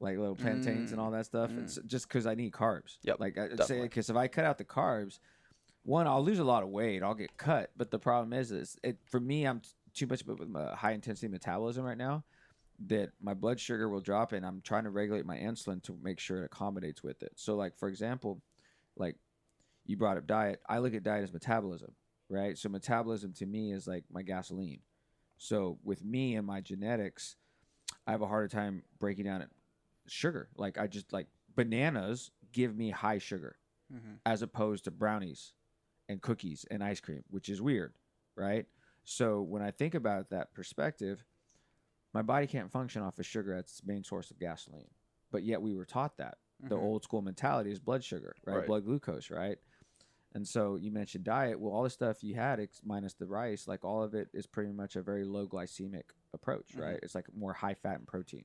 like 0.00 0.16
little 0.18 0.34
plantains 0.34 0.92
and 0.92 1.00
all 1.00 1.10
that 1.10 1.26
stuff. 1.26 1.50
Mm. 1.50 1.62
It's 1.62 1.78
just 1.86 2.08
because 2.08 2.26
I 2.26 2.34
need 2.34 2.52
carbs. 2.52 2.96
Yep, 3.02 3.20
Like 3.20 3.38
I 3.38 3.48
say, 3.48 3.56
definitely. 3.56 3.88
because 3.88 4.10
if 4.10 4.16
I 4.16 4.28
cut 4.28 4.44
out 4.44 4.58
the 4.58 4.64
carbs, 4.64 5.18
one, 5.84 6.06
I'll 6.06 6.24
lose 6.24 6.38
a 6.38 6.44
lot 6.44 6.62
of 6.62 6.70
weight. 6.70 7.02
I'll 7.02 7.14
get 7.14 7.36
cut. 7.36 7.70
But 7.76 7.90
the 7.90 7.98
problem 7.98 8.32
is, 8.32 8.50
is 8.50 8.76
it 8.82 8.98
for 9.06 9.20
me, 9.20 9.44
I'm 9.46 9.60
too 9.94 10.06
much 10.06 10.22
of 10.22 10.40
a 10.54 10.74
high 10.74 10.92
intensity 10.92 11.28
metabolism 11.28 11.84
right 11.84 11.98
now. 11.98 12.24
That 12.86 13.10
my 13.20 13.34
blood 13.34 13.60
sugar 13.60 13.90
will 13.90 14.00
drop, 14.00 14.32
and 14.32 14.44
I'm 14.44 14.62
trying 14.62 14.84
to 14.84 14.90
regulate 14.90 15.26
my 15.26 15.36
insulin 15.36 15.82
to 15.82 15.98
make 16.02 16.18
sure 16.18 16.42
it 16.42 16.46
accommodates 16.46 17.02
with 17.02 17.22
it. 17.22 17.32
So, 17.36 17.54
like 17.54 17.76
for 17.76 17.90
example, 17.90 18.40
like 18.96 19.16
you 19.84 19.98
brought 19.98 20.16
up 20.16 20.26
diet. 20.26 20.60
I 20.66 20.78
look 20.78 20.94
at 20.94 21.02
diet 21.02 21.24
as 21.24 21.32
metabolism, 21.32 21.92
right? 22.30 22.56
So 22.56 22.70
metabolism 22.70 23.34
to 23.34 23.44
me 23.44 23.72
is 23.72 23.86
like 23.86 24.04
my 24.10 24.22
gasoline. 24.22 24.80
So 25.36 25.78
with 25.84 26.02
me 26.02 26.36
and 26.36 26.46
my 26.46 26.62
genetics, 26.62 27.36
I 28.06 28.12
have 28.12 28.22
a 28.22 28.26
harder 28.26 28.48
time 28.48 28.82
breaking 28.98 29.24
down 29.26 29.42
it 29.42 29.50
sugar. 30.10 30.48
Like 30.56 30.78
I 30.78 30.86
just 30.86 31.12
like 31.12 31.26
bananas 31.54 32.30
give 32.52 32.76
me 32.76 32.90
high 32.90 33.18
sugar 33.18 33.56
Mm-hmm. 33.92 34.14
as 34.24 34.40
opposed 34.42 34.84
to 34.84 34.92
brownies 34.92 35.52
and 36.08 36.22
cookies 36.22 36.64
and 36.70 36.80
ice 36.80 37.00
cream, 37.00 37.24
which 37.28 37.48
is 37.48 37.60
weird, 37.60 37.92
right? 38.36 38.66
So 39.02 39.42
when 39.42 39.62
I 39.62 39.72
think 39.72 39.96
about 39.96 40.30
that 40.30 40.54
perspective, 40.54 41.24
my 42.14 42.22
body 42.22 42.46
can't 42.46 42.70
function 42.70 43.02
off 43.02 43.18
of 43.18 43.26
sugar 43.26 43.52
as 43.52 43.64
its 43.64 43.82
main 43.84 44.04
source 44.04 44.30
of 44.30 44.38
gasoline. 44.38 44.86
But 45.32 45.42
yet 45.42 45.60
we 45.60 45.74
were 45.74 45.84
taught 45.84 46.18
that. 46.18 46.38
The 46.62 46.76
old 46.76 47.02
school 47.02 47.20
mentality 47.20 47.72
is 47.72 47.80
blood 47.80 48.04
sugar, 48.04 48.36
right? 48.44 48.52
Mm-hmm. 48.52 48.58
Right. 48.60 48.66
Blood 48.68 48.84
glucose, 48.84 49.28
right? 49.28 49.58
And 50.36 50.46
so 50.46 50.76
you 50.76 50.92
mentioned 50.92 51.24
diet. 51.24 51.58
Well, 51.58 51.72
all 51.74 51.82
the 51.82 51.90
stuff 51.90 52.22
you 52.22 52.36
had, 52.36 52.60
ex- 52.60 52.82
minus 52.84 53.14
the 53.14 53.26
rice, 53.26 53.66
like 53.66 53.84
all 53.84 54.04
of 54.04 54.14
it 54.14 54.28
is 54.32 54.46
pretty 54.46 54.70
much 54.70 54.94
a 54.94 55.02
very 55.02 55.24
low 55.24 55.48
glycemic 55.48 56.10
approach, 56.32 56.76
Mhm. 56.76 56.80
right? 56.82 57.00
It's 57.02 57.16
like 57.16 57.26
more 57.34 57.54
high 57.54 57.74
fat 57.74 57.98
and 57.98 58.06
protein, 58.06 58.44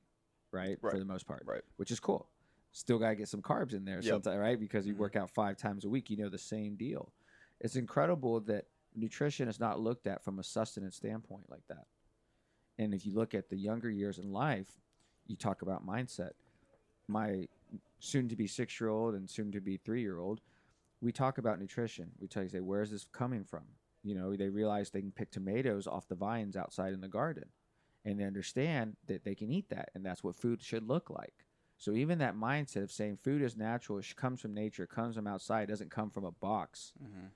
right? 0.56 0.78
For 0.80 0.98
the 0.98 1.04
most 1.04 1.26
part, 1.26 1.42
Right. 1.46 1.62
which 1.76 1.90
is 1.90 2.00
cool. 2.00 2.28
Still 2.72 2.98
got 2.98 3.10
to 3.10 3.14
get 3.16 3.28
some 3.28 3.42
carbs 3.42 3.72
in 3.72 3.84
there 3.84 4.02
Yep. 4.02 4.04
sometime, 4.04 4.38
right? 4.38 4.58
Because 4.58 4.86
you 4.86 4.94
Mhm. 4.94 4.98
work 4.98 5.16
out 5.16 5.30
five 5.30 5.56
times 5.56 5.84
a 5.84 5.88
week, 5.88 6.10
you 6.10 6.16
know 6.16 6.28
the 6.28 6.38
same 6.38 6.76
deal. 6.76 7.12
It's 7.60 7.76
incredible 7.76 8.40
that 8.40 8.66
nutrition 8.94 9.48
is 9.48 9.60
not 9.60 9.80
looked 9.80 10.06
at 10.06 10.22
from 10.22 10.38
a 10.38 10.42
sustenance 10.42 10.96
standpoint 10.96 11.48
like 11.50 11.66
that. 11.68 11.86
And 12.78 12.92
if 12.92 13.06
you 13.06 13.12
look 13.14 13.34
at 13.34 13.48
the 13.48 13.56
younger 13.56 13.90
years 13.90 14.18
in 14.18 14.32
life, 14.32 14.80
you 15.26 15.36
talk 15.36 15.62
about 15.62 15.86
mindset. 15.86 16.32
My 17.08 17.48
soon 17.98 18.28
to 18.28 18.36
be 18.36 18.46
six 18.46 18.78
year 18.80 18.90
old 18.90 19.14
and 19.14 19.28
soon 19.28 19.52
to 19.52 19.60
be 19.60 19.76
three 19.78 20.00
year 20.02 20.18
old, 20.18 20.40
we 21.00 21.12
talk 21.12 21.38
about 21.38 21.58
nutrition. 21.58 22.10
We 22.18 22.28
tell 22.28 22.42
you, 22.42 22.48
say, 22.48 22.60
where 22.60 22.82
is 22.82 22.90
this 22.90 23.04
coming 23.04 23.44
from? 23.44 23.64
You 24.02 24.14
know, 24.14 24.36
they 24.36 24.48
realize 24.48 24.90
they 24.90 25.00
can 25.00 25.12
pick 25.12 25.30
tomatoes 25.30 25.86
off 25.86 26.08
the 26.08 26.14
vines 26.14 26.56
outside 26.56 26.92
in 26.92 27.00
the 27.00 27.08
garden 27.08 27.46
and 28.06 28.18
they 28.18 28.24
understand 28.24 28.96
that 29.08 29.24
they 29.24 29.34
can 29.34 29.50
eat 29.50 29.68
that 29.68 29.90
and 29.94 30.06
that's 30.06 30.24
what 30.24 30.36
food 30.36 30.62
should 30.62 30.88
look 30.88 31.10
like. 31.10 31.34
So 31.76 31.92
even 31.92 32.18
that 32.20 32.34
mindset 32.36 32.84
of 32.84 32.90
saying 32.90 33.18
food 33.22 33.42
is 33.42 33.54
natural, 33.56 33.98
it 33.98 34.06
comes 34.16 34.40
from 34.40 34.54
nature, 34.54 34.84
it 34.84 34.90
comes 34.90 35.16
from 35.16 35.26
outside, 35.26 35.64
it 35.64 35.66
doesn't 35.66 35.90
come 35.90 36.08
from 36.08 36.24
a 36.24 36.30
box, 36.30 36.94
Mm-hmm. 37.02 37.26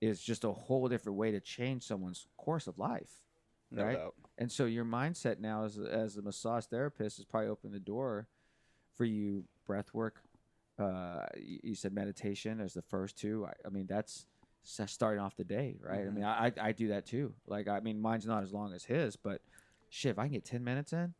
is 0.00 0.20
just 0.22 0.44
a 0.44 0.52
whole 0.52 0.88
different 0.88 1.18
way 1.18 1.32
to 1.32 1.40
change 1.40 1.82
someone's 1.82 2.26
course 2.38 2.66
of 2.66 2.78
life. 2.78 3.20
No 3.70 3.84
right? 3.84 3.98
doubt. 3.98 4.14
And 4.38 4.50
so 4.50 4.64
your 4.64 4.84
mindset 4.84 5.38
now 5.40 5.64
as 5.64 5.78
a, 5.78 5.82
as 5.92 6.16
a 6.16 6.22
massage 6.22 6.64
therapist 6.66 7.18
is 7.18 7.24
probably 7.24 7.48
opened 7.50 7.74
the 7.74 7.80
door 7.80 8.28
for 8.96 9.04
you 9.04 9.44
breath 9.66 9.92
work. 9.92 10.22
Uh, 10.78 11.26
you, 11.36 11.74
said 11.74 11.92
meditation 11.92 12.60
as 12.60 12.74
the 12.74 12.82
first 12.82 13.16
two. 13.16 13.46
I, 13.46 13.52
I 13.64 13.70
mean, 13.70 13.86
that's 13.86 14.26
starting 14.64 15.20
off 15.22 15.36
the 15.36 15.44
day, 15.44 15.76
right? 15.80 16.04
I 16.06 16.10
mean, 16.10 16.24
I, 16.24 16.46
I 16.46 16.52
I 16.68 16.72
do 16.72 16.88
that 16.88 17.06
too. 17.06 17.32
Like, 17.46 17.68
I 17.68 17.78
mean, 17.78 18.00
mine's 18.00 18.26
not 18.26 18.42
as 18.42 18.52
long 18.52 18.72
as 18.72 18.84
his, 18.84 19.14
but 19.14 19.40
shit, 19.94 20.10
if 20.10 20.18
I 20.18 20.24
can 20.24 20.32
get 20.32 20.44
10 20.44 20.64
minutes 20.64 20.92
in, 20.92 21.14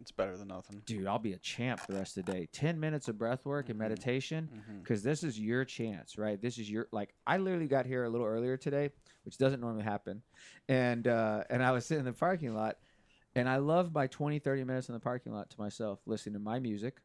It's 0.00 0.12
better 0.12 0.36
than 0.36 0.48
nothing. 0.48 0.80
dude, 0.86 1.06
I'll 1.06 1.18
be 1.18 1.32
a 1.32 1.38
champ 1.38 1.80
the 1.88 1.94
rest 1.94 2.16
of 2.16 2.24
the 2.24 2.32
day. 2.32 2.46
10 2.52 2.78
minutes 2.78 3.08
of 3.08 3.18
breath 3.18 3.44
work 3.44 3.68
and 3.68 3.76
Mhm. 3.76 3.80
meditation 3.82 4.48
Mm-hmm. 4.52 4.78
because 4.80 5.02
this 5.02 5.22
is 5.24 5.38
your 5.38 5.64
chance, 5.64 6.16
right? 6.18 6.40
This 6.40 6.56
is 6.58 6.70
your 6.70 6.88
like. 6.92 7.14
I 7.26 7.36
literally 7.38 7.66
got 7.68 7.84
here 7.86 8.04
a 8.04 8.08
little 8.10 8.26
earlier 8.26 8.56
today, 8.56 8.90
which 9.24 9.38
doesn't 9.38 9.60
normally 9.60 9.82
happen, 9.84 10.22
and 10.68 11.06
uh, 11.08 11.44
and 11.50 11.62
I 11.64 11.72
was 11.72 11.84
sitting 11.86 12.00
in 12.00 12.04
the 12.06 12.12
parking 12.12 12.54
lot, 12.54 12.78
and 13.34 13.48
I 13.48 13.56
love 13.56 13.92
my 13.92 14.06
20, 14.06 14.38
30 14.38 14.64
minutes 14.64 14.88
in 14.88 14.94
the 14.94 15.00
parking 15.00 15.32
lot 15.32 15.50
to 15.50 15.60
myself, 15.60 16.00
listening 16.06 16.34
to 16.34 16.40
my 16.40 16.58
music, 16.60 17.00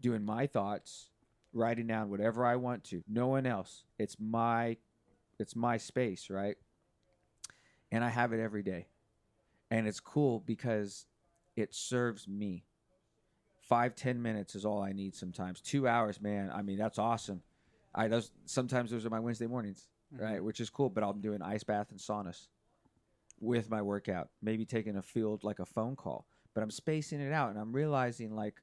doing 0.00 0.24
my 0.24 0.46
thoughts, 0.46 1.10
writing 1.52 1.86
down 1.86 2.08
whatever 2.10 2.44
I 2.44 2.56
want 2.56 2.84
to. 2.84 3.02
No 3.08 3.26
one 3.28 3.46
else. 3.46 3.84
It's 3.98 4.16
my, 4.18 4.76
it's 5.38 5.54
my 5.56 5.76
space, 5.76 6.28
right? 6.30 6.56
And 7.92 8.02
I 8.04 8.08
have 8.10 8.32
it 8.32 8.40
every 8.40 8.62
day, 8.64 8.88
and 9.70 9.86
it's 9.86 10.00
cool 10.00 10.40
because 10.40 11.06
it 11.56 11.74
serves 11.74 12.26
me 12.28 12.64
five 13.60 13.94
ten 13.94 14.20
minutes 14.20 14.54
is 14.54 14.64
all 14.64 14.82
I 14.82 14.92
need 14.92 15.14
sometimes. 15.14 15.60
Two 15.60 15.86
hours, 15.88 16.20
man. 16.20 16.50
I 16.52 16.62
mean, 16.62 16.78
that's 16.78 16.98
awesome. 16.98 17.42
I 17.94 18.08
those 18.08 18.30
sometimes 18.44 18.90
those 18.90 19.06
are 19.06 19.10
my 19.10 19.20
Wednesday 19.20 19.46
mornings, 19.46 19.88
right? 20.12 20.42
Which 20.42 20.60
is 20.60 20.68
cool. 20.70 20.90
But 20.90 21.04
I'm 21.04 21.20
doing 21.20 21.42
ice 21.42 21.64
bath 21.64 21.90
and 21.90 21.98
saunas 22.00 22.48
with 23.40 23.70
my 23.70 23.82
workout. 23.82 24.28
Maybe 24.42 24.64
taking 24.64 24.96
a 24.96 25.02
field 25.02 25.44
like 25.44 25.58
a 25.60 25.64
phone 25.66 25.96
call, 25.96 26.26
but 26.54 26.62
I'm 26.62 26.70
spacing 26.70 27.20
it 27.20 27.32
out, 27.32 27.50
and 27.50 27.58
I'm 27.58 27.72
realizing 27.72 28.34
like 28.34 28.60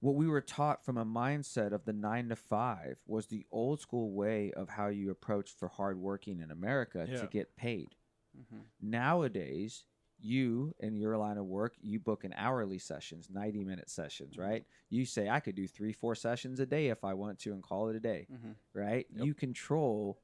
what 0.00 0.16
we 0.16 0.26
were 0.26 0.40
taught 0.40 0.84
from 0.84 0.98
a 0.98 1.04
mindset 1.06 1.72
of 1.72 1.84
the 1.84 1.92
nine 1.92 2.28
to 2.28 2.34
five 2.36 2.96
was 3.06 3.26
the 3.26 3.46
old 3.52 3.80
school 3.80 4.10
way 4.12 4.52
of 4.56 4.68
how 4.68 4.88
you 4.88 5.10
approach 5.12 5.50
for 5.56 5.68
hard 5.68 5.96
working 5.96 6.40
in 6.40 6.50
America 6.50 7.06
Yeah. 7.10 7.20
to 7.20 7.26
get 7.26 7.56
paid 7.56 7.94
Mm-hmm. 8.36 8.62
nowadays 8.80 9.84
you 10.22 10.74
in 10.78 10.94
your 10.96 11.16
line 11.16 11.36
of 11.38 11.44
work 11.46 11.74
you 11.80 11.98
book 11.98 12.24
an 12.24 12.32
hourly 12.36 12.78
sessions 12.78 13.28
90 13.30 13.64
minute 13.64 13.90
sessions 13.90 14.38
right 14.38 14.64
you 14.88 15.04
say 15.04 15.28
i 15.28 15.40
could 15.40 15.54
do 15.56 15.66
three 15.66 15.92
four 15.92 16.14
sessions 16.14 16.60
a 16.60 16.66
day 16.66 16.88
if 16.88 17.02
i 17.04 17.12
want 17.12 17.38
to 17.40 17.52
and 17.52 17.62
call 17.62 17.88
it 17.88 17.96
a 17.96 18.00
day 18.00 18.26
Mm-hmm. 18.32 18.52
right 18.74 19.06
Yep. 19.14 19.26
you 19.26 19.34
control 19.34 20.20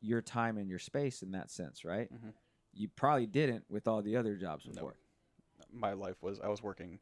your 0.00 0.20
time 0.22 0.58
and 0.58 0.68
your 0.68 0.78
space 0.78 1.22
in 1.22 1.32
that 1.32 1.50
sense 1.50 1.84
right 1.84 2.12
Mhm. 2.12 2.32
you 2.72 2.88
probably 2.88 3.26
didn't 3.26 3.64
with 3.70 3.88
all 3.88 4.02
the 4.02 4.16
other 4.16 4.36
jobs 4.36 4.64
before 4.66 4.94
My 5.72 5.92
life 5.92 6.22
was 6.22 6.40
I 6.40 6.48
was 6.48 6.62
working 6.62 6.98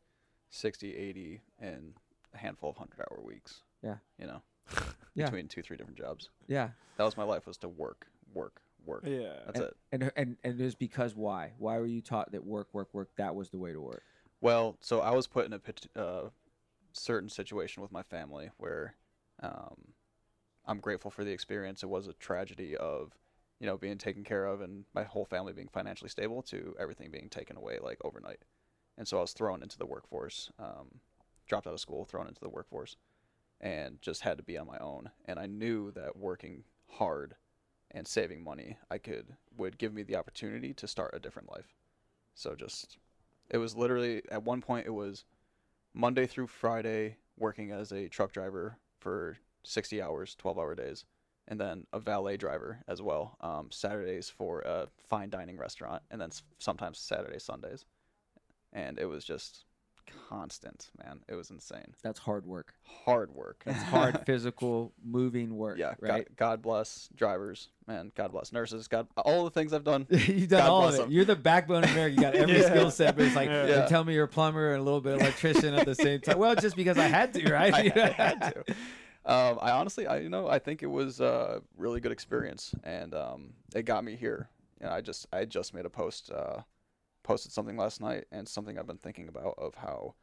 60, 0.50 0.94
80, 0.96 1.40
and 1.58 1.94
a 2.34 2.38
handful 2.38 2.70
of 2.70 2.76
hundred 2.76 3.00
hour 3.00 3.20
weeks. 3.22 3.62
Yeah. 3.82 3.96
You 4.18 4.26
know, 4.26 4.42
Yeah. 5.14 5.24
between 5.26 5.46
two, 5.48 5.62
three 5.62 5.76
different 5.76 5.98
jobs. 5.98 6.30
yeah 6.46 6.70
That 6.96 7.04
was 7.04 7.16
my 7.16 7.22
life 7.24 7.46
was 7.46 7.56
to 7.58 7.68
work, 7.68 8.08
work, 8.32 8.60
work. 8.88 9.04
Yeah. 9.06 9.34
That's 9.46 9.60
and, 9.60 9.64
it. 9.64 9.76
and 9.92 10.12
and 10.16 10.36
and 10.42 10.60
it 10.60 10.64
was 10.64 10.74
because 10.74 11.14
why 11.14 11.52
why 11.58 11.78
were 11.78 11.86
you 11.86 12.00
taught 12.00 12.32
that 12.32 12.44
work 12.44 12.68
work 12.72 12.92
work 12.92 13.10
that 13.16 13.34
was 13.34 13.50
the 13.50 13.58
way 13.58 13.72
to 13.72 13.80
work 13.80 14.02
Well, 14.40 14.76
so 14.80 15.00
I 15.00 15.10
was 15.10 15.26
put 15.26 15.46
in 15.46 15.52
a 15.52 16.00
uh, 16.00 16.30
certain 16.92 17.28
situation 17.28 17.82
with 17.82 17.92
my 17.92 18.02
family 18.02 18.50
where 18.56 18.94
um, 19.42 19.92
I'm 20.66 20.80
grateful 20.80 21.10
for 21.10 21.24
the 21.24 21.30
experience. 21.30 21.82
It 21.82 21.88
was 21.88 22.06
a 22.08 22.12
tragedy 22.14 22.76
of, 22.76 23.12
you 23.60 23.66
know, 23.66 23.76
being 23.76 23.98
taken 23.98 24.24
care 24.24 24.44
of 24.44 24.60
and 24.60 24.84
my 24.94 25.04
whole 25.04 25.24
family 25.24 25.52
being 25.52 25.68
financially 25.68 26.10
stable 26.10 26.42
to 26.42 26.74
everything 26.78 27.10
being 27.10 27.28
taken 27.28 27.56
away 27.56 27.78
like 27.82 27.98
overnight. 28.04 28.40
And 28.96 29.06
so 29.06 29.18
I 29.18 29.20
was 29.20 29.32
thrown 29.32 29.62
into 29.62 29.78
the 29.78 29.86
workforce, 29.86 30.50
um, 30.58 31.00
dropped 31.46 31.66
out 31.66 31.72
of 31.72 31.80
school, 31.80 32.04
thrown 32.04 32.26
into 32.26 32.40
the 32.40 32.48
workforce, 32.48 32.96
and 33.60 34.00
just 34.02 34.22
had 34.22 34.36
to 34.38 34.42
be 34.44 34.58
on 34.58 34.66
my 34.66 34.78
own. 34.78 35.10
And 35.24 35.38
I 35.38 35.46
knew 35.46 35.92
that 35.92 36.16
working 36.16 36.64
hard 36.90 37.34
and 37.90 38.06
saving 38.06 38.42
money, 38.42 38.76
I 38.90 38.98
could 38.98 39.36
would 39.56 39.78
give 39.78 39.92
me 39.92 40.02
the 40.02 40.16
opportunity 40.16 40.72
to 40.74 40.86
start 40.86 41.14
a 41.14 41.20
different 41.20 41.50
life. 41.50 41.74
So 42.34 42.54
just, 42.54 42.98
it 43.50 43.58
was 43.58 43.76
literally 43.76 44.22
at 44.30 44.44
one 44.44 44.60
point 44.60 44.86
it 44.86 44.94
was 44.94 45.24
Monday 45.94 46.26
through 46.26 46.46
Friday 46.46 47.16
working 47.36 47.70
as 47.72 47.92
a 47.92 48.08
truck 48.08 48.32
driver 48.32 48.76
for 49.00 49.38
60 49.64 50.00
hours, 50.00 50.34
12 50.36 50.58
hour 50.58 50.74
days, 50.74 51.04
and 51.48 51.58
then 51.60 51.86
a 51.92 51.98
valet 51.98 52.36
driver 52.36 52.80
as 52.86 53.00
well. 53.02 53.36
Um, 53.40 53.68
Saturdays 53.70 54.28
for 54.28 54.60
a 54.60 54.88
fine 55.08 55.30
dining 55.30 55.56
restaurant, 55.56 56.02
and 56.10 56.20
then 56.20 56.30
sometimes 56.58 56.98
Saturday, 56.98 57.38
Sundays. 57.38 57.84
And 58.72 58.98
it 58.98 59.06
was 59.06 59.24
just 59.24 59.64
constant, 60.28 60.90
man. 61.04 61.20
It 61.28 61.34
was 61.34 61.50
insane. 61.50 61.94
That's 62.02 62.18
hard 62.18 62.46
work. 62.46 62.74
Hard 63.04 63.34
work. 63.34 63.62
That's 63.64 63.82
hard 63.84 64.24
physical 64.26 64.92
moving 65.04 65.56
work. 65.56 65.78
yeah, 65.78 65.94
right. 66.00 66.26
God, 66.26 66.36
God 66.36 66.62
bless 66.62 67.08
drivers, 67.14 67.68
man. 67.86 68.12
God 68.14 68.32
bless 68.32 68.52
nurses. 68.52 68.88
God, 68.88 69.06
all 69.16 69.44
the 69.44 69.50
things 69.50 69.72
I've 69.72 69.84
done. 69.84 70.06
You've 70.10 70.48
done 70.48 70.60
God 70.60 70.68
all 70.70 70.88
of 70.88 70.94
it. 70.94 71.00
'em. 71.02 71.10
You're 71.10 71.24
the 71.24 71.36
backbone 71.36 71.84
of 71.84 71.90
America. 71.90 72.14
You 72.14 72.20
got 72.20 72.34
every 72.34 72.56
Yeah. 72.60 72.66
skill 72.70 72.90
set, 72.90 73.16
but 73.16 73.24
it's 73.26 73.36
like 73.36 73.48
Yeah. 73.48 73.86
tell 73.86 74.04
me 74.04 74.14
you're 74.14 74.24
a 74.24 74.28
plumber 74.28 74.72
and 74.72 74.80
a 74.80 74.84
little 74.84 75.00
bit 75.00 75.14
of 75.14 75.20
electrician 75.20 75.74
at 75.74 75.86
the 75.86 75.94
same 75.94 76.20
time. 76.20 76.38
Well, 76.38 76.54
just 76.56 76.76
because 76.76 76.98
I 76.98 77.06
had 77.08 77.32
to, 77.34 77.52
right? 77.52 77.74
I, 77.74 77.78
I 77.94 78.08
had 78.10 78.40
to. 78.42 78.74
Um, 79.24 79.58
I 79.60 79.72
honestly, 79.72 80.06
I 80.06 80.20
you 80.20 80.28
know, 80.30 80.48
I 80.48 80.58
think 80.58 80.82
it 80.82 80.86
was 80.86 81.20
a 81.20 81.60
really 81.76 82.00
good 82.00 82.12
experience, 82.12 82.74
and 82.84 83.14
um, 83.14 83.52
it 83.74 83.82
got 83.82 84.02
me 84.04 84.16
here. 84.16 84.48
You 84.80 84.86
know, 84.86 84.92
I 84.92 85.00
just, 85.00 85.26
I 85.32 85.44
just 85.44 85.74
made 85.74 85.84
a 85.84 85.90
post, 85.90 86.30
uh, 86.30 86.60
posted 87.28 87.52
something 87.52 87.76
last 87.76 88.00
night, 88.00 88.24
and 88.32 88.48
something 88.48 88.78
I've 88.78 88.86
been 88.86 88.96
thinking 88.96 89.28
about 89.28 89.54
of 89.58 89.74
how 89.74 90.14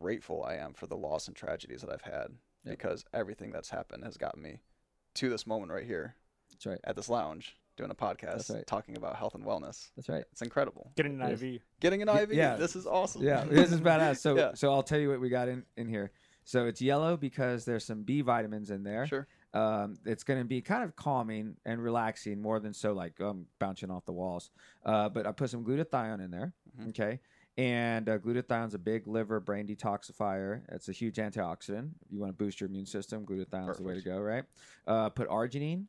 grateful 0.00 0.44
I 0.44 0.54
am 0.54 0.72
for 0.74 0.86
the 0.86 0.96
loss 0.96 1.26
and 1.26 1.36
tragedies 1.36 1.80
that 1.82 1.90
I've 1.90 2.02
had, 2.02 2.28
Yep. 2.64 2.78
because 2.78 3.04
everything 3.12 3.50
that's 3.50 3.68
happened 3.70 4.04
has 4.04 4.16
gotten 4.16 4.40
me 4.40 4.60
to 5.14 5.28
this 5.28 5.44
moment 5.46 5.72
right 5.72 5.84
here 5.84 6.14
That's 6.52 6.64
right. 6.66 6.78
at 6.84 6.94
this 6.94 7.08
lounge 7.08 7.56
doing 7.76 7.90
a 7.90 7.94
podcast 7.96 8.54
right. 8.54 8.64
talking 8.66 8.96
about 8.96 9.16
health 9.16 9.34
and 9.34 9.44
wellness. 9.44 9.90
That's 9.96 10.08
right. 10.08 10.24
It's 10.30 10.42
incredible. 10.42 10.92
Getting 10.94 11.20
an 11.20 11.28
Yes. 11.30 11.42
IV. 11.42 11.60
Getting 11.80 12.02
an 12.02 12.08
IV, 12.08 12.32
yeah. 12.32 12.54
this 12.54 12.76
is 12.76 12.86
awesome. 12.86 13.22
Yeah, 13.24 13.42
this 13.44 13.72
is 13.72 13.80
badass. 13.80 14.18
So, 14.18 14.36
Yeah. 14.38 14.54
so 14.54 14.72
I'll 14.72 14.84
tell 14.84 15.00
you 15.00 15.08
what 15.08 15.20
we 15.20 15.28
got 15.30 15.48
in 15.48 15.64
in 15.76 15.88
here. 15.88 16.12
So 16.44 16.66
it's 16.66 16.80
yellow 16.80 17.16
because 17.16 17.64
there's 17.64 17.84
some 17.84 18.02
B 18.04 18.20
vitamins 18.20 18.70
in 18.70 18.84
there. 18.84 19.06
Sure. 19.08 19.26
Um, 19.54 19.98
it's 20.06 20.24
going 20.24 20.38
to 20.40 20.44
be 20.46 20.60
kind 20.62 20.82
of 20.82 20.96
calming 20.96 21.56
and 21.66 21.82
relaxing 21.82 22.40
more 22.40 22.58
than 22.58 22.72
so 22.72 22.92
like 22.92 23.20
um, 23.20 23.46
bouncing 23.58 23.90
off 23.90 24.04
the 24.06 24.12
walls. 24.12 24.50
Uh, 24.84 25.08
but 25.08 25.26
I 25.26 25.32
put 25.32 25.50
some 25.50 25.64
glutathione 25.64 26.24
in 26.24 26.30
there. 26.30 26.54
Mhm. 26.80 26.88
Okay. 26.88 27.20
And 27.58 28.08
uh, 28.08 28.16
glutathione's 28.18 28.72
a 28.72 28.78
big 28.78 29.06
liver 29.06 29.38
brain 29.38 29.66
detoxifier. 29.66 30.62
It's 30.70 30.88
a 30.88 30.92
huge 30.92 31.16
antioxidant. 31.16 31.90
If 32.06 32.10
you 32.10 32.18
want 32.18 32.30
to 32.30 32.44
boost 32.44 32.60
your 32.62 32.70
immune 32.70 32.86
system, 32.86 33.26
glutathione's 33.26 33.76
the 33.76 33.82
way 33.82 33.94
to 33.94 34.00
go, 34.00 34.18
right? 34.20 34.44
Uh, 34.86 35.10
put 35.10 35.28
arginine, 35.28 35.84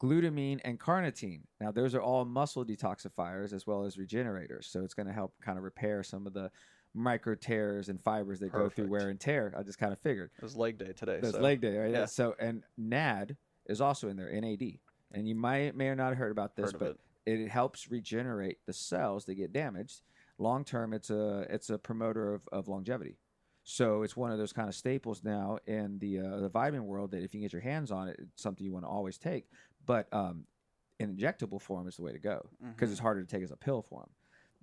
glutamine, 0.00 0.60
and 0.64 0.78
carnitine. 0.78 1.40
Now, 1.60 1.72
those 1.72 1.96
are 1.96 2.00
all 2.02 2.24
muscle 2.24 2.64
detoxifiers 2.64 3.52
as 3.52 3.66
well 3.66 3.84
as 3.84 3.98
regenerators. 3.98 4.68
So 4.68 4.84
it's 4.84 4.94
going 4.94 5.06
to 5.08 5.12
help 5.12 5.34
kind 5.42 5.58
of 5.58 5.64
repair 5.64 6.04
some 6.04 6.28
of 6.28 6.32
the 6.32 6.50
micro 6.94 7.34
tears 7.34 7.88
and 7.88 8.00
fibers 8.02 8.38
that 8.40 8.52
go 8.52 8.68
through 8.68 8.88
wear 8.88 9.08
and 9.08 9.18
tear. 9.20 9.52
I 9.56 9.62
just 9.62 9.78
kind 9.78 9.92
of 9.92 9.98
figured. 9.98 10.30
It 10.36 10.42
was 10.42 10.56
leg 10.56 10.78
day 10.78 10.92
today. 10.92 11.18
That's 11.20 11.34
so. 11.34 11.40
leg 11.40 11.60
day, 11.60 11.76
right? 11.76 11.90
yeah. 11.90 12.06
So 12.06 12.34
and 12.38 12.62
NAD 12.78 13.36
is 13.66 13.80
also 13.80 14.08
in 14.08 14.16
there, 14.16 14.30
NAD, 14.32 14.78
and 15.12 15.28
you 15.28 15.34
might 15.34 15.74
may 15.76 15.88
or 15.88 15.96
not 15.96 16.08
have 16.10 16.18
heard 16.18 16.30
about 16.32 16.54
this, 16.56 16.72
Heard 16.72 16.78
but 16.78 16.96
it. 17.26 17.40
it. 17.40 17.48
helps 17.48 17.90
regenerate 17.90 18.58
the 18.66 18.72
cells 18.72 19.24
that 19.24 19.34
get 19.34 19.52
damaged. 19.52 20.02
Long 20.38 20.64
term, 20.64 20.92
it's 20.92 21.10
a 21.10 21.46
it's 21.50 21.70
a 21.70 21.78
promoter 21.78 22.34
of, 22.34 22.42
of 22.52 22.68
longevity. 22.68 23.18
So 23.66 24.02
it's 24.02 24.14
one 24.16 24.30
of 24.30 24.36
those 24.38 24.52
kind 24.52 24.68
of 24.68 24.74
staples 24.74 25.24
now 25.24 25.58
in 25.66 25.98
the 25.98 26.20
uh, 26.20 26.36
the 26.40 26.48
vitamin 26.48 26.84
world 26.86 27.10
that 27.12 27.18
if 27.18 27.32
you 27.34 27.40
can 27.40 27.40
get 27.40 27.52
your 27.52 27.62
hands 27.62 27.90
on 27.90 28.08
it, 28.08 28.16
it's 28.20 28.42
something 28.42 28.64
you 28.64 28.72
want 28.72 28.84
to 28.84 28.88
always 28.90 29.16
take. 29.18 29.46
But 29.86 30.06
um, 30.12 30.44
in 31.00 31.16
injectable 31.16 31.60
form 31.60 31.88
is 31.88 31.96
the 31.96 32.02
way 32.02 32.12
to 32.12 32.18
go 32.18 32.46
because 32.74 32.90
Mhm. 32.90 32.92
it's 32.92 33.00
harder 33.00 33.22
to 33.22 33.26
take 33.26 33.42
as 33.42 33.50
a 33.50 33.56
pill 33.56 33.82
form. 33.82 34.10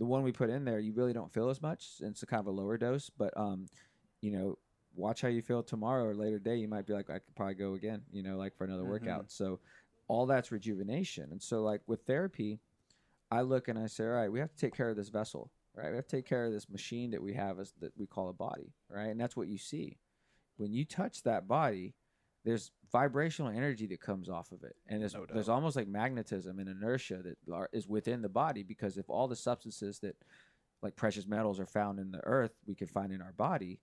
The 0.01 0.07
one 0.07 0.23
we 0.23 0.31
put 0.31 0.49
in 0.49 0.65
there, 0.65 0.79
you 0.79 0.93
really 0.93 1.13
don't 1.13 1.31
feel 1.31 1.51
as 1.51 1.61
much. 1.61 1.85
It's 1.99 2.23
a 2.23 2.25
kind 2.25 2.39
of 2.39 2.47
a 2.47 2.49
lower 2.49 2.75
dose, 2.75 3.11
but 3.15 3.37
um, 3.37 3.67
you 4.21 4.31
know, 4.31 4.57
watch 4.95 5.21
how 5.21 5.27
you 5.27 5.43
feel 5.43 5.61
tomorrow 5.61 6.05
or 6.05 6.15
later 6.15 6.39
day. 6.39 6.55
You 6.55 6.67
might 6.67 6.87
be 6.87 6.93
like, 6.93 7.11
I 7.11 7.19
could 7.19 7.35
probably 7.35 7.53
go 7.53 7.75
again, 7.75 8.01
you 8.11 8.23
know, 8.23 8.35
like 8.35 8.57
for 8.57 8.63
another 8.63 8.81
Mhm. 8.81 8.87
workout. 8.87 9.29
So 9.29 9.59
all 10.07 10.25
that's 10.25 10.51
rejuvenation. 10.51 11.31
And 11.31 11.39
so 11.39 11.61
like 11.61 11.81
with 11.85 12.01
therapy, 12.07 12.59
I 13.29 13.41
look 13.41 13.67
and 13.67 13.77
I 13.77 13.85
say, 13.85 14.05
all 14.05 14.09
right, 14.09 14.31
we 14.31 14.39
have 14.39 14.49
to 14.49 14.57
take 14.57 14.75
care 14.75 14.89
of 14.89 14.95
this 14.95 15.09
vessel, 15.09 15.51
right? 15.75 15.91
We 15.91 15.97
have 15.97 16.07
to 16.07 16.15
take 16.15 16.25
care 16.25 16.45
of 16.47 16.51
this 16.51 16.67
machine 16.67 17.11
that 17.11 17.21
we 17.21 17.35
have 17.35 17.59
as 17.59 17.73
that 17.79 17.95
we 17.95 18.07
call 18.07 18.29
a 18.29 18.33
body, 18.33 18.73
right? 18.89 19.09
And 19.09 19.21
that's 19.21 19.37
what 19.37 19.49
you 19.49 19.59
see. 19.59 19.99
When 20.57 20.73
you 20.73 20.83
touch 20.83 21.21
that 21.21 21.47
body, 21.47 21.93
there's 22.43 22.71
vibrational 22.91 23.51
energy 23.51 23.85
that 23.87 24.01
comes 24.01 24.29
off 24.29 24.51
of 24.51 24.63
it, 24.63 24.75
and 24.87 25.01
there's, 25.01 25.13
No 25.13 25.25
there's 25.31 25.49
almost 25.49 25.75
like 25.75 25.87
magnetism 25.87 26.59
and 26.59 26.69
inertia 26.69 27.21
that 27.23 27.53
are, 27.53 27.69
is 27.71 27.87
within 27.87 28.21
the 28.21 28.29
body 28.29 28.63
because 28.63 28.97
if 28.97 29.09
all 29.09 29.27
the 29.27 29.35
substances 29.35 29.99
that 29.99 30.15
like 30.81 30.95
precious 30.95 31.27
metals 31.27 31.59
are 31.59 31.67
found 31.67 31.99
in 31.99 32.11
the 32.11 32.23
earth, 32.23 32.53
we 32.65 32.75
can 32.75 32.87
find 32.87 33.11
in 33.11 33.21
our 33.21 33.33
body, 33.33 33.79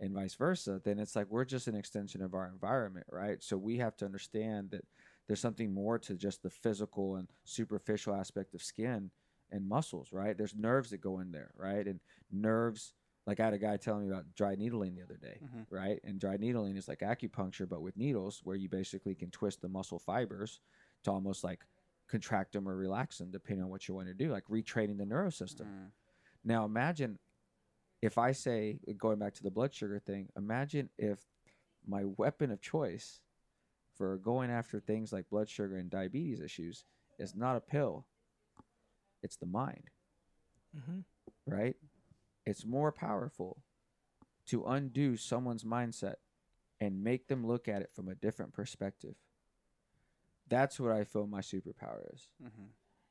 and 0.00 0.14
vice 0.14 0.34
versa, 0.34 0.80
then 0.82 0.98
it's 0.98 1.14
like 1.14 1.26
we're 1.28 1.44
just 1.44 1.68
an 1.68 1.74
extension 1.74 2.22
of 2.22 2.34
our 2.34 2.48
environment, 2.48 3.06
right? 3.10 3.42
So 3.42 3.56
we 3.56 3.76
have 3.78 3.96
to 3.98 4.06
understand 4.06 4.70
that 4.70 4.84
there's 5.26 5.40
something 5.40 5.72
more 5.72 5.98
to 6.00 6.14
just 6.14 6.42
the 6.42 6.50
physical 6.50 7.16
and 7.16 7.28
superficial 7.44 8.14
aspect 8.14 8.54
of 8.54 8.62
skin 8.62 9.10
and 9.52 9.68
muscles, 9.68 10.08
right? 10.12 10.36
There's 10.36 10.54
nerves 10.54 10.90
that 10.90 11.00
go 11.02 11.20
in 11.20 11.30
there, 11.30 11.50
right? 11.56 11.86
And 11.86 12.00
nerves, 12.32 12.94
like 13.26 13.38
I 13.40 13.44
had 13.44 13.54
a 13.54 13.58
guy 13.58 13.76
telling 13.76 14.02
me 14.08 14.12
about 14.12 14.34
dry 14.34 14.54
needling 14.54 14.94
the 14.94 15.02
other 15.02 15.16
day, 15.16 15.38
Mhm. 15.42 15.66
right? 15.70 16.00
And 16.04 16.18
dry 16.18 16.36
needling 16.36 16.76
is 16.76 16.88
like 16.88 17.00
acupuncture, 17.00 17.68
but 17.68 17.82
with 17.82 17.96
needles, 17.96 18.40
where 18.44 18.56
you 18.56 18.68
basically 18.68 19.14
can 19.14 19.30
twist 19.30 19.60
the 19.60 19.68
muscle 19.68 19.98
fibers 19.98 20.60
to 21.04 21.10
almost 21.12 21.44
like 21.44 21.66
contract 22.08 22.52
them 22.52 22.68
or 22.68 22.76
relax 22.76 23.18
them, 23.18 23.30
depending 23.30 23.62
on 23.64 23.70
what 23.70 23.86
you 23.86 23.94
want 23.94 24.08
to 24.08 24.14
do, 24.14 24.30
like 24.32 24.44
retraining 24.46 24.98
the 24.98 25.04
neurosystem. 25.04 25.66
Mm. 25.66 25.92
Now 26.44 26.64
imagine 26.64 27.18
if 28.02 28.16
I 28.16 28.32
say, 28.32 28.80
going 28.96 29.18
back 29.18 29.34
to 29.34 29.42
the 29.42 29.50
blood 29.50 29.74
sugar 29.74 29.98
thing, 29.98 30.30
imagine 30.36 30.88
if 30.98 31.20
my 31.86 32.04
weapon 32.04 32.50
of 32.50 32.60
choice 32.60 33.20
for 33.94 34.16
going 34.16 34.50
after 34.50 34.80
things 34.80 35.12
like 35.12 35.28
blood 35.28 35.48
sugar 35.48 35.76
and 35.76 35.90
diabetes 35.90 36.40
issues 36.40 36.84
is 37.18 37.34
not 37.34 37.56
a 37.56 37.60
pill, 37.60 38.06
it's 39.22 39.36
the 39.36 39.46
mind, 39.46 39.90
Mm-hmm. 40.74 41.00
right? 41.46 41.76
It's 42.50 42.66
more 42.66 42.90
powerful 42.90 43.62
to 44.46 44.64
undo 44.64 45.16
someone's 45.16 45.62
mindset 45.62 46.16
and 46.80 47.04
make 47.04 47.28
them 47.28 47.46
look 47.46 47.68
at 47.68 47.80
it 47.80 47.90
from 47.94 48.08
a 48.08 48.14
different 48.16 48.52
perspective. 48.52 49.14
That's 50.48 50.80
what 50.80 50.90
I 50.90 51.04
feel 51.04 51.26
my 51.28 51.40
superpower 51.42 52.12
is. 52.12 52.28
Mhm. 52.42 52.70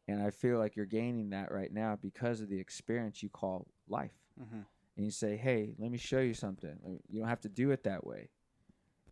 And 0.09 0.21
I 0.21 0.31
feel 0.31 0.57
like 0.57 0.75
you're 0.75 0.85
gaining 0.85 1.29
that 1.29 1.51
right 1.51 1.71
now 1.71 1.95
because 1.95 2.41
of 2.41 2.49
the 2.49 2.59
experience 2.59 3.23
you 3.23 3.29
call 3.29 3.67
life. 3.87 4.19
Mhm. 4.37 4.65
And 4.97 5.05
you 5.05 5.11
say, 5.11 5.37
hey, 5.37 5.75
let 5.77 5.89
me 5.91 5.97
show 5.97 6.19
you 6.19 6.33
something. 6.33 7.01
You 7.07 7.19
don't 7.21 7.29
have 7.29 7.39
to 7.41 7.49
do 7.49 7.71
it 7.71 7.83
that 7.83 8.05
way. 8.05 8.29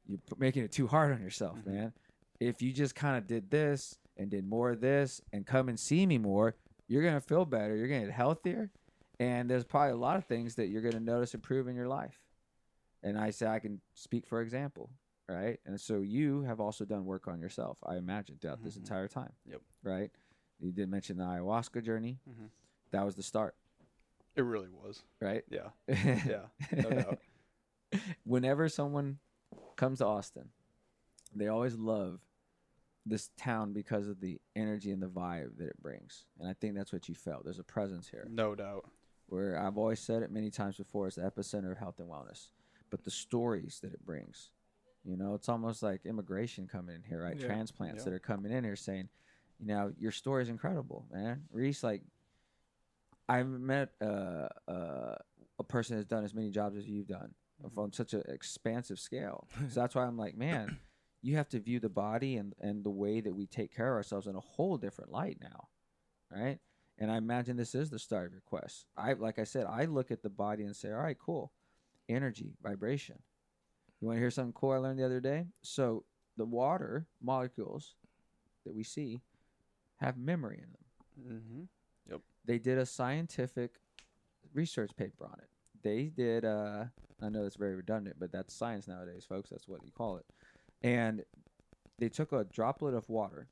You're 0.05 0.19
making 0.37 0.63
it 0.63 0.71
too 0.73 0.87
hard 0.87 1.13
on 1.13 1.21
yourself, 1.21 1.57
Mhm. 1.59 1.65
man. 1.67 1.93
If 2.41 2.61
you 2.61 2.73
just 2.73 2.95
kind 2.95 3.17
of 3.17 3.27
did 3.27 3.49
this 3.49 3.97
and 4.17 4.29
did 4.29 4.45
more 4.45 4.71
of 4.71 4.81
this 4.81 5.21
and 5.31 5.45
come 5.47 5.69
and 5.69 5.79
see 5.79 6.05
me 6.05 6.17
more, 6.17 6.55
you're 6.87 7.01
going 7.03 7.13
to 7.13 7.21
feel 7.21 7.45
better. 7.45 7.75
You're 7.77 7.87
going 7.87 8.01
to 8.01 8.07
get 8.07 8.13
healthier. 8.15 8.71
And 9.19 9.49
there's 9.49 9.63
probably 9.63 9.91
a 9.93 9.97
lot 9.97 10.17
of 10.17 10.25
things 10.25 10.55
that 10.55 10.67
you're 10.67 10.81
going 10.81 10.93
to 10.93 10.99
notice 10.99 11.33
improve 11.33 11.67
in 11.67 11.75
your 11.75 11.87
life. 11.87 12.19
And 13.03 13.17
I 13.17 13.31
say, 13.31 13.47
I 13.47 13.59
can 13.59 13.81
speak 13.95 14.27
for 14.27 14.41
example, 14.41 14.89
right? 15.27 15.59
And 15.65 15.79
so 15.79 15.99
you 16.01 16.41
have 16.43 16.59
also 16.59 16.85
done 16.85 17.05
work 17.05 17.27
on 17.27 17.39
yourself, 17.39 17.77
I 17.85 17.95
imagine, 17.97 18.37
throughout 18.39 18.63
this 18.63 18.75
Mhm. 18.75 18.79
entire 18.79 19.07
time. 19.07 19.33
Yep. 19.45 19.61
Right? 19.83 20.11
You 20.59 20.71
did 20.71 20.89
mention 20.89 21.17
the 21.17 21.23
ayahuasca 21.23 21.83
journey. 21.83 22.19
Mhm. 22.29 22.49
That 22.91 23.03
was 23.05 23.15
the 23.15 23.23
start, 23.23 23.55
It 24.35 24.41
really 24.41 24.69
was. 24.69 25.03
right? 25.19 25.43
Yeah. 25.49 25.69
Yeah. 25.87 26.47
No 26.71 26.89
doubt. 26.91 27.19
Whenever 28.23 28.67
someone 28.69 29.19
comes 29.75 29.99
to 29.99 30.05
Austin, 30.05 30.49
they 31.33 31.47
always 31.47 31.75
love 31.75 32.21
this 33.05 33.29
town 33.37 33.71
because 33.73 34.07
of 34.07 34.19
the 34.19 34.41
energy 34.55 34.91
and 34.91 35.01
the 35.01 35.07
vibe 35.07 35.57
that 35.57 35.67
it 35.69 35.81
brings. 35.81 36.25
And 36.39 36.47
I 36.49 36.53
think 36.53 36.75
that's 36.75 36.91
what 36.91 37.07
you 37.07 37.15
felt. 37.15 37.45
There's 37.45 37.59
a 37.59 37.63
presence 37.63 38.09
here 38.09 38.27
No 38.29 38.53
doubt. 38.55 38.89
Where 39.27 39.59
I've 39.59 39.77
always 39.77 39.99
said 39.99 40.23
it 40.23 40.31
many 40.31 40.49
times 40.49 40.77
before, 40.77 41.07
it's 41.07 41.17
the 41.17 41.23
epicenter 41.23 41.71
of 41.71 41.77
health 41.77 41.99
and 41.99 42.07
wellness. 42.09 42.49
But 42.89 43.03
the 43.03 43.11
stories 43.11 43.79
that 43.83 43.93
it 43.93 44.05
brings, 44.05 44.51
you 45.03 45.17
know, 45.17 45.33
it's 45.33 45.49
almost 45.49 45.83
like 45.83 46.05
immigration 46.05 46.67
coming 46.67 46.95
in 46.95 47.03
here, 47.03 47.21
right? 47.23 47.37
Yeah. 47.37 47.45
Transplants 47.45 47.99
Yeah. 47.99 48.05
that 48.05 48.13
are 48.13 48.19
coming 48.19 48.51
in 48.51 48.63
here 48.63 48.77
saying, 48.77 49.09
you 49.59 49.67
know, 49.67 49.93
your 49.97 50.11
story 50.11 50.43
is 50.43 50.49
incredible, 50.49 51.05
man. 51.11 51.43
Rhys, 51.51 51.83
like, 51.83 52.03
I've 53.29 53.47
met 53.47 53.89
uh, 54.01 54.47
uh, 54.67 55.15
a 55.59 55.63
person 55.67 55.97
that's 55.97 56.07
done 56.07 56.23
as 56.23 56.33
many 56.33 56.49
jobs 56.49 56.77
as 56.77 56.87
you've 56.87 57.07
done 57.07 57.33
Mhm. 57.61 57.77
on 57.77 57.91
such 57.91 58.13
an 58.13 58.23
expansive 58.27 58.99
scale. 58.99 59.47
so 59.69 59.79
that's 59.81 59.95
why 59.95 60.05
I'm 60.05 60.17
like, 60.17 60.37
man, 60.37 60.77
you 61.21 61.35
have 61.35 61.49
to 61.49 61.59
view 61.59 61.79
the 61.79 61.89
body 61.89 62.37
and 62.37 62.53
and 62.59 62.83
the 62.83 62.89
way 62.91 63.19
that 63.19 63.35
we 63.35 63.47
take 63.47 63.73
care 63.75 63.89
of 63.91 63.95
ourselves 63.97 64.27
in 64.27 64.35
a 64.35 64.39
whole 64.39 64.77
different 64.77 65.11
light 65.11 65.39
now, 65.41 65.67
right? 66.31 66.59
And 66.99 67.11
I 67.11 67.17
imagine 67.17 67.57
this 67.57 67.75
is 67.75 67.89
the 67.89 67.99
start 67.99 68.27
of 68.27 68.31
your 68.31 68.41
quest. 68.45 68.85
I 68.97 69.13
like 69.13 69.39
I 69.39 69.43
said, 69.43 69.65
I 69.65 69.85
look 69.85 70.11
at 70.11 70.23
the 70.23 70.29
body 70.29 70.63
and 70.63 70.75
say, 70.75 70.91
all 70.91 70.99
right, 70.99 71.17
cool, 71.17 71.51
energy, 72.09 72.53
vibration. 72.63 73.19
You 74.01 74.07
want 74.07 74.17
to 74.17 74.21
hear 74.21 74.31
something 74.31 74.53
cool 74.53 74.71
I 74.71 74.77
learned 74.77 74.99
the 74.99 75.05
other 75.05 75.19
day? 75.19 75.45
So 75.61 76.05
the 76.37 76.45
water 76.45 77.07
molecules 77.21 77.95
that 78.65 78.75
we 78.75 78.83
see 78.83 79.21
have 79.97 80.17
memory 80.17 80.61
in 80.63 80.71
them. 80.71 81.39
Mm-hmm. 81.41 81.63
They 82.45 82.59
did 82.59 82.77
a 82.77 82.85
scientific 82.85 83.71
research 84.53 84.91
paper 84.95 85.25
on 85.25 85.35
it. 85.39 85.49
They 85.83 86.05
did. 86.05 86.45
Uh, 86.45 86.85
I 87.21 87.29
know 87.29 87.43
that's 87.43 87.57
very 87.57 87.75
redundant, 87.75 88.15
but 88.19 88.31
that's 88.31 88.53
science 88.53 88.87
nowadays, 88.87 89.25
folks. 89.27 89.49
That's 89.49 89.67
what 89.67 89.83
you 89.83 89.91
call 89.91 90.17
it. 90.17 90.25
And 90.81 91.23
they 91.99 92.07
took 92.09 92.31
a 92.31 92.45
droplet 92.45 92.93
of 92.93 93.09
water, 93.09 93.49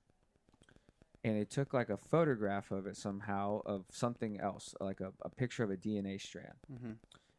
and 1.26 1.36
they 1.40 1.46
took 1.46 1.74
like 1.74 1.90
a 1.90 1.98
photograph 1.98 2.70
of 2.72 2.86
it 2.86 2.96
somehow 2.96 3.62
of 3.66 3.86
something 3.92 4.40
else, 4.40 4.76
like 4.80 5.02
a, 5.02 5.12
a 5.24 5.30
picture 5.30 5.64
of 5.64 5.72
a 5.72 5.76
DNA 5.78 6.22
strand, 6.22 6.54
Mm-hmm. 6.72 6.92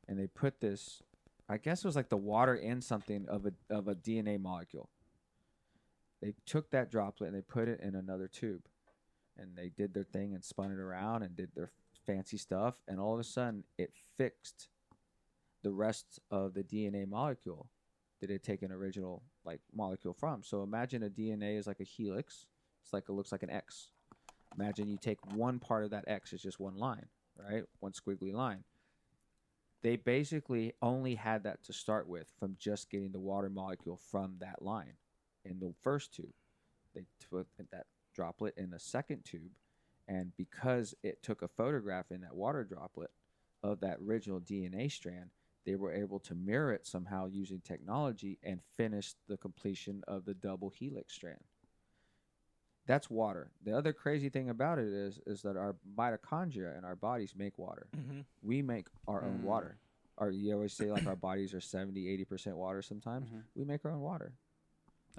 and 0.09 0.18
they 0.18 0.26
put 0.26 0.61
this. 0.61 1.03
I 1.49 1.59
guess 1.59 1.84
it 1.84 1.87
was 1.87 1.95
like 1.97 2.09
the 2.09 2.16
water 2.16 2.57
in 2.57 2.80
something 2.82 3.26
of 3.28 3.47
a 3.47 3.53
of 3.74 3.87
a 3.89 3.95
DNA 3.95 4.41
molecule. 4.41 4.91
They 6.20 6.34
took 6.47 6.70
that 6.70 6.91
droplet 6.91 7.28
and 7.28 7.37
they 7.37 7.43
put 7.43 7.68
it 7.68 7.80
in 7.80 7.95
another 7.95 8.26
tube, 8.28 8.62
and 9.39 9.57
they 9.57 9.68
did 9.68 9.95
their 9.95 10.03
thing 10.05 10.34
and 10.34 10.43
spun 10.45 10.72
it 10.72 10.78
around 10.78 11.22
and 11.22 11.37
did 11.37 11.51
their 11.55 11.70
fancy 12.07 12.37
stuff, 12.39 12.74
and 12.89 12.99
all 12.99 13.14
of 13.14 13.20
a 13.20 13.24
sudden 13.24 13.64
it 13.78 13.93
fixed 14.18 14.68
the 15.62 15.70
rest 15.72 16.18
of 16.30 16.55
the 16.55 16.62
DNA 16.64 17.07
molecule 17.09 17.68
that 18.20 18.30
it 18.30 18.43
take 18.43 18.62
an 18.62 18.72
original 18.72 19.22
like 19.45 19.61
molecule 19.74 20.14
from. 20.14 20.43
So 20.43 20.62
imagine 20.62 21.03
a 21.03 21.11
DNA 21.11 21.59
is 21.59 21.66
like 21.66 21.80
a 21.80 21.84
helix. 21.84 22.47
It's 22.87 22.93
like 22.93 23.09
it 23.09 23.12
looks 23.12 23.32
like 23.32 23.43
an 23.43 23.51
X. 23.51 23.89
Imagine 24.57 24.87
you 24.87 24.97
take 24.97 25.18
one 25.34 25.59
part 25.59 25.82
of 25.82 25.91
that 25.91 26.05
X, 26.07 26.32
it's 26.32 26.41
just 26.41 26.61
one 26.61 26.76
line, 26.76 27.07
right? 27.37 27.64
One 27.80 27.91
squiggly 27.91 28.32
line. 28.32 28.62
They 29.82 29.97
basically 29.97 30.72
only 30.80 31.16
had 31.16 31.43
that 31.43 31.64
to 31.64 31.72
start 31.72 32.09
with 32.09 32.28
from 32.39 32.55
just 32.61 32.89
getting 32.89 33.11
the 33.11 33.18
water 33.18 33.51
molecule 33.51 33.97
from 33.97 34.37
that 34.39 34.62
line 34.62 34.95
in 35.45 35.59
the 35.59 35.74
first 35.82 36.14
tube. 36.14 36.32
They 36.95 37.07
took 37.28 37.49
that 37.59 37.87
droplet 38.14 38.55
in 38.57 38.70
the 38.70 38.78
second 38.78 39.24
tube, 39.24 39.51
and 40.07 40.30
because 40.37 40.95
it 41.03 41.24
took 41.24 41.43
a 41.43 41.49
photograph 41.49 42.12
in 42.12 42.20
that 42.20 42.37
water 42.37 42.62
droplet 42.62 43.11
of 43.64 43.80
that 43.80 43.99
original 44.07 44.39
DNA 44.39 44.93
strand, 44.93 45.30
they 45.64 45.74
were 45.74 45.93
able 45.93 46.20
to 46.20 46.37
mirror 46.37 46.72
it 46.72 46.87
somehow 46.87 47.26
using 47.26 47.61
technology 47.64 48.39
and 48.45 48.61
finish 48.76 49.14
the 49.28 49.37
completion 49.37 50.05
of 50.07 50.24
the 50.24 50.34
double 50.34 50.70
helix 50.70 51.12
strand. 51.12 51.41
That's 52.87 53.11
water. 53.11 53.51
The 53.64 53.76
other 53.76 53.93
crazy 53.93 54.28
thing 54.28 54.49
about 54.51 54.78
it 54.78 54.87
is 54.89 55.18
is 55.26 55.43
that 55.43 55.57
our 55.57 55.74
mitochondria 55.99 56.78
in 56.78 56.84
our 56.84 56.97
bodies 56.97 57.34
make 57.37 57.59
water. 57.59 57.89
Mm-hmm. 57.97 58.20
We 58.43 58.62
make 58.62 58.87
our 59.09 59.24
own 59.24 59.39
Mm. 59.41 59.43
water. 59.43 59.78
Our, 60.18 60.30
you 60.30 60.55
always 60.55 60.72
say 60.72 60.91
like 60.91 61.07
our 61.07 61.16
bodies 61.28 61.53
are 61.53 61.61
70, 61.61 62.01
80% 62.24 62.55
water 62.55 62.80
sometimes. 62.82 63.28
Mhm. 63.30 63.43
We 63.55 63.64
make 63.64 63.84
our 63.84 63.91
own 63.91 64.01
water. 64.01 64.32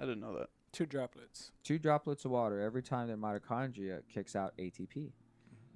I 0.00 0.04
didn't 0.04 0.20
know 0.20 0.36
that. 0.38 0.48
Two 0.72 0.86
droplets. 0.86 1.52
Two 1.62 1.78
droplets 1.78 2.24
of 2.24 2.30
water 2.32 2.60
every 2.60 2.82
time 2.82 3.08
that 3.08 3.20
mitochondria 3.20 4.02
kicks 4.12 4.34
out 4.34 4.54
ATP. 4.58 5.12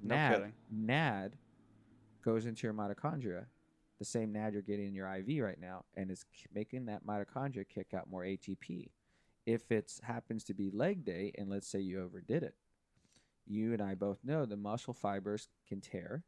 No 0.03 0.15
NAD, 0.17 0.35
kidding. 0.37 0.53
NAD 0.71 1.37
goes 2.25 2.47
into 2.47 2.67
your 2.67 2.75
mitochondria, 2.75 3.47
the 3.99 4.05
same 4.05 4.33
NAD 4.33 4.53
you're 4.55 4.63
getting 4.63 4.89
in 4.89 4.95
your 4.95 5.13
IV 5.15 5.43
right 5.43 5.61
now, 5.61 5.85
and 5.97 6.11
is 6.11 6.25
k- 6.25 6.47
making 6.55 6.87
that 6.87 7.07
mitochondria 7.07 7.67
kick 7.69 7.95
out 7.95 8.11
more 8.11 8.23
ATP. 8.25 8.89
If 9.47 9.71
it 9.73 9.93
happens 10.03 10.45
to 10.45 10.55
be 10.55 10.71
leg 10.71 11.05
day, 11.05 11.33
and 11.37 11.49
let's 11.49 11.69
say 11.69 11.81
you 11.81 12.03
overdid 12.03 12.43
it, 12.43 12.55
you 13.47 13.73
and 13.73 13.83
I 13.83 13.95
both 13.95 14.19
know 14.25 14.47
the 14.47 14.57
muscle 14.57 14.95
fibers 14.95 15.49
can 15.67 15.81
tear, 15.81 16.23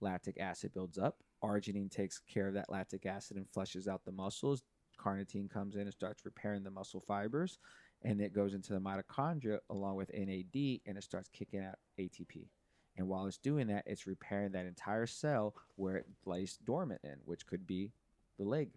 lactic 0.00 0.38
acid 0.40 0.74
builds 0.74 0.98
up, 0.98 1.22
arginine 1.42 1.90
takes 1.90 2.18
care 2.18 2.48
of 2.48 2.54
that 2.54 2.70
lactic 2.70 3.06
acid 3.06 3.36
and 3.36 3.48
flushes 3.48 3.86
out 3.86 4.04
the 4.04 4.12
muscles, 4.12 4.62
carnitine 4.98 5.48
comes 5.48 5.76
in 5.76 5.82
and 5.82 5.92
starts 5.92 6.24
repairing 6.24 6.64
the 6.64 6.70
muscle 6.70 7.00
fibers, 7.00 7.58
and 8.02 8.20
it 8.20 8.32
goes 8.32 8.54
into 8.54 8.72
the 8.72 8.80
mitochondria 8.80 9.58
along 9.70 9.96
with 9.96 10.12
NAD, 10.12 10.80
and 10.86 10.96
it 10.96 11.04
starts 11.04 11.28
kicking 11.28 11.64
out 11.64 11.76
ATP. 11.98 12.48
And 12.96 13.06
while 13.06 13.26
it's 13.26 13.38
doing 13.38 13.68
that, 13.68 13.84
it's 13.86 14.08
repairing 14.08 14.52
that 14.52 14.66
entire 14.66 15.06
cell 15.06 15.54
where 15.76 15.96
it 15.96 16.06
lays 16.26 16.58
dormant 16.64 17.00
in, 17.04 17.16
which 17.24 17.46
could 17.46 17.66
be 17.66 17.92
the 18.38 18.44
leg. 18.44 18.70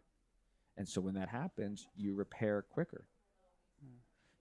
And 0.78 0.88
so 0.88 1.02
when 1.02 1.16
that 1.16 1.30
happens, 1.30 1.88
you 1.96 2.14
repair 2.14 2.62
quicker. 2.62 3.06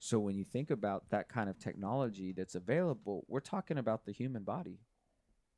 So 0.02 0.18
when 0.18 0.34
you 0.34 0.44
think 0.44 0.70
about 0.70 1.10
that 1.10 1.28
kind 1.28 1.50
of 1.50 1.58
technology 1.58 2.32
that's 2.32 2.54
available, 2.54 3.26
we're 3.28 3.40
talking 3.40 3.76
about 3.76 4.06
the 4.06 4.12
human 4.12 4.44
body. 4.44 4.80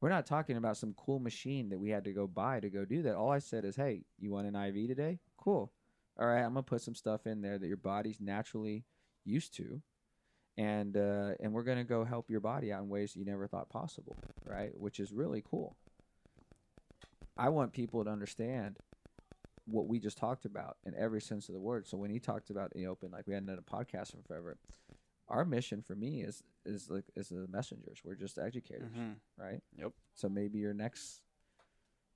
We're 0.01 0.09
not 0.09 0.27
talking 0.27 0.57
about 0.57 0.77
some 0.77 0.95
cool 0.95 1.21
machine 1.21 1.69
that 1.69 1.79
we 1.79 1.91
had 1.91 2.03
to 2.05 2.13
go 2.13 2.27
buy 2.27 2.59
to 2.59 2.69
go 2.69 2.85
do 2.85 3.03
that. 3.03 3.15
All 3.15 3.31
I 3.31 3.39
said 3.39 3.65
is, 3.65 3.77
hey, 3.77 4.03
you 4.19 4.33
want 4.33 4.49
an 4.49 4.57
IV 4.57 4.89
today? 4.89 5.21
Cool. 5.37 5.73
All 6.19 6.27
right, 6.27 6.43
I'm 6.43 6.55
gonna 6.55 6.65
put 6.65 6.83
some 6.83 6.97
stuff 6.97 7.25
in 7.29 7.41
there 7.41 7.57
that 7.57 7.69
your 7.69 7.77
body's 7.77 8.21
naturally 8.21 8.85
used 9.25 9.55
to, 9.59 9.81
and 10.59 10.97
uh, 10.97 11.31
and 11.41 11.53
we're 11.53 11.63
gonna 11.63 11.85
go 11.85 12.05
help 12.05 12.29
your 12.29 12.41
body 12.41 12.73
out 12.73 12.83
in 12.83 12.89
ways 12.89 13.15
you 13.15 13.25
never 13.25 13.47
thought 13.47 13.71
possible, 13.71 14.17
right? 14.45 14.73
Which 14.75 14.99
is 14.99 15.13
really 15.13 15.43
cool. 15.49 15.77
I 17.37 17.49
want 17.49 17.73
people 17.73 18.05
to 18.05 18.11
understand 18.11 18.77
what 19.67 19.87
we 19.87 19.99
just 19.99 20.19
talked 20.19 20.45
about 20.45 20.77
in 20.85 20.95
every 20.97 21.21
sense 21.21 21.49
of 21.49 21.55
the 21.55 21.61
word. 21.61 21.87
So 21.87 21.97
when 21.97 22.11
he 22.11 22.19
talked 22.19 22.51
about 22.51 22.73
the 22.75 22.87
open, 22.87 23.11
like 23.13 23.27
we 23.27 23.35
hadn't 23.35 23.47
done 23.49 23.59
a 23.59 23.63
podcast 23.63 24.11
from 24.13 24.23
forever, 24.23 24.57
our 25.29 25.45
mission 25.45 25.83
for 25.83 25.95
me 25.95 26.23
is 26.23 26.43
is 26.65 26.91
like 26.91 27.05
is 27.17 27.29
the 27.29 27.47
messengers. 27.49 28.01
We're 28.05 28.15
just 28.17 28.39
educators, 28.39 28.93
Mhm. 28.93 29.17
right? 29.37 29.61
Yep. 29.77 29.93
So 30.15 30.29
maybe 30.29 30.59
your 30.59 30.75
next, 30.75 31.23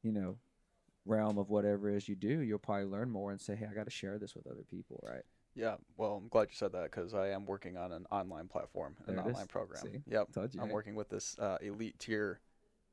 you 0.03 0.13
know, 0.13 0.39
realm 1.05 1.39
of 1.39 1.49
whatever 1.51 1.89
it 1.89 1.97
is 1.97 2.09
you 2.09 2.17
do, 2.17 2.41
you'll 2.41 2.59
probably 2.59 2.85
learn 2.87 3.11
more 3.11 3.31
and 3.31 3.41
say, 3.41 3.55
hey, 3.55 3.67
I 3.71 3.75
got 3.75 3.85
to 3.85 3.91
share 3.91 4.19
this 4.19 4.35
with 4.35 4.47
other 4.47 4.65
people, 4.65 5.01
right? 5.03 5.23
Yeah. 5.55 5.77
Well, 5.97 6.15
I'm 6.17 6.29
glad 6.29 6.49
you 6.51 6.55
said 6.55 6.73
that 6.73 6.83
because 6.91 7.15
I 7.15 7.29
am 7.31 7.47
working 7.47 7.77
on 7.77 7.91
an 7.93 8.07
online 8.11 8.49
platform, 8.49 8.97
an 9.07 9.17
There 9.17 9.25
is. 9.29 9.35
online 9.35 9.47
program. 9.47 9.83
See? 9.83 10.03
Yep. 10.07 10.29
You. 10.37 10.43
I'm 10.55 10.61
right? 10.61 10.73
working 10.73 10.95
with 10.97 11.09
this 11.09 11.39
uh, 11.39 11.59
elite 11.63 11.99
tier, 11.99 12.41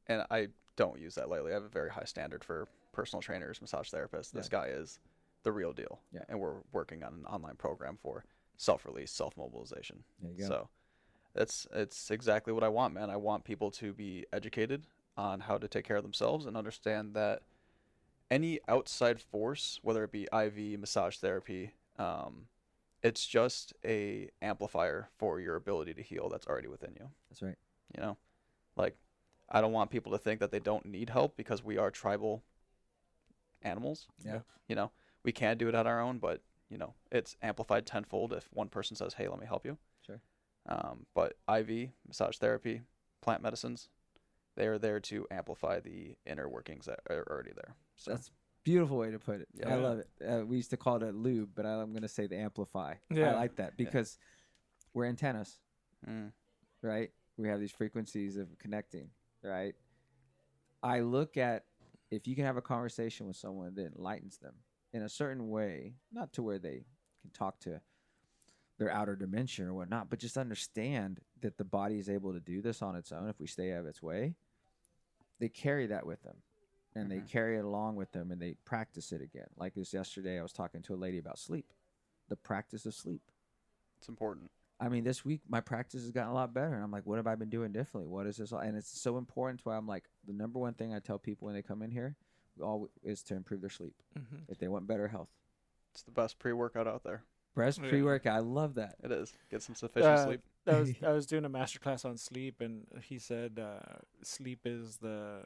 and 0.08 0.26
I 0.32 0.48
don't 0.76 1.00
use 1.00 1.16
that 1.16 1.28
lightly. 1.30 1.52
I 1.52 1.56
have 1.56 1.64
a 1.64 1.70
very 1.70 1.90
high 1.90 2.06
standard 2.06 2.44
for 2.44 2.68
personal 2.94 3.22
trainers, 3.22 3.60
massage 3.62 3.90
therapists. 3.90 4.32
This 4.32 4.48
guy 4.48 4.68
is 4.68 5.00
the 5.44 5.52
real 5.52 5.74
deal. 5.74 6.00
Yeah. 6.14 6.22
And 6.30 6.40
we're 6.40 6.62
working 6.72 7.04
on 7.04 7.14
an 7.14 7.26
online 7.26 7.56
program 7.56 7.98
for 8.02 8.24
self-release, 8.58 9.12
self-mobilization. 9.12 10.04
There 10.22 10.32
you 10.32 10.38
go. 10.40 10.48
So 10.48 10.70
that's 11.34 11.68
it's 11.74 12.12
exactly 12.12 12.54
what 12.54 12.64
I 12.64 12.70
want, 12.70 12.94
man. 12.94 13.10
I 13.10 13.18
want 13.18 13.44
people 13.44 13.72
to 13.72 13.94
be 13.94 14.26
educated 14.32 14.84
on 15.18 15.42
how 15.42 15.58
to 15.58 15.68
take 15.68 15.86
care 15.86 15.98
of 15.98 16.04
themselves 16.04 16.46
and 16.46 16.56
understand 16.56 17.14
that 17.16 17.42
any 18.32 18.60
outside 18.68 19.20
force, 19.20 19.80
whether 19.84 20.04
it 20.04 20.12
be 20.12 20.28
IV, 20.34 20.80
massage 20.80 21.18
therapy, 21.18 21.74
um, 22.00 22.48
it's 23.04 23.26
just 23.28 23.74
a 23.86 24.30
amplifier 24.42 25.10
for 25.18 25.40
your 25.40 25.56
ability 25.56 25.94
to 25.94 26.02
heal 26.02 26.30
that's 26.30 26.48
already 26.48 26.68
within 26.68 26.94
you. 27.00 27.10
That's 27.30 27.42
right. 27.42 27.58
You 27.96 28.02
know, 28.02 28.18
like 28.76 28.96
I 29.50 29.62
don't 29.62 29.74
want 29.74 29.92
people 29.92 30.14
to 30.14 30.18
think 30.18 30.40
that 30.40 30.52
they 30.52 30.60
don't 30.60 30.86
need 30.86 31.10
help 31.10 31.36
because 31.36 31.64
we 31.64 31.78
are 31.78 31.92
tribal 31.92 32.44
animals. 33.64 34.08
Yeah. 34.24 34.40
You 34.68 34.76
know, 34.76 34.92
we 35.24 35.32
can 35.32 35.58
do 35.58 35.68
it 35.68 35.76
on 35.76 35.88
our 35.88 36.02
own, 36.02 36.20
but 36.20 36.42
you 36.70 36.78
know, 36.78 36.94
it's 37.12 37.36
amplified 37.42 37.86
tenfold 37.86 38.34
if 38.34 38.50
one 38.54 38.70
person 38.70 38.96
says, 38.96 39.14
"Hey, 39.14 39.28
let 39.28 39.40
me 39.40 39.46
help 39.46 39.66
you." 39.66 39.78
Sure. 40.06 40.22
Um, 40.68 41.06
but 41.14 41.38
IV, 41.48 41.90
massage 42.08 42.38
therapy, 42.38 42.82
plant 43.22 43.42
medicines, 43.42 43.90
they 44.56 44.68
are 44.68 44.78
there 44.78 45.00
to 45.02 45.28
amplify 45.32 45.80
the 45.80 46.16
inner 46.26 46.48
workings 46.48 46.86
that 46.86 47.00
are 47.10 47.26
already 47.30 47.52
there. 47.54 47.76
So 47.96 48.12
That's 48.12 48.30
a 48.30 48.32
beautiful 48.64 48.98
way 48.98 49.12
to 49.12 49.20
put 49.20 49.42
it. 49.42 49.48
Yeah. 49.54 49.74
I 49.74 49.76
love 49.76 50.00
it. 50.00 50.10
Uh, 50.26 50.46
we 50.46 50.58
used 50.58 50.70
to 50.72 50.78
call 50.78 50.98
it 50.98 51.04
a 51.04 51.12
lube, 51.12 51.50
but 51.56 51.66
I, 51.66 51.74
I'm 51.82 51.92
going 51.92 52.04
to 52.04 52.08
say 52.08 52.28
the 52.28 52.38
amplify. 52.38 52.96
Yeah. 53.12 53.32
I 53.32 53.36
like 53.36 53.56
that 53.58 53.78
because 53.78 54.18
we're 54.94 55.06
antennas, 55.06 55.60
mm, 56.08 56.32
right? 56.82 57.12
We 57.38 57.50
have 57.50 57.60
these 57.60 57.72
frequencies 57.72 58.38
of 58.38 58.58
connecting, 58.60 59.10
right? 59.44 59.76
I 60.84 61.00
look 61.00 61.38
at 61.38 61.66
if 62.16 62.28
you 62.28 62.36
can 62.36 62.46
have 62.46 62.58
a 62.58 62.62
conversation 62.62 63.28
with 63.28 63.36
someone 63.36 63.74
that 63.76 63.96
enlightens 63.96 64.38
them 64.38 64.54
in 64.94 65.02
a 65.02 65.10
certain 65.10 65.50
way, 65.50 65.96
not 66.12 66.32
to 66.34 66.44
where 66.44 66.60
they 66.60 66.86
can 67.22 67.32
talk 67.34 67.60
to 67.62 67.82
their 68.78 68.92
outer 68.92 69.16
dimension 69.16 69.68
or 69.68 69.74
whatnot, 69.74 70.10
but 70.10 70.20
just 70.20 70.38
understand 70.38 71.22
that 71.42 71.58
the 71.58 71.64
body 71.64 72.00
is 72.00 72.10
able 72.10 72.34
to 72.34 72.40
do 72.40 72.62
this 72.62 72.82
on 72.82 72.96
its 72.96 73.12
own 73.12 73.28
if 73.30 73.40
we 73.40 73.48
stay 73.48 73.72
out 73.74 73.80
of 73.80 73.86
its 73.88 74.02
way. 74.02 74.36
They 75.40 75.50
carry 75.50 75.88
that 75.88 76.06
with 76.06 76.22
them 76.24 76.38
and 76.96 77.10
they 77.12 77.22
Mhm. 77.22 77.28
carry 77.28 77.58
it 77.58 77.66
along 77.66 77.96
with 77.96 78.12
them 78.12 78.32
and 78.32 78.42
they 78.42 78.54
practice 78.66 79.12
it 79.12 79.22
again. 79.22 79.50
Like 79.56 79.74
this 79.74 79.94
yesterday, 79.94 80.40
I 80.40 80.44
was 80.44 80.54
talking 80.54 80.82
to 80.84 80.94
a 80.94 80.96
lady 80.96 81.18
about 81.18 81.40
sleep, 81.40 81.74
the 82.28 82.36
practice 82.36 82.86
of 82.86 82.94
sleep. 82.94 83.22
it's 83.98 84.10
important. 84.10 84.52
I 84.86 84.90
mean, 84.90 85.04
this 85.04 85.24
week 85.24 85.42
my 85.48 85.62
practice 85.62 86.02
has 86.02 86.12
gotten 86.12 86.32
a 86.32 86.34
lot 86.34 86.54
better. 86.54 86.74
And 86.74 86.84
I'm 86.84 86.92
like, 86.92 87.06
what 87.06 87.16
have 87.18 87.28
I 87.28 87.36
been 87.36 87.50
doing 87.50 87.72
differently? 87.72 88.10
What 88.12 88.28
is 88.28 88.38
this? 88.38 88.52
all- 88.52 88.60
And 88.60 88.76
it's 88.78 88.90
so 89.00 89.18
important 89.18 89.60
to 89.62 89.70
why 89.70 89.78
I'm 89.78 89.88
like, 89.88 90.04
the 90.28 90.34
number 90.34 90.60
one 90.60 90.74
thing 90.74 90.94
I 90.94 91.00
tell 91.00 91.18
people 91.20 91.46
when 91.46 91.56
they 91.56 91.62
come 91.62 91.82
in 91.82 91.92
here 91.92 92.16
all 92.62 92.90
is 93.04 93.24
to 93.24 93.36
improve 93.36 93.62
their 93.62 93.70
sleep 93.70 93.94
Mm-hmm. 94.20 94.36
if 94.52 94.58
they 94.60 94.68
want 94.68 94.86
better 94.88 95.08
health. 95.08 95.30
It's 95.94 96.04
the 96.04 96.12
best 96.12 96.38
pre-workout 96.40 96.88
out 96.88 97.04
there. 97.04 97.24
breast 97.56 97.80
Yeah. 97.82 97.90
pre-workout. 97.90 98.36
I 98.36 98.40
love 98.40 98.76
that. 98.76 98.96
It 99.04 99.12
is. 99.12 99.34
Get 99.50 99.62
some 99.64 99.76
sufficient 99.76 100.14
Uh, 100.14 100.26
sleep. 100.26 100.42
I 100.68 100.76
was 100.80 100.92
I 101.04 101.12
was 101.12 101.26
doing 101.26 101.46
a 101.46 101.50
master 101.50 101.80
class 101.80 102.04
on 102.06 102.18
sleep, 102.18 102.62
and 102.62 102.86
he 103.02 103.20
said 103.20 103.60
uh, 103.60 103.80
sleep 104.24 104.62
is 104.66 104.98
the 104.98 105.44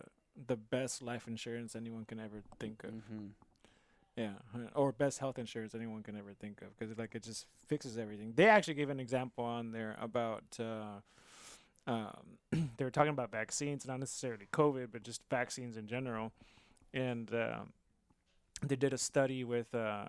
the 0.47 0.55
best 0.55 1.01
life 1.01 1.27
insurance 1.27 1.75
anyone 1.75 2.05
can 2.05 2.19
ever 2.19 2.43
think 2.59 2.83
of. 2.83 2.91
hmm 2.91 3.27
Yeah, 4.17 4.31
uh, 4.55 4.61
or 4.73 4.91
best 4.91 5.19
health 5.19 5.37
insurance 5.37 5.75
anyone 5.75 6.01
can 6.01 6.17
ever 6.17 6.33
think 6.33 6.63
of, 6.63 6.77
because 6.77 6.97
like 6.97 7.13
it 7.13 7.23
just 7.23 7.45
fixes 7.67 7.99
everything. 7.99 8.33
They 8.35 8.47
actually 8.49 8.73
gave 8.73 8.89
an 8.89 8.99
example 8.99 9.45
on 9.45 9.71
there 9.71 9.95
about 10.01 10.43
uh, 10.59 11.01
um, 11.85 12.37
they 12.77 12.83
were 12.83 12.91
talking 12.91 13.11
about 13.11 13.31
vaccines, 13.31 13.85
not 13.87 13.99
necessarily 13.99 14.47
COVID, 14.51 14.87
but 14.91 15.03
just 15.03 15.21
vaccines 15.29 15.77
in 15.77 15.87
general, 15.87 16.31
and 16.93 17.31
um 17.33 17.73
they 18.65 18.75
did 18.75 18.93
a 18.93 18.97
study 18.97 19.43
with 19.43 19.73
uh, 19.75 20.05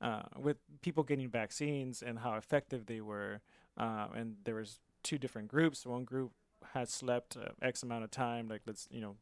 uh, 0.00 0.22
with 0.38 0.58
people 0.82 1.02
getting 1.02 1.28
vaccines 1.28 2.02
and 2.02 2.20
how 2.20 2.34
effective 2.34 2.86
they 2.86 3.00
were, 3.00 3.40
uh, 3.76 4.06
and 4.14 4.36
there 4.44 4.54
was 4.54 4.78
two 5.02 5.18
different 5.18 5.48
groups. 5.48 5.84
One 5.84 6.04
group 6.04 6.32
had 6.74 6.88
slept 6.88 7.36
uh, 7.36 7.50
X 7.60 7.82
amount 7.82 8.04
of 8.04 8.10
time, 8.10 8.48
like 8.48 8.62
let's 8.66 8.86
you 8.90 9.00
know 9.00 9.16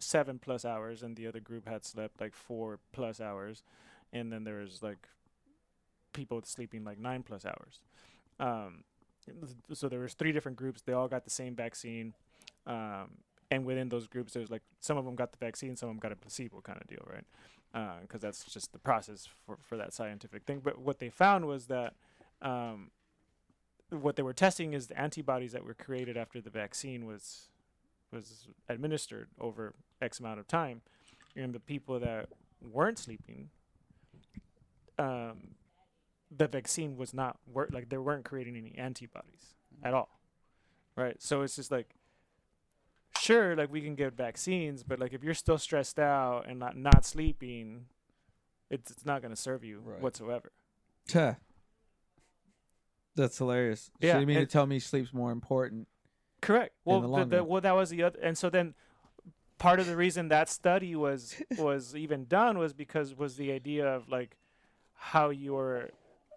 seven 0.00 0.38
plus 0.38 0.64
hours, 0.64 1.02
and 1.02 1.16
the 1.16 1.26
other 1.26 1.40
group 1.40 1.68
had 1.68 1.84
slept 1.84 2.20
like 2.20 2.34
four 2.34 2.78
plus 2.92 3.20
hours, 3.20 3.62
and 4.12 4.32
then 4.32 4.44
there 4.44 4.58
was 4.58 4.82
like 4.82 5.08
people 6.12 6.40
sleeping 6.44 6.84
like 6.84 6.98
nine 6.98 7.22
plus 7.22 7.44
hours. 7.44 7.82
Um, 8.38 8.84
so 9.72 9.88
there 9.88 10.00
was 10.00 10.14
three 10.14 10.32
different 10.32 10.56
groups. 10.56 10.82
They 10.82 10.92
all 10.92 11.08
got 11.08 11.24
the 11.24 11.30
same 11.30 11.54
vaccine, 11.54 12.14
um, 12.66 13.18
and 13.50 13.64
within 13.64 13.88
those 13.88 14.06
groups, 14.06 14.32
there's 14.32 14.50
like 14.50 14.62
some 14.80 14.96
of 14.96 15.04
them 15.04 15.14
got 15.14 15.32
the 15.32 15.38
vaccine, 15.38 15.76
some 15.76 15.88
of 15.88 15.94
them 15.94 16.00
got 16.00 16.12
a 16.12 16.16
placebo 16.16 16.60
kind 16.60 16.80
of 16.80 16.86
deal, 16.88 17.06
right? 17.06 18.00
Because 18.02 18.20
that's 18.20 18.44
just 18.44 18.72
the 18.72 18.78
process 18.78 19.28
for 19.46 19.58
for 19.62 19.76
that 19.76 19.92
scientific 19.92 20.44
thing. 20.44 20.60
But 20.62 20.78
what 20.78 20.98
they 20.98 21.10
found 21.10 21.46
was 21.46 21.66
that. 21.66 21.94
Um, 22.42 22.90
what 23.90 24.14
they 24.14 24.22
were 24.22 24.32
testing 24.32 24.72
is 24.72 24.86
the 24.86 24.98
antibodies 24.98 25.50
that 25.50 25.64
were 25.64 25.74
created 25.74 26.16
after 26.16 26.40
the 26.40 26.48
vaccine 26.48 27.06
was 27.06 27.49
was 28.12 28.48
administered 28.68 29.28
over 29.40 29.74
X 30.02 30.20
amount 30.20 30.40
of 30.40 30.46
time, 30.46 30.82
and 31.36 31.54
the 31.54 31.60
people 31.60 32.00
that 32.00 32.28
weren't 32.60 32.98
sleeping, 32.98 33.50
um, 34.98 35.54
the 36.36 36.46
vaccine 36.46 36.96
was 36.96 37.12
not 37.14 37.38
work 37.46 37.70
like 37.72 37.88
they 37.88 37.98
weren't 37.98 38.24
creating 38.24 38.56
any 38.56 38.74
antibodies 38.76 39.54
at 39.82 39.94
all, 39.94 40.20
right? 40.96 41.20
So 41.20 41.42
it's 41.42 41.56
just 41.56 41.70
like, 41.70 41.94
sure, 43.18 43.56
like 43.56 43.72
we 43.72 43.80
can 43.80 43.94
get 43.94 44.14
vaccines, 44.14 44.82
but 44.82 44.98
like 44.98 45.12
if 45.12 45.22
you're 45.22 45.34
still 45.34 45.58
stressed 45.58 45.98
out 45.98 46.46
and 46.48 46.58
not 46.58 46.76
not 46.76 47.04
sleeping, 47.04 47.86
it's 48.70 48.90
it's 48.90 49.04
not 49.06 49.22
gonna 49.22 49.36
serve 49.36 49.64
you 49.64 49.80
Right. 49.84 50.00
whatsoever. 50.00 50.52
Tuh. 51.08 51.34
That's 53.16 53.36
hilarious. 53.38 53.90
Yeah, 54.00 54.14
so 54.14 54.20
you 54.20 54.26
mean 54.26 54.38
to 54.38 54.46
tell 54.46 54.66
me 54.66 54.78
sleep's 54.78 55.12
more 55.12 55.32
important? 55.32 55.88
Correct. 56.40 56.74
Well, 56.84 57.00
the 57.00 57.24
the, 57.24 57.44
well, 57.44 57.60
that 57.60 57.74
was 57.74 57.90
the 57.90 58.02
other, 58.02 58.18
and 58.20 58.36
so 58.36 58.50
then 58.50 58.74
part 59.58 59.78
of 59.78 59.86
the 59.86 59.96
reason 59.96 60.28
that 60.28 60.48
study 60.48 60.96
was 60.96 61.36
was 61.58 61.94
even 61.94 62.24
done 62.24 62.58
was 62.58 62.72
because 62.72 63.14
was 63.14 63.36
the 63.36 63.52
idea 63.52 63.86
of 63.86 64.08
like 64.08 64.36
how 64.94 65.30
your 65.30 65.90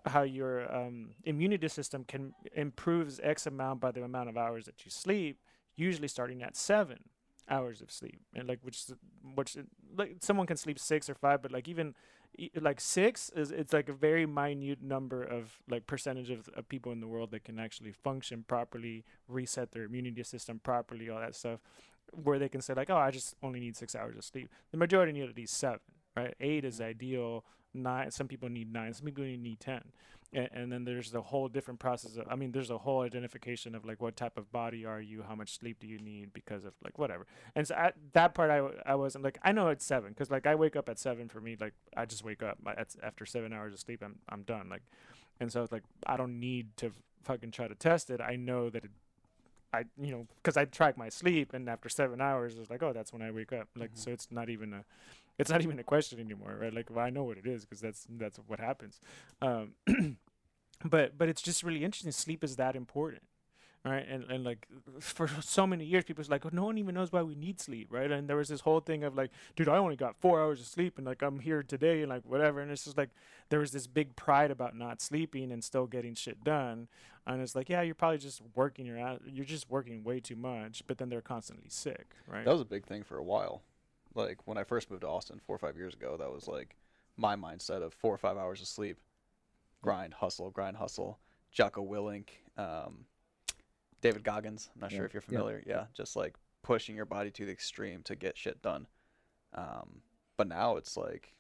how 0.06 0.24
your 0.24 0.74
um, 0.76 1.12
immunity 1.24 1.68
system 1.70 2.04
can 2.04 2.34
improves 2.54 3.20
X 3.24 3.48
amount 3.48 3.80
by 3.80 3.92
the 3.92 4.04
amount 4.04 4.30
of 4.30 4.38
hours 4.38 4.66
that 4.66 4.84
you 4.84 4.92
sleep, 4.92 5.40
usually 5.76 6.10
starting 6.10 6.44
at 6.44 6.58
seven 6.58 7.00
hours 7.50 7.82
of 7.82 7.92
sleep, 7.92 8.20
and 8.36 8.48
like 8.48 8.60
which 8.62 8.86
which 9.36 9.58
like 9.98 10.18
someone 10.20 10.46
can 10.46 10.58
sleep 10.58 10.78
six 10.78 11.10
or 11.10 11.16
five, 11.16 11.42
but 11.42 11.52
like 11.52 11.68
even 11.68 11.96
like 12.60 12.80
six 12.80 13.30
is 13.36 13.52
it's 13.52 13.74
like 13.74 13.90
a 13.90 13.94
very 13.94 14.26
minute 14.26 14.82
number 14.82 15.22
of 15.22 15.60
like 15.70 15.86
percentage 15.88 16.30
of, 16.30 16.50
of 16.56 16.68
people 16.68 16.92
in 16.92 17.00
the 17.00 17.08
world 17.08 17.32
that 17.32 17.44
can 17.44 17.60
actually 17.60 17.92
function 17.92 18.44
properly 18.48 19.06
reset 19.28 19.72
their 19.72 19.84
immunity 19.84 20.24
system 20.24 20.60
properly, 20.60 21.10
all 21.10 21.20
that 21.20 21.36
stuff, 21.36 21.60
where 22.12 22.40
they 22.40 22.50
can 22.50 22.62
say 22.62 22.74
like, 22.74 22.90
oh, 22.90 22.98
I 22.98 23.12
just 23.12 23.36
only 23.44 23.60
need 23.60 23.76
six 23.76 23.96
hours 23.96 24.18
of 24.18 24.24
sleep. 24.24 24.50
The 24.72 24.78
majority 24.78 25.12
need 25.12 25.30
at 25.30 25.38
least 25.38 25.56
seven, 25.56 25.80
right? 26.16 26.34
Eight 26.40 26.66
is 26.66 26.80
mm. 26.80 26.86
ideal. 26.86 27.46
Nine. 27.76 28.12
Some 28.12 28.28
people 28.28 28.50
need 28.50 28.72
nine. 28.72 28.94
Some 28.94 29.06
people 29.06 29.24
need 29.24 29.60
ten. 29.60 29.82
And, 30.34 30.50
and 30.52 30.72
then 30.72 30.84
there's 30.84 31.12
the 31.12 31.22
whole 31.22 31.48
different 31.48 31.80
process 31.80 32.16
of. 32.18 32.26
I 32.30 32.36
mean, 32.36 32.52
there's 32.52 32.72
a 32.72 32.78
whole 32.80 33.02
identification 33.02 33.76
of 33.76 33.86
like 33.86 34.02
what 34.02 34.16
type 34.16 34.38
of 34.38 34.52
body 34.52 34.86
are 34.86 35.00
you? 35.02 35.24
How 35.28 35.36
much 35.36 35.58
sleep 35.60 35.80
do 35.80 35.88
you 35.88 36.00
need? 36.00 36.34
Because 36.34 36.66
of 36.66 36.74
like 36.84 36.98
whatever. 36.98 37.28
And 37.56 37.68
so 37.68 37.76
I, 37.76 37.92
that 38.14 38.34
part 38.34 38.50
I, 38.50 38.58
w- 38.58 38.80
I 38.86 38.96
wasn't 38.96 39.24
like 39.24 39.38
I 39.44 39.52
know 39.52 39.68
it's 39.68 39.86
seven 39.86 40.10
because 40.10 40.32
like 40.32 40.48
I 40.48 40.56
wake 40.56 40.76
up 40.76 40.90
at 40.90 40.98
seven 40.98 41.30
for 41.30 41.40
me 41.40 41.56
like 41.60 41.74
I 41.96 42.06
just 42.06 42.24
wake 42.24 42.42
up 42.42 42.58
that's 42.76 42.98
after 43.04 43.26
seven 43.26 43.54
hours 43.54 43.74
of 43.74 43.80
sleep 43.80 44.02
I'm 44.04 44.16
I'm 44.28 44.42
done 44.44 44.70
like, 44.70 44.82
and 45.40 45.52
so 45.52 45.62
it's 45.64 45.72
like 45.72 45.84
I 46.08 46.18
don't 46.18 46.40
need 46.40 46.76
to 46.78 46.92
fucking 47.24 47.52
try 47.52 47.68
to 47.68 47.76
test 47.76 48.10
it. 48.10 48.20
I 48.20 48.36
know 48.36 48.70
that 48.72 48.86
it 48.86 48.92
I 49.74 49.86
you 50.00 50.12
know 50.12 50.28
because 50.42 50.58
I 50.58 50.66
track 50.66 50.98
my 50.98 51.10
sleep 51.10 51.54
and 51.54 51.68
after 51.70 51.90
seven 51.90 52.22
hours 52.22 52.58
it's 52.58 52.70
like 52.70 52.82
oh 52.84 52.94
that's 52.94 53.14
when 53.14 53.22
I 53.22 53.32
wake 53.32 53.54
up 53.54 53.68
like 53.76 53.94
Mhm. 53.94 53.98
so 53.98 54.12
it's 54.12 54.28
not 54.32 54.50
even 54.50 54.74
a 54.74 54.84
it's 55.40 55.50
not 55.50 55.64
even 55.64 55.80
a 55.80 55.84
question 55.84 56.20
anymore 56.20 56.58
right 56.62 56.72
like 56.74 56.90
well, 56.92 57.04
I 57.04 57.10
know 57.10 57.24
what 57.24 57.38
it 57.40 57.48
is 57.48 57.66
because 57.66 57.82
that's 57.82 58.06
that's 58.10 58.38
what 58.48 58.60
happens 58.60 59.00
um 59.42 59.72
but 60.84 61.18
but 61.18 61.30
it's 61.30 61.42
just 61.42 61.64
really 61.64 61.84
interesting. 61.84 62.12
Sleep 62.12 62.44
is 62.44 62.56
that 62.58 62.76
important 62.76 63.24
right? 63.86 64.06
And 64.08 64.24
and 64.30 64.44
like 64.44 64.68
for 65.00 65.28
so 65.42 65.68
many 65.68 65.86
years 65.86 66.04
people 66.04 66.22
was 66.22 66.30
like 66.30 66.46
oh, 66.46 66.50
no 66.52 66.66
one 66.66 66.78
even 66.78 66.96
knows 66.96 67.12
why 67.12 67.22
we 67.22 67.36
need 67.36 67.60
sleep 67.60 67.88
right? 67.92 68.12
And 68.12 68.28
there 68.28 68.38
was 68.38 68.48
this 68.48 68.62
whole 68.62 68.80
thing 68.80 69.04
of 69.04 69.16
like 69.16 69.32
dude 69.56 69.70
I 69.70 69.78
only 69.78 69.96
got 69.96 70.16
four 70.20 70.42
hours 70.42 70.60
of 70.60 70.68
sleep 70.68 70.98
and 70.98 71.06
like 71.06 71.22
I'm 71.22 71.40
here 71.40 71.64
today 71.64 72.02
and 72.02 72.10
like 72.10 72.24
whatever. 72.26 72.62
And 72.62 72.72
it's 72.72 72.86
just 72.86 72.98
like 72.98 73.10
there 73.50 73.60
was 73.60 73.72
this 73.72 73.88
big 73.88 74.16
pride 74.16 74.52
about 74.52 74.76
not 74.76 75.02
sleeping 75.02 75.52
and 75.52 75.64
still 75.64 75.88
getting 75.88 76.16
shit 76.16 76.44
done. 76.44 76.88
And 77.26 77.42
it's 77.42 77.56
like 77.56 77.70
yeah 77.70 77.82
you're 77.82 77.96
probably 77.96 78.18
just 78.18 78.42
working 78.56 78.86
your 78.86 78.98
ass 78.98 79.20
you're 79.26 79.46
just 79.46 79.70
working 79.70 80.04
way 80.04 80.20
too 80.20 80.36
much 80.36 80.84
but 80.88 80.98
then 80.98 81.10
they're 81.10 81.22
constantly 81.22 81.70
sick 81.70 82.16
right? 82.28 82.46
That 82.46 82.52
was 82.52 82.62
a 82.62 82.66
big 82.66 82.86
thing 82.86 83.04
for 83.04 83.18
a 83.18 83.24
while. 83.24 83.64
Like 84.16 84.40
when 84.46 84.58
I 84.58 84.64
first 84.64 84.92
moved 84.92 85.02
to 85.02 85.08
Austin 85.08 85.40
four 85.46 85.56
or 85.56 85.60
five 85.60 85.76
years 85.76 85.94
ago, 85.94 86.18
that 86.18 86.32
was 86.32 86.48
like 86.48 86.76
my 87.18 87.36
mindset 87.36 87.82
of 87.82 87.94
four 87.94 88.14
or 88.14 88.18
five 88.18 88.38
hours 88.38 88.62
of 88.62 88.68
sleep, 88.68 88.98
grind, 89.84 90.16
hustle, 90.16 90.50
grind, 90.50 90.78
hustle. 90.78 91.20
Jocko 91.52 91.86
Willink, 91.86 92.30
um, 92.58 93.06
David 94.02 94.24
Goggins. 94.24 94.72
I'm 94.74 94.82
not 94.82 94.92
Yeah, 94.92 94.98
sure 94.98 95.06
if 95.06 95.14
you're 95.14 95.22
familiar. 95.22 95.62
Yeah, 95.68 95.86
just 95.94 96.16
like 96.16 96.34
pushing 96.64 96.96
your 96.96 97.06
body 97.06 97.30
to 97.30 97.46
the 97.46 97.52
extreme 97.52 98.02
to 98.04 98.16
get 98.16 98.36
shit 98.36 98.64
done. 98.64 98.88
Um, 99.54 100.02
but 100.36 100.48
now 100.48 100.78
it's 100.78 100.98
like 100.98 101.36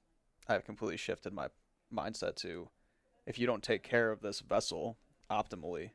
I've 0.47 0.65
completely 0.65 0.97
shifted 0.97 1.33
my 1.33 1.47
mindset 1.91 2.35
to 2.37 2.69
if 3.25 3.39
you 3.39 3.47
don't 3.47 3.63
take 3.63 3.81
care 3.81 4.11
of 4.11 4.21
this 4.21 4.41
vessel 4.41 4.97
optimally, 5.31 5.91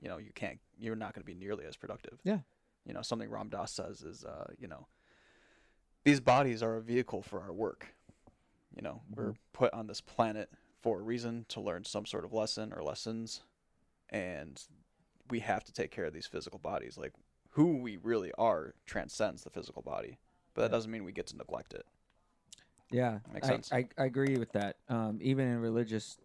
you 0.00 0.08
know, 0.08 0.18
you 0.18 0.32
can't, 0.34 0.58
you're 0.78 0.96
not 0.96 1.14
going 1.14 1.22
to 1.22 1.26
be 1.26 1.34
nearly 1.34 1.64
as 1.64 1.76
productive. 1.76 2.18
Yeah. 2.24 2.40
You 2.84 2.92
know, 2.92 3.02
something 3.02 3.30
Ram 3.30 3.48
Dass 3.48 3.72
says 3.72 4.02
is, 4.02 4.24
uh, 4.24 4.48
you 4.58 4.66
know, 4.66 4.86
these 6.04 6.20
bodies 6.20 6.62
are 6.62 6.76
a 6.76 6.80
vehicle 6.82 7.22
for 7.22 7.40
our 7.40 7.52
work. 7.52 7.94
You 8.74 8.82
know, 8.82 9.02
we're 9.14 9.34
put 9.52 9.72
on 9.72 9.86
this 9.86 10.00
planet 10.00 10.50
for 10.82 11.00
a 11.00 11.02
reason 11.02 11.44
to 11.48 11.60
learn 11.60 11.84
some 11.84 12.06
sort 12.06 12.24
of 12.24 12.32
lesson 12.32 12.72
or 12.72 12.82
lessons, 12.82 13.42
and 14.08 14.62
we 15.28 15.40
have 15.40 15.64
to 15.64 15.72
take 15.72 15.90
care 15.90 16.04
of 16.04 16.12
these 16.12 16.26
physical 16.26 16.58
bodies. 16.58 16.96
Like 16.98 17.12
who 17.50 17.78
we 17.78 17.96
really 17.96 18.32
are 18.38 18.74
transcends 18.86 19.42
the 19.44 19.50
physical 19.50 19.82
body, 19.82 20.18
but 20.54 20.62
that 20.62 20.70
doesn't 20.70 20.90
mean 20.90 21.04
we 21.04 21.12
get 21.12 21.26
to 21.28 21.36
neglect 21.36 21.74
it. 21.74 21.84
Yeah, 22.90 23.18
Makes 23.32 23.48
I, 23.48 23.52
sense. 23.52 23.72
I, 23.72 23.88
I 23.98 24.04
agree 24.06 24.36
with 24.36 24.52
that. 24.52 24.76
Um, 24.88 25.18
even 25.22 25.46
in 25.46 25.58
religious 25.58 26.18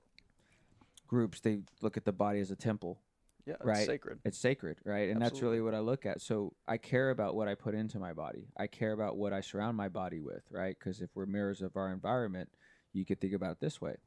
groups, 1.07 1.39
they 1.41 1.59
look 1.81 1.97
at 1.97 2.05
the 2.05 2.11
body 2.11 2.39
as 2.39 2.49
a 2.51 2.55
temple. 2.55 2.99
Yeah, 3.45 3.53
it's 3.53 3.65
Right. 3.65 3.85
sacred. 3.85 4.19
It's 4.25 4.39
sacred, 4.39 4.79
right? 4.83 5.09
And 5.09 5.21
that's 5.21 5.39
really 5.43 5.61
what 5.61 5.75
I 5.75 5.79
look 5.79 6.07
at. 6.07 6.21
So 6.21 6.53
I 6.67 6.77
care 6.77 7.11
about 7.11 7.35
what 7.35 7.47
I 7.47 7.53
put 7.53 7.75
into 7.75 7.99
my 7.99 8.13
body. 8.13 8.47
I 8.57 8.65
care 8.65 8.91
about 8.91 9.17
what 9.17 9.31
I 9.33 9.41
surround 9.41 9.77
my 9.77 9.89
body 9.89 10.19
with, 10.19 10.41
right? 10.49 10.75
Because 10.77 11.01
if 11.01 11.11
we're 11.13 11.27
mirrors 11.27 11.61
of 11.61 11.75
our 11.75 11.93
environment, 11.93 12.49
you 12.93 13.05
could 13.05 13.21
think 13.21 13.33
about 13.33 13.51
it 13.51 13.59
this 13.59 13.79
way: 13.79 13.97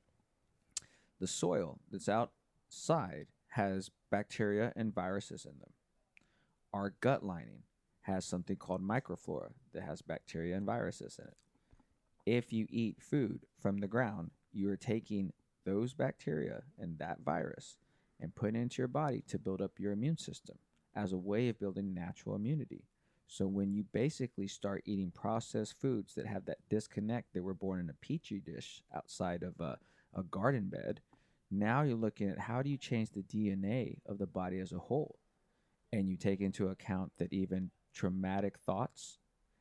the 1.19 1.27
soil 1.27 1.81
that's 1.91 2.09
outside 2.09 3.27
has 3.49 3.91
bacteria 4.11 4.73
and 4.77 4.95
viruses 4.95 5.45
in 5.45 5.59
them. 5.59 5.73
Our 6.73 6.95
gut 7.01 7.25
lining 7.25 7.63
has 8.03 8.25
something 8.25 8.57
called 8.57 8.83
microflora 8.83 9.51
that 9.73 9.83
has 9.83 10.03
bacteria 10.03 10.57
and 10.57 10.67
viruses 10.67 11.19
in 11.19 11.27
it. 11.27 11.37
If 12.27 12.53
you 12.53 12.67
eat 12.71 13.01
food 13.01 13.47
from 13.59 13.79
the 13.79 13.89
ground, 13.89 14.31
you 14.53 14.69
are 14.71 14.77
taking 14.77 15.33
those 15.65 15.95
bacteria 15.95 16.63
and 16.79 16.99
that 16.99 17.19
virus 17.25 17.77
and 18.21 18.35
put 18.35 18.55
it 18.55 18.59
into 18.59 18.83
your 18.83 18.89
body 18.89 19.23
to 19.29 19.39
build 19.39 19.61
up 19.61 19.79
your 19.79 19.93
immune 19.93 20.19
system 20.19 20.59
as 20.95 21.13
a 21.13 21.19
way 21.19 21.49
of 21.49 21.61
building 21.61 21.95
natural 21.95 22.35
immunity. 22.35 22.85
So 23.27 23.47
when 23.47 23.73
you 23.73 23.85
basically 23.93 24.49
start 24.49 24.83
eating 24.87 25.13
processed 25.15 25.79
foods 25.81 26.15
that 26.15 26.27
have 26.27 26.47
that 26.47 26.67
disconnect 26.71 27.35
that 27.35 27.43
were 27.43 27.55
born 27.55 27.81
in 27.81 27.91
a 27.91 28.07
petri 28.07 28.41
dish 28.41 28.83
outside 28.95 29.43
of 29.43 29.61
a, 29.61 29.79
a 30.15 30.23
garden 30.23 30.69
bed, 30.71 31.01
now 31.51 31.83
you're 31.83 31.97
looking 31.97 32.29
at 32.29 32.39
how 32.39 32.63
do 32.63 32.71
you 32.71 32.77
change 32.77 33.11
the 33.11 33.23
DNA 33.23 33.99
of 34.07 34.19
the 34.19 34.27
body 34.27 34.59
as 34.59 34.73
a 34.73 34.79
whole? 34.79 35.19
And 35.93 36.09
you 36.09 36.17
take 36.17 36.41
into 36.41 36.69
account 36.69 37.13
that 37.19 37.33
even 37.33 37.71
traumatic 37.95 38.59
thoughts 38.59 39.19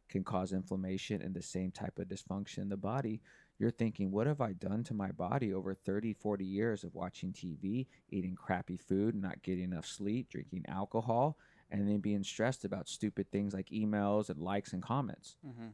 can 0.09 0.23
cause 0.23 0.53
inflammation 0.53 1.21
and 1.21 1.33
the 1.33 1.41
same 1.41 1.71
type 1.71 1.99
of 1.99 2.07
dysfunction 2.07 2.59
in 2.59 2.69
the 2.69 2.77
body. 2.77 3.21
You're 3.59 3.71
thinking, 3.71 4.11
what 4.11 4.27
have 4.27 4.41
I 4.41 4.53
done 4.53 4.83
to 4.85 4.93
my 4.93 5.11
body 5.11 5.53
over 5.53 5.73
30, 5.73 6.13
40 6.13 6.45
years 6.45 6.83
of 6.83 6.93
watching 6.93 7.33
TV, 7.33 7.87
eating 8.09 8.35
crappy 8.35 8.77
food, 8.77 9.15
not 9.15 9.41
getting 9.41 9.65
enough 9.65 9.85
sleep, 9.85 10.29
drinking 10.29 10.65
alcohol, 10.67 11.37
and 11.71 11.87
then 11.87 11.99
being 11.99 12.23
stressed 12.23 12.65
about 12.65 12.87
stupid 12.87 13.31
things 13.31 13.53
like 13.53 13.67
emails 13.69 14.29
and 14.29 14.39
likes 14.39 14.73
and 14.73 14.83
comments? 14.83 15.35
Mm-hmm. 15.45 15.69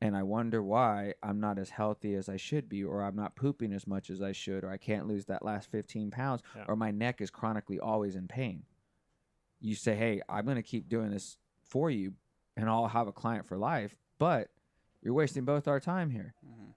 And 0.00 0.16
I 0.16 0.22
wonder 0.22 0.62
why 0.62 1.14
I'm 1.22 1.40
not 1.40 1.58
as 1.58 1.70
healthy 1.70 2.14
as 2.14 2.28
I 2.28 2.36
should 2.36 2.68
be, 2.68 2.82
or 2.84 3.02
I'm 3.02 3.16
not 3.16 3.36
pooping 3.36 3.72
as 3.72 3.86
much 3.86 4.08
as 4.10 4.22
I 4.22 4.32
should, 4.32 4.64
or 4.64 4.70
I 4.70 4.76
can't 4.78 5.06
lose 5.06 5.26
that 5.26 5.44
last 5.44 5.70
15 5.70 6.10
pounds, 6.10 6.42
Yeah. 6.56 6.64
or 6.68 6.76
my 6.76 6.90
neck 6.90 7.20
is 7.20 7.30
chronically 7.30 7.78
always 7.78 8.16
in 8.16 8.26
pain. 8.28 8.64
You 9.60 9.74
say, 9.74 9.94
hey, 9.96 10.22
I'm 10.28 10.44
going 10.44 10.56
to 10.56 10.62
keep 10.62 10.88
doing 10.88 11.10
this 11.10 11.36
for 11.64 11.90
you, 11.90 12.14
and 12.56 12.68
I'll 12.68 12.88
have 12.88 13.08
a 13.08 13.12
client 13.12 13.46
for 13.46 13.58
life, 13.58 13.94
but 14.18 14.48
you're 15.02 15.14
wasting 15.14 15.44
both 15.44 15.68
our 15.68 15.80
time 15.80 16.10
here. 16.10 16.34
Mm-hmm. 16.46 16.70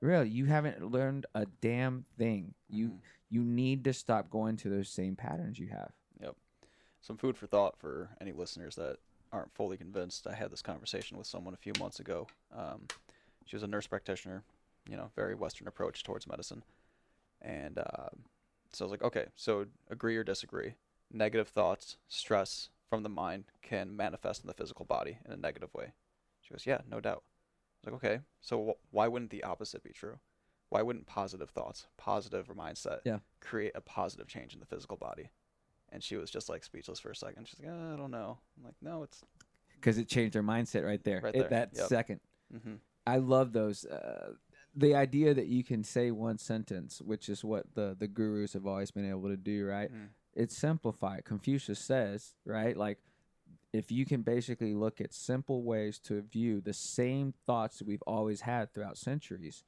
Really, 0.00 0.28
you 0.28 0.44
haven't 0.44 0.80
learned 0.92 1.26
a 1.34 1.46
damn 1.60 2.04
thing. 2.16 2.54
You 2.68 2.88
Mhm. 2.90 2.98
you 3.30 3.42
need 3.44 3.84
to 3.84 3.92
stop 3.92 4.30
going 4.30 4.56
to 4.56 4.70
those 4.70 4.88
same 4.88 5.14
patterns 5.16 5.58
you 5.58 5.66
have. 5.66 5.92
Yep. 6.20 6.36
Some 7.02 7.16
food 7.18 7.36
for 7.36 7.46
thought 7.46 7.76
for 7.76 8.08
any 8.20 8.32
listeners 8.32 8.76
that 8.76 8.98
aren't 9.32 9.54
fully 9.54 9.76
convinced. 9.76 10.26
I 10.26 10.34
had 10.34 10.50
this 10.50 10.62
conversation 10.62 11.16
with 11.18 11.26
someone 11.26 11.54
a 11.54 11.58
few 11.58 11.72
months 11.78 12.00
ago. 12.00 12.26
Um, 12.54 12.86
she 13.46 13.56
was 13.56 13.62
a 13.62 13.66
nurse 13.66 13.86
practitioner, 13.86 14.42
you 14.88 14.96
know, 14.96 15.10
very 15.16 15.34
Western 15.34 15.68
approach 15.68 16.02
towards 16.02 16.26
medicine. 16.26 16.62
And 17.40 17.78
uh, 17.78 18.08
so 18.72 18.84
I 18.84 18.86
was 18.86 18.90
like, 18.90 19.02
okay, 19.02 19.26
so 19.36 19.66
agree 19.90 20.16
or 20.16 20.24
disagree. 20.24 20.74
Negative 21.10 21.48
thoughts, 21.48 21.96
stress 22.08 22.68
from 22.88 23.02
the 23.02 23.08
mind 23.08 23.44
can 23.62 23.96
manifest 23.96 24.42
in 24.42 24.48
the 24.48 24.54
physical 24.54 24.84
body 24.84 25.18
in 25.24 25.32
a 25.32 25.36
negative 25.36 25.72
way. 25.74 25.92
She 26.42 26.52
goes, 26.52 26.66
yeah, 26.66 26.80
no 26.90 27.00
doubt. 27.00 27.22
I 27.86 27.90
was 27.90 27.92
like, 27.92 28.04
okay, 28.04 28.20
so 28.40 28.76
wh- 28.90 28.94
why 28.94 29.08
wouldn't 29.08 29.30
the 29.30 29.44
opposite 29.44 29.82
be 29.82 29.90
true? 29.90 30.18
Why 30.70 30.82
wouldn't 30.82 31.06
positive 31.06 31.50
thoughts, 31.50 31.86
positive 31.96 32.48
mindset, 32.48 33.00
Yeah. 33.04 33.18
create 33.40 33.72
a 33.74 33.80
positive 33.80 34.26
change 34.26 34.52
in 34.52 34.60
the 34.60 34.66
physical 34.66 34.96
body? 34.96 35.30
And 35.90 36.02
she 36.02 36.16
was 36.16 36.30
just 36.30 36.48
like 36.48 36.64
speechless 36.64 37.00
for 37.00 37.10
a 37.10 37.16
second. 37.16 37.48
She's 37.48 37.60
like, 37.60 37.70
"Uh, 37.70 37.94
I 37.94 37.96
don't 37.96 38.10
know. 38.10 38.38
I'm 38.58 38.64
like, 38.64 38.74
no, 38.82 39.02
it's. 39.02 39.22
Because 39.74 39.96
it 39.96 40.08
changed 40.08 40.34
her 40.34 40.42
mindset 40.42 40.84
right 40.84 41.02
there. 41.02 41.20
Right 41.22 41.34
It- 41.34 41.38
there, 41.38 41.48
that 41.50 41.70
yep. 41.74 41.86
second. 41.86 42.20
Mm-hmm. 42.54 42.74
I 43.06 43.16
love 43.16 43.52
those. 43.52 43.84
Uh, 43.86 44.34
the 44.74 44.94
idea 44.94 45.32
that 45.34 45.46
you 45.46 45.64
can 45.64 45.82
say 45.82 46.10
one 46.10 46.38
sentence, 46.38 47.00
which 47.00 47.28
is 47.28 47.42
what 47.44 47.74
the 47.74 47.96
the 47.98 48.06
gurus 48.06 48.52
have 48.52 48.66
always 48.66 48.90
been 48.90 49.08
able 49.08 49.28
to 49.28 49.36
do, 49.36 49.66
right? 49.66 49.90
Mhm. 49.92 50.08
It's 50.34 50.56
simplify. 50.56 51.20
Confucius 51.20 51.78
says, 51.80 52.34
right? 52.44 52.76
Like, 52.76 52.98
if 53.72 53.90
you 53.90 54.04
can 54.06 54.22
basically 54.22 54.74
look 54.74 55.00
at 55.00 55.12
simple 55.12 55.62
ways 55.62 55.98
to 56.00 56.20
view 56.22 56.60
the 56.60 56.72
same 56.72 57.32
thoughts 57.46 57.78
that 57.78 57.88
we've 57.88 58.02
always 58.06 58.42
had 58.42 58.72
throughout 58.72 58.96
centuries, 58.98 59.64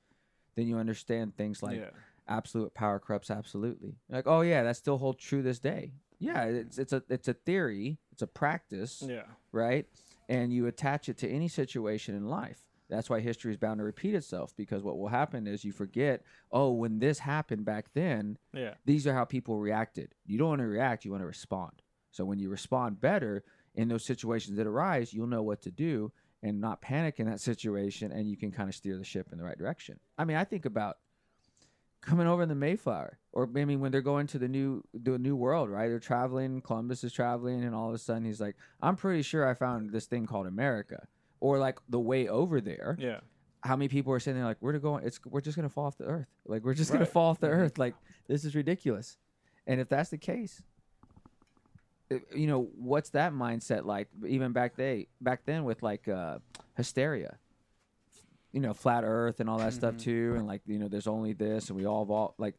then 0.54 0.66
you 0.66 0.76
understand 0.76 1.36
things 1.36 1.62
like 1.62 1.78
yeah. 1.78 1.90
absolute 2.28 2.74
power 2.74 2.98
corrupts 2.98 3.30
absolutely. 3.30 3.96
Like, 4.08 4.26
oh 4.26 4.42
yeah, 4.42 4.62
that 4.62 4.76
still 4.76 4.98
holds 4.98 5.22
true 5.22 5.42
this 5.42 5.58
day. 5.58 5.92
Yeah, 6.20 6.44
it's 6.44 6.78
it's 6.78 6.92
a 6.92 7.02
it's 7.08 7.26
a 7.28 7.34
theory, 7.34 7.98
it's 8.12 8.22
a 8.22 8.26
practice 8.26 9.02
Yeah. 9.06 9.24
right? 9.52 9.86
And 10.28 10.52
you 10.52 10.66
attach 10.66 11.08
it 11.08 11.18
to 11.18 11.28
any 11.28 11.48
situation 11.48 12.14
in 12.14 12.26
life. 12.28 12.66
That's 12.88 13.08
why 13.08 13.20
history 13.20 13.52
is 13.52 13.56
bound 13.56 13.78
to 13.78 13.84
repeat 13.84 14.14
itself 14.14 14.52
because 14.56 14.82
what 14.82 14.98
will 14.98 15.08
happen 15.08 15.46
is 15.46 15.64
you 15.64 15.72
forget, 15.72 16.22
oh, 16.52 16.72
when 16.72 16.98
this 16.98 17.20
happened 17.20 17.64
back 17.64 17.86
then, 17.94 18.36
Yeah. 18.52 18.74
these 18.84 19.06
are 19.06 19.14
how 19.14 19.24
people 19.24 19.58
reacted. 19.58 20.14
You 20.26 20.38
don't 20.38 20.48
want 20.48 20.60
to 20.60 20.66
react, 20.66 21.04
you 21.04 21.10
want 21.10 21.22
to 21.22 21.26
respond. 21.26 21.82
So 22.10 22.24
when 22.24 22.38
you 22.38 22.48
respond 22.50 23.00
better 23.00 23.44
in 23.74 23.88
those 23.88 24.04
situations 24.04 24.56
that 24.56 24.66
arise, 24.66 25.12
you'll 25.14 25.28
know 25.28 25.42
what 25.42 25.62
to 25.62 25.70
do 25.70 26.12
and 26.42 26.60
not 26.60 26.80
panic 26.80 27.20
in 27.20 27.26
that 27.26 27.40
situation 27.40 28.10
and 28.12 28.28
you 28.28 28.36
can 28.36 28.50
kind 28.50 28.68
of 28.68 28.74
steer 28.74 28.96
the 28.98 29.04
ship 29.04 29.28
in 29.32 29.38
the 29.38 29.44
right 29.44 29.58
direction. 29.58 29.98
I 30.18 30.24
mean, 30.24 30.36
I 30.36 30.44
think 30.44 30.64
about 30.64 30.98
coming 32.02 32.26
over 32.26 32.42
in 32.42 32.48
the 32.48 32.54
Mayflower 32.54 33.18
or 33.32 33.48
I 33.56 33.64
mean 33.64 33.80
when 33.80 33.92
they're 33.92 34.00
going 34.00 34.26
to 34.28 34.38
the 34.38 34.48
new 34.48 34.82
the 34.94 35.18
new 35.18 35.36
world, 35.36 35.68
right? 35.70 35.88
They're 35.88 35.98
traveling, 36.00 36.60
Columbus 36.62 37.04
is 37.04 37.12
traveling 37.12 37.62
and 37.64 37.74
all 37.74 37.88
of 37.88 37.94
a 37.94 37.98
sudden 37.98 38.24
he's 38.24 38.40
like, 38.40 38.56
"I'm 38.80 38.96
pretty 38.96 39.22
sure 39.22 39.46
I 39.48 39.54
found 39.54 39.92
this 39.92 40.06
thing 40.06 40.26
called 40.26 40.46
America." 40.46 41.06
Or 41.40 41.58
like 41.58 41.78
the 41.88 42.00
way 42.00 42.28
over 42.28 42.60
there, 42.60 42.96
Yeah. 42.98 43.20
how 43.62 43.76
many 43.76 43.88
people 43.88 44.12
are 44.12 44.20
sitting 44.20 44.36
there 44.38 44.46
like 44.46 44.60
we're 44.60 44.78
going 44.78 45.04
it's 45.06 45.18
we're 45.24 45.40
just 45.40 45.56
gonna 45.56 45.68
fall 45.68 45.86
off 45.86 45.96
the 45.98 46.04
earth 46.04 46.28
like 46.46 46.62
we're 46.64 46.74
just 46.74 46.92
gonna 46.92 47.06
fall 47.06 47.30
off 47.30 47.40
the 47.40 47.46
Mhm. 47.46 47.52
earth 47.60 47.78
like 47.78 47.94
this 48.28 48.44
is 48.44 48.54
ridiculous 48.54 49.16
and 49.66 49.80
if 49.80 49.88
that's 49.88 50.08
the 50.10 50.18
case 50.18 50.62
you 52.34 52.46
know 52.46 52.68
what's 52.76 53.10
that 53.10 53.32
mindset 53.32 53.84
like 53.84 54.08
even 54.26 54.52
back 54.52 54.76
they 54.76 55.06
back 55.20 55.44
then 55.46 55.64
with 55.64 55.82
like 55.82 56.08
uh 56.08 56.38
hysteria 56.76 57.38
you 58.52 58.60
know 58.60 58.74
flat 58.74 59.04
earth 59.04 59.40
and 59.40 59.48
all 59.48 59.58
that 59.58 59.72
stuff 59.72 59.94
Mhm. 59.94 60.00
too 60.02 60.34
and 60.36 60.46
like 60.46 60.62
you 60.66 60.78
know 60.78 60.88
there's 60.88 61.06
only 61.06 61.32
this 61.32 61.68
and 61.70 61.78
we 61.78 61.86
all 61.86 62.02
evolve 62.02 62.34
like 62.38 62.56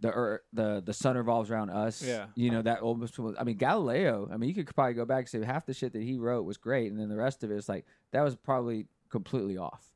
the 0.00 0.10
earth, 0.12 0.42
the 0.52 0.82
the 0.84 0.92
sun 0.92 1.16
revolves 1.16 1.50
around 1.50 1.70
us. 1.70 2.02
Yeah. 2.02 2.26
You 2.34 2.50
know 2.50 2.60
that 2.62 2.80
almost. 2.80 3.18
I 3.38 3.44
mean 3.44 3.56
Galileo. 3.56 4.28
I 4.30 4.36
mean 4.36 4.48
you 4.50 4.54
could 4.54 4.74
probably 4.74 4.92
go 4.92 5.06
back 5.06 5.20
and 5.20 5.28
say 5.28 5.42
half 5.42 5.64
the 5.64 5.72
shit 5.72 5.94
that 5.94 6.02
he 6.02 6.18
wrote 6.18 6.44
was 6.44 6.58
great, 6.58 6.90
and 6.90 7.00
then 7.00 7.08
the 7.08 7.16
rest 7.16 7.42
of 7.42 7.50
it 7.50 7.54
is 7.56 7.66
like 7.68 7.86
that 8.12 8.20
was 8.22 8.36
probably 8.36 8.86
completely 9.08 9.56
off, 9.56 9.94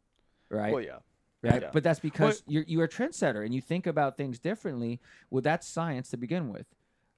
right? 0.49 0.72
Well, 0.72 0.82
yeah. 0.82 1.01
right? 1.43 1.61
Yeah. 1.61 1.70
But 1.70 1.82
that's 1.82 2.01
because 2.01 2.43
you're 2.47 2.64
you're 2.66 2.84
a 2.84 2.88
trendsetter 2.88 3.45
and 3.45 3.55
you 3.55 3.61
think 3.61 3.86
about 3.86 4.16
things 4.16 4.38
differently. 4.38 5.01
Well, 5.28 5.43
that's 5.43 5.66
science 5.66 6.09
to 6.11 6.16
begin 6.16 6.49
with. 6.51 6.66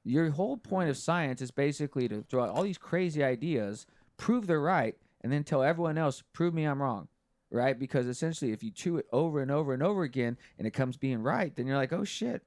Your 0.04 0.30
whole 0.30 0.56
point 0.56 0.90
of 0.90 0.96
science 0.96 1.40
is 1.40 1.52
basically 1.52 2.08
to 2.08 2.22
throw 2.22 2.42
out 2.42 2.50
all 2.50 2.64
these 2.64 2.78
crazy 2.78 3.22
ideas, 3.22 3.86
prove 4.16 4.48
they're 4.48 4.60
right, 4.60 4.96
and 5.20 5.32
then 5.32 5.44
tell 5.44 5.62
everyone 5.62 5.98
else, 5.98 6.24
prove 6.32 6.52
me 6.52 6.64
I'm 6.64 6.82
wrong. 6.82 7.06
Right? 7.52 7.78
Because 7.78 8.06
essentially 8.06 8.52
if 8.52 8.62
you 8.64 8.70
chew 8.70 8.96
it 8.96 9.06
over 9.12 9.40
and 9.40 9.50
over 9.50 9.74
and 9.74 9.82
over 9.82 10.02
again 10.02 10.38
and 10.58 10.66
it 10.66 10.72
comes 10.72 10.96
being 10.96 11.22
right, 11.22 11.54
then 11.54 11.66
you're 11.66 11.76
like, 11.76 11.92
oh 11.92 12.04
shit. 12.04 12.42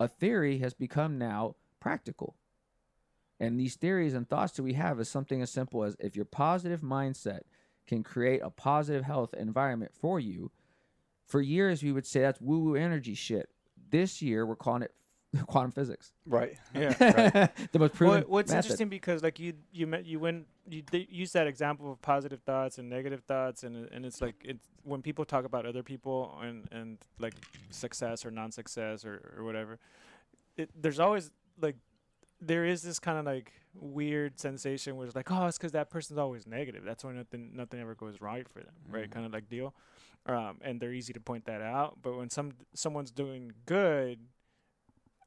A 0.00 0.08
theory 0.08 0.58
has 0.58 0.74
become 0.74 1.16
now 1.16 1.54
practical. 1.78 2.34
And 3.38 3.58
these 3.58 3.76
theories 3.76 4.14
and 4.14 4.28
thoughts 4.28 4.54
that 4.54 4.64
we 4.64 4.72
have 4.74 4.98
is 4.98 5.08
something 5.08 5.40
as 5.40 5.50
simple 5.50 5.84
as 5.84 5.96
if 6.00 6.16
your 6.16 6.24
positive 6.24 6.80
mindset 6.80 7.40
can 7.86 8.02
create 8.02 8.40
a 8.42 8.50
positive 8.50 9.04
health 9.04 9.32
environment 9.32 9.92
for 9.94 10.18
you, 10.18 10.50
for 11.24 11.40
years 11.40 11.82
we 11.82 11.92
would 11.92 12.06
say 12.06 12.20
that's 12.20 12.40
woo 12.40 12.58
woo 12.58 12.74
energy 12.74 13.14
shit. 13.14 13.48
This 13.90 14.20
year 14.20 14.44
we're 14.44 14.56
calling 14.56 14.82
it 14.82 14.94
quantum 15.46 15.70
physics. 15.72 16.12
Right. 16.26 16.56
Yeah. 16.74 16.92
the 17.72 17.78
most 17.78 17.94
proven. 17.94 18.20
Well, 18.22 18.28
what's 18.28 18.50
method. 18.50 18.64
interesting 18.64 18.88
because 18.88 19.22
like 19.22 19.38
you 19.38 19.54
you 19.72 19.86
met 19.86 20.04
you 20.06 20.18
went 20.20 20.46
you 20.68 20.82
d- 20.82 21.06
use 21.10 21.32
that 21.32 21.46
example 21.46 21.90
of 21.92 22.00
positive 22.02 22.40
thoughts 22.42 22.78
and 22.78 22.88
negative 22.88 23.22
thoughts 23.24 23.62
and 23.64 23.88
and 23.92 24.04
it's 24.06 24.20
like 24.20 24.34
it's 24.44 24.66
when 24.84 25.02
people 25.02 25.24
talk 25.24 25.44
about 25.44 25.66
other 25.66 25.82
people 25.82 26.36
and 26.42 26.68
and 26.72 26.98
like 27.18 27.34
success 27.70 28.24
or 28.26 28.30
non-success 28.30 29.04
or 29.04 29.34
or 29.36 29.44
whatever 29.44 29.78
it, 30.56 30.70
there's 30.80 31.00
always 31.00 31.30
like 31.60 31.76
there 32.40 32.64
is 32.64 32.82
this 32.82 32.98
kind 32.98 33.18
of 33.18 33.24
like 33.24 33.52
weird 33.74 34.38
sensation 34.40 34.96
where 34.96 35.06
it's 35.06 35.14
like 35.16 35.30
oh 35.30 35.46
it's 35.46 35.58
because 35.58 35.72
that 35.72 35.90
person's 35.90 36.18
always 36.18 36.46
negative 36.46 36.82
that's 36.84 37.04
why 37.04 37.12
nothing 37.12 37.50
nothing 37.54 37.80
ever 37.80 37.94
goes 37.94 38.20
right 38.20 38.48
for 38.48 38.60
them 38.60 38.74
right 38.88 39.08
Mhm. 39.08 39.12
kind 39.12 39.26
of 39.26 39.32
like 39.32 39.48
deal 39.48 39.74
um 40.26 40.58
and 40.62 40.80
they're 40.80 40.92
easy 40.92 41.12
to 41.12 41.20
point 41.20 41.44
that 41.44 41.62
out 41.62 41.98
but 42.02 42.16
when 42.16 42.30
some 42.30 42.52
someone's 42.74 43.10
doing 43.10 43.52
good 43.66 44.18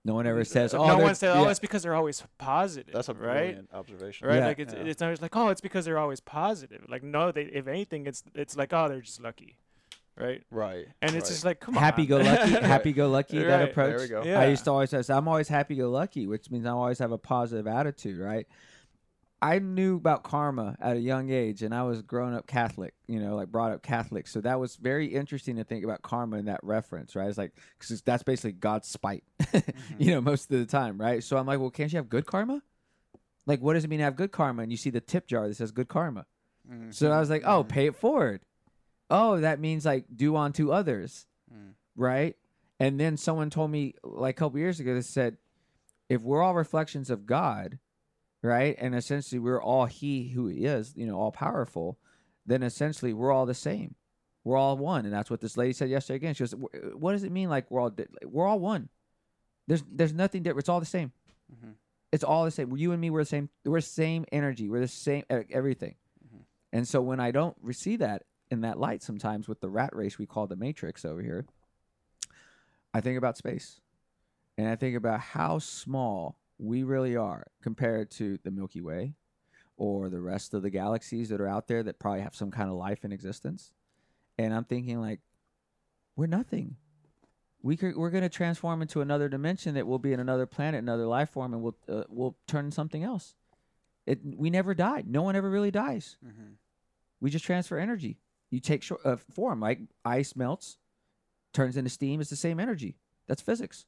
No 0.05 0.13
one 0.15 0.27
ever 0.27 0.43
says, 0.43 0.73
uh, 0.73 0.79
"Oh, 0.79 0.87
no 0.87 0.97
one 0.97 1.15
says, 1.15 1.33
"Oh, 1.35 1.43
yeah. 1.43 1.49
it's 1.49 1.59
because 1.59 1.83
they're 1.83 1.95
always 1.95 2.21
positive." 2.37 2.93
That's 2.93 3.07
a 3.07 3.13
right, 3.13 3.37
brilliant 3.37 3.69
observation. 3.73 4.27
right. 4.27 4.37
Yeah. 4.37 4.47
Like 4.47 4.59
it's 4.59 4.73
Yeah. 4.73 4.81
it's 4.81 5.01
always 5.01 5.21
like, 5.21 5.35
"Oh, 5.35 5.47
it's 5.49 5.61
because 5.61 5.85
they're 5.85 5.97
always 5.97 6.19
positive." 6.19 6.85
Like, 6.89 7.03
no, 7.03 7.31
they 7.31 7.43
if 7.43 7.67
anything, 7.67 8.05
it's 8.05 8.23
it's 8.35 8.57
like, 8.57 8.73
"Oh, 8.73 8.89
they're 8.89 8.99
just 9.01 9.21
lucky," 9.21 9.59
right? 10.17 10.43
Right. 10.51 10.87
And 11.01 11.11
it's 11.15 11.25
right. 11.25 11.33
just 11.33 11.45
like, 11.45 11.59
come 11.61 11.75
happy 11.75 12.01
on, 12.03 12.07
go 12.09 12.17
lucky, 12.17 12.51
happy 12.51 12.91
go 12.93 13.07
lucky. 13.09 13.39
That 13.39 13.69
approach. 13.69 13.91
There 13.91 13.99
we 13.99 14.07
go. 14.09 14.23
Yeah. 14.23 14.41
I 14.41 14.47
used 14.47 14.65
to 14.65 14.71
always 14.71 14.89
say, 14.89 15.01
I'm 15.09 15.27
always 15.27 15.47
happy 15.47 15.75
go 15.75 15.89
lucky, 15.89 16.27
which 16.27 16.51
means 16.51 16.65
I 16.65 16.71
always 16.71 16.99
have 16.99 17.11
a 17.13 17.17
positive 17.17 17.67
attitude, 17.67 18.19
right? 18.19 18.45
I 19.43 19.59
knew 19.59 19.97
about 19.97 20.23
karma 20.23 20.77
at 20.79 20.95
a 20.95 20.99
young 20.99 21.29
age, 21.29 21.63
and 21.63 21.75
I 21.75 21.83
was 21.83 22.01
growing 22.01 22.33
up 22.33 22.47
Catholic, 22.47 22.93
you 23.07 23.19
know, 23.19 23.35
like 23.35 23.49
brought 23.49 23.71
up 23.73 23.83
Catholic. 23.83 24.27
So 24.27 24.39
that 24.41 24.59
was 24.59 24.77
very 24.77 25.07
interesting 25.07 25.57
to 25.57 25.63
think 25.63 25.83
about 25.83 26.01
karma 26.01 26.37
in 26.37 26.45
that 26.45 26.61
reference, 26.63 27.15
right? 27.15 27.27
It's 27.27 27.37
like, 27.37 27.51
because 27.77 28.01
that's 28.03 28.23
basically 28.23 28.53
God's 28.53 28.87
spite, 28.87 29.23
you 29.99 30.11
know, 30.11 30.21
most 30.21 30.49
of 30.51 30.57
the 30.59 30.65
time, 30.65 30.97
right? 30.99 31.21
So 31.23 31.37
I'm 31.37 31.45
like, 31.45 31.59
well, 31.59 31.69
can't 31.71 31.91
you 31.91 31.97
have 31.97 32.07
good 32.09 32.25
karma? 32.25 32.61
Like, 33.45 33.59
what 33.61 33.73
does 33.73 33.83
it 33.83 33.89
mean 33.89 33.99
to 33.99 34.05
have 34.05 34.15
good 34.15 34.31
karma? 34.31 34.63
And 34.63 34.71
you 34.71 34.77
see 34.77 34.89
the 34.89 35.01
tip 35.01 35.27
jar 35.27 35.47
that 35.47 35.55
says 35.55 35.71
good 35.71 35.89
karma. 35.89 36.25
Mhm. 36.71 36.93
So 36.93 37.11
I 37.11 37.19
was 37.19 37.29
like, 37.29 37.43
oh, 37.45 37.63
Mhm. 37.65 37.67
pay 37.67 37.85
it 37.87 37.95
forward. 37.95 38.41
Oh, 39.09 39.39
that 39.41 39.59
means 39.59 39.85
like 39.85 40.05
do 40.15 40.37
unto 40.37 40.71
others, 40.71 41.27
Mm. 41.53 41.73
right? 41.97 42.37
And 42.79 42.97
then 42.99 43.17
someone 43.17 43.49
told 43.49 43.69
me 43.71 43.95
like 44.03 44.37
a 44.37 44.39
couple 44.39 44.57
years 44.59 44.79
ago, 44.79 44.93
they 44.95 45.01
said, 45.01 45.37
if 46.07 46.21
we're 46.21 46.41
all 46.41 46.55
reflections 46.55 47.09
of 47.09 47.25
God, 47.25 47.79
right, 48.43 48.75
and 48.79 48.93
essentially 48.95 49.39
we're 49.39 49.61
all 49.61 49.85
He 49.85 50.29
who 50.29 50.47
is, 50.47 50.93
you 50.95 51.05
know, 51.05 51.17
all 51.19 51.31
powerful, 51.31 51.97
then 52.45 52.61
essentially 52.63 53.13
we're 53.13 53.31
all 53.31 53.45
the 53.45 53.53
same. 53.53 53.95
We're 54.43 54.57
all 54.57 54.77
one, 54.77 55.05
and 55.05 55.13
that's 55.13 55.29
what 55.31 55.39
this 55.39 55.55
lady 55.55 55.71
said 55.73 55.89
yesterday. 55.89 56.17
Again, 56.17 56.33
she 56.33 56.43
goes, 56.43 56.53
"What 56.95 57.13
does 57.13 57.23
it 57.23 57.31
mean? 57.31 57.49
Like 57.49 57.71
we're 57.71 57.79
all 57.79 57.89
di- 57.89 58.07
we're 58.25 58.45
all 58.45 58.59
one? 58.59 58.89
There's 59.67 59.83
there's 59.89 60.13
nothing 60.13 60.43
different. 60.43 60.59
It's 60.63 60.69
all 60.69 60.81
the 60.81 60.85
same. 60.85 61.13
Mhm. 61.51 61.75
It's 62.11 62.23
all 62.25 62.43
the 62.43 62.51
same. 62.51 62.75
You 62.75 62.91
and 62.91 62.99
me, 62.99 63.09
we're 63.09 63.21
the 63.21 63.25
same. 63.29 63.49
We're 63.63 63.79
the 63.79 63.87
same 63.87 64.25
energy. 64.31 64.67
We're 64.69 64.81
the 64.81 64.87
same 64.89 65.23
everything. 65.29 65.95
Mhm. 66.25 66.41
And 66.73 66.87
so 66.87 67.01
when 67.01 67.21
I 67.21 67.31
don't 67.31 67.55
see 67.73 67.95
that 67.95 68.23
in 68.51 68.61
that 68.61 68.77
light 68.77 69.01
sometimes 69.01 69.47
with 69.47 69.61
the 69.61 69.69
rat 69.69 69.95
race 69.95 70.19
we 70.19 70.25
call 70.25 70.45
the 70.47 70.57
matrix 70.57 71.05
over 71.05 71.21
here, 71.21 71.45
I 72.93 72.99
think 73.01 73.17
about 73.17 73.37
space. 73.37 73.79
And 74.57 74.67
I 74.67 74.75
think 74.75 74.95
about 74.95 75.19
how 75.21 75.57
small 75.59 76.37
we 76.63 76.83
really 76.83 77.15
are 77.15 77.45
compared 77.61 78.09
to 78.09 78.39
the 78.43 78.51
Milky 78.51 78.81
Way 78.81 79.13
or 79.75 80.09
the 80.09 80.21
rest 80.21 80.53
of 80.53 80.61
the 80.61 80.69
galaxies 80.69 81.29
that 81.29 81.41
are 81.41 81.47
out 81.47 81.67
there 81.67 81.83
that 81.83 81.99
probably 81.99 82.21
have 82.21 82.35
some 82.35 82.51
kind 82.51 82.69
of 82.69 82.75
life 82.75 83.03
in 83.03 83.11
existence. 83.11 83.71
And 84.37 84.53
I'm 84.53 84.63
thinking 84.63 85.01
like 85.01 85.19
we're 86.15 86.27
nothing. 86.27 86.77
We 87.61 87.77
could, 87.77 87.95
we're 87.95 88.09
going 88.09 88.23
to 88.23 88.29
transform 88.29 88.81
into 88.81 89.01
another 89.01 89.29
dimension 89.29 89.75
that 89.75 89.87
will 89.87 89.99
be 89.99 90.13
in 90.13 90.19
another 90.19 90.45
planet, 90.45 90.81
another 90.81 91.05
life 91.05 91.29
form, 91.29 91.53
and 91.53 91.61
we'll 91.61 91.77
uh, 91.87 92.03
we'll 92.09 92.35
turn 92.47 92.71
something 92.71 93.03
else. 93.03 93.35
It 94.05 94.19
we 94.23 94.49
never 94.49 94.73
died. 94.73 95.07
No 95.07 95.21
one 95.21 95.35
ever 95.35 95.49
really 95.49 95.71
dies. 95.71 96.17
Mm-hmm. 96.25 96.53
We 97.21 97.29
just 97.29 97.45
transfer 97.45 97.77
energy. 97.77 98.19
You 98.51 98.59
take 98.59 98.83
short, 98.83 99.01
uh, 99.05 99.15
form 99.33 99.59
like 99.61 99.79
ice 100.03 100.35
melts, 100.35 100.77
turns 101.53 101.77
into 101.77 101.89
steam. 101.89 102.19
It's 102.21 102.29
the 102.29 102.35
same 102.35 102.59
energy. 102.59 102.97
That's 103.27 103.41
physics. 103.41 103.85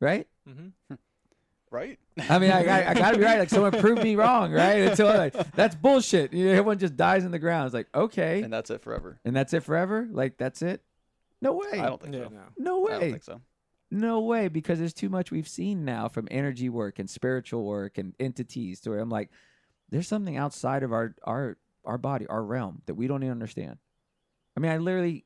Yep. 0.00 0.08
Right. 0.08 0.26
Mm-hmm. 0.48 0.94
Right? 1.70 1.98
I 2.28 2.38
mean, 2.38 2.52
I, 2.52 2.64
I, 2.66 2.90
I 2.90 2.94
gotta 2.94 3.18
be 3.18 3.24
right. 3.24 3.38
Like 3.40 3.50
someone 3.50 3.72
proved 3.72 4.02
me 4.02 4.14
wrong, 4.14 4.52
right? 4.52 4.82
Until 4.82 5.08
I'm 5.08 5.16
like 5.16 5.52
that's 5.56 5.74
bullshit. 5.74 6.32
You 6.32 6.44
know, 6.46 6.50
everyone 6.52 6.78
just 6.78 6.96
dies 6.96 7.24
in 7.24 7.32
the 7.32 7.38
ground. 7.40 7.66
It's 7.66 7.74
like 7.74 7.88
okay, 7.94 8.42
and 8.42 8.52
that's 8.52 8.70
it 8.70 8.80
forever. 8.82 9.18
and 9.24 9.34
that's 9.34 9.52
it 9.52 9.64
forever. 9.64 10.06
Like 10.10 10.36
that's 10.38 10.62
it. 10.62 10.82
No 11.42 11.54
way. 11.54 11.66
I 11.80 11.86
don't 11.86 12.00
think 12.00 12.14
Yeah, 12.14 12.24
so. 12.24 12.30
no. 12.30 12.40
no 12.58 12.86
I 12.86 12.90
don't 12.92 13.00
way. 13.00 13.10
think 13.10 13.24
so. 13.24 13.40
No 13.90 14.20
way, 14.20 14.48
because 14.48 14.78
there's 14.78 14.94
too 14.94 15.08
much 15.08 15.30
we've 15.30 15.48
seen 15.48 15.84
now 15.84 16.08
from 16.08 16.26
energy 16.30 16.68
work 16.68 16.98
and 17.00 17.08
spiritual 17.10 17.64
work 17.64 17.98
and 17.98 18.14
entities 18.20 18.80
to 18.80 18.90
where 18.90 18.98
I'm 19.00 19.10
like, 19.10 19.30
there's 19.90 20.08
something 20.08 20.36
outside 20.36 20.82
of 20.84 20.92
our 20.92 21.14
our 21.24 21.56
our 21.84 21.98
body, 21.98 22.26
our 22.28 22.42
realm 22.44 22.82
that 22.86 22.94
we 22.94 23.08
don't 23.08 23.22
even 23.22 23.32
understand. 23.32 23.78
I 24.56 24.60
mean, 24.60 24.70
I 24.70 24.78
literally, 24.78 25.24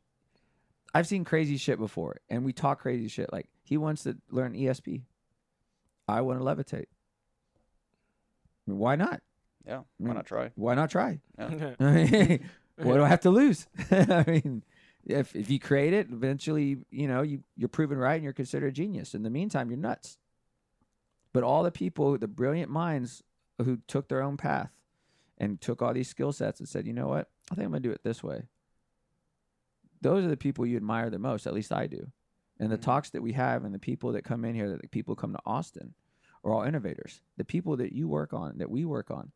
I've 0.95 1.07
seen 1.07 1.25
crazy 1.25 1.59
shit 1.59 1.79
before, 1.79 2.21
and 2.31 2.45
we 2.45 2.53
talk 2.55 2.81
crazy 2.81 3.09
shit. 3.09 3.31
Like 3.33 3.47
he 3.69 3.77
wants 3.77 4.05
to 4.05 4.16
learn 4.31 4.55
ESP, 4.55 5.03
I 6.09 6.23
want 6.23 6.39
to 6.39 6.45
levitate. 6.45 6.87
I 8.66 8.71
mean, 8.71 8.79
why 8.79 8.97
not? 8.97 9.21
Yeah. 9.66 9.83
Why 9.99 10.14
not 10.14 10.25
try? 10.25 10.51
Why 10.55 10.75
not 10.75 10.91
try? 10.91 11.21
Yeah. 11.39 11.75
I 11.79 11.85
mean, 11.93 12.51
what 12.77 12.95
do 12.95 13.05
I 13.05 13.09
have 13.09 13.21
to 13.21 13.31
lose? 13.31 13.66
I 13.91 14.25
mean, 14.27 14.64
if 15.05 15.37
if 15.37 15.51
you 15.51 15.59
create 15.59 15.93
it, 15.93 16.09
eventually, 16.11 16.79
you 16.91 17.07
know, 17.07 17.21
you 17.21 17.41
you're 17.57 17.69
proven 17.69 17.99
right 17.99 18.14
and 18.14 18.25
you're 18.25 18.33
considered 18.33 18.69
a 18.69 18.73
genius. 18.73 19.14
In 19.14 19.23
the 19.23 19.31
meantime, 19.31 19.69
you're 19.69 19.79
nuts. 19.79 20.16
But 21.35 21.43
all 21.43 21.62
the 21.62 21.71
people, 21.71 22.16
the 22.16 22.27
brilliant 22.27 22.71
minds 22.71 23.23
who 23.62 23.81
took 23.87 24.09
their 24.09 24.23
own 24.23 24.39
path 24.39 24.73
and 25.37 25.61
took 25.61 25.83
all 25.83 25.93
these 25.93 26.09
skill 26.09 26.33
sets 26.33 26.59
and 26.59 26.69
said, 26.69 26.87
you 26.87 26.95
know 26.95 27.07
what, 27.09 27.29
I 27.51 27.55
think 27.55 27.66
I'm 27.66 27.73
gonna 27.73 27.81
do 27.81 27.91
it 27.91 28.03
this 28.03 28.23
way. 28.23 28.45
Those 30.01 30.25
are 30.25 30.29
the 30.29 30.39
people 30.39 30.64
you 30.64 30.77
admire 30.77 31.11
the 31.11 31.19
most. 31.19 31.47
At 31.47 31.53
least 31.53 31.71
I 31.71 31.87
do. 31.87 32.11
And 32.59 32.71
the 32.73 32.79
Mhm. 32.79 32.83
talks 32.83 33.11
that 33.11 33.23
we 33.23 33.33
have 33.33 33.65
and 33.65 33.75
the 33.75 33.79
people 33.79 34.13
that 34.13 34.25
come 34.25 34.45
in 34.45 34.55
here, 34.55 34.69
that 34.71 34.83
the 34.83 34.89
people 34.89 35.15
come 35.15 35.33
to 35.33 35.41
Austin, 35.47 35.95
are 36.45 36.53
all 36.53 36.63
innovators. 36.63 37.21
The 37.37 37.45
people 37.45 37.77
that 37.77 37.93
you 37.93 38.09
work 38.09 38.33
on, 38.33 38.59
that 38.59 38.71
we 38.71 38.85
work 38.85 39.11
on, 39.11 39.33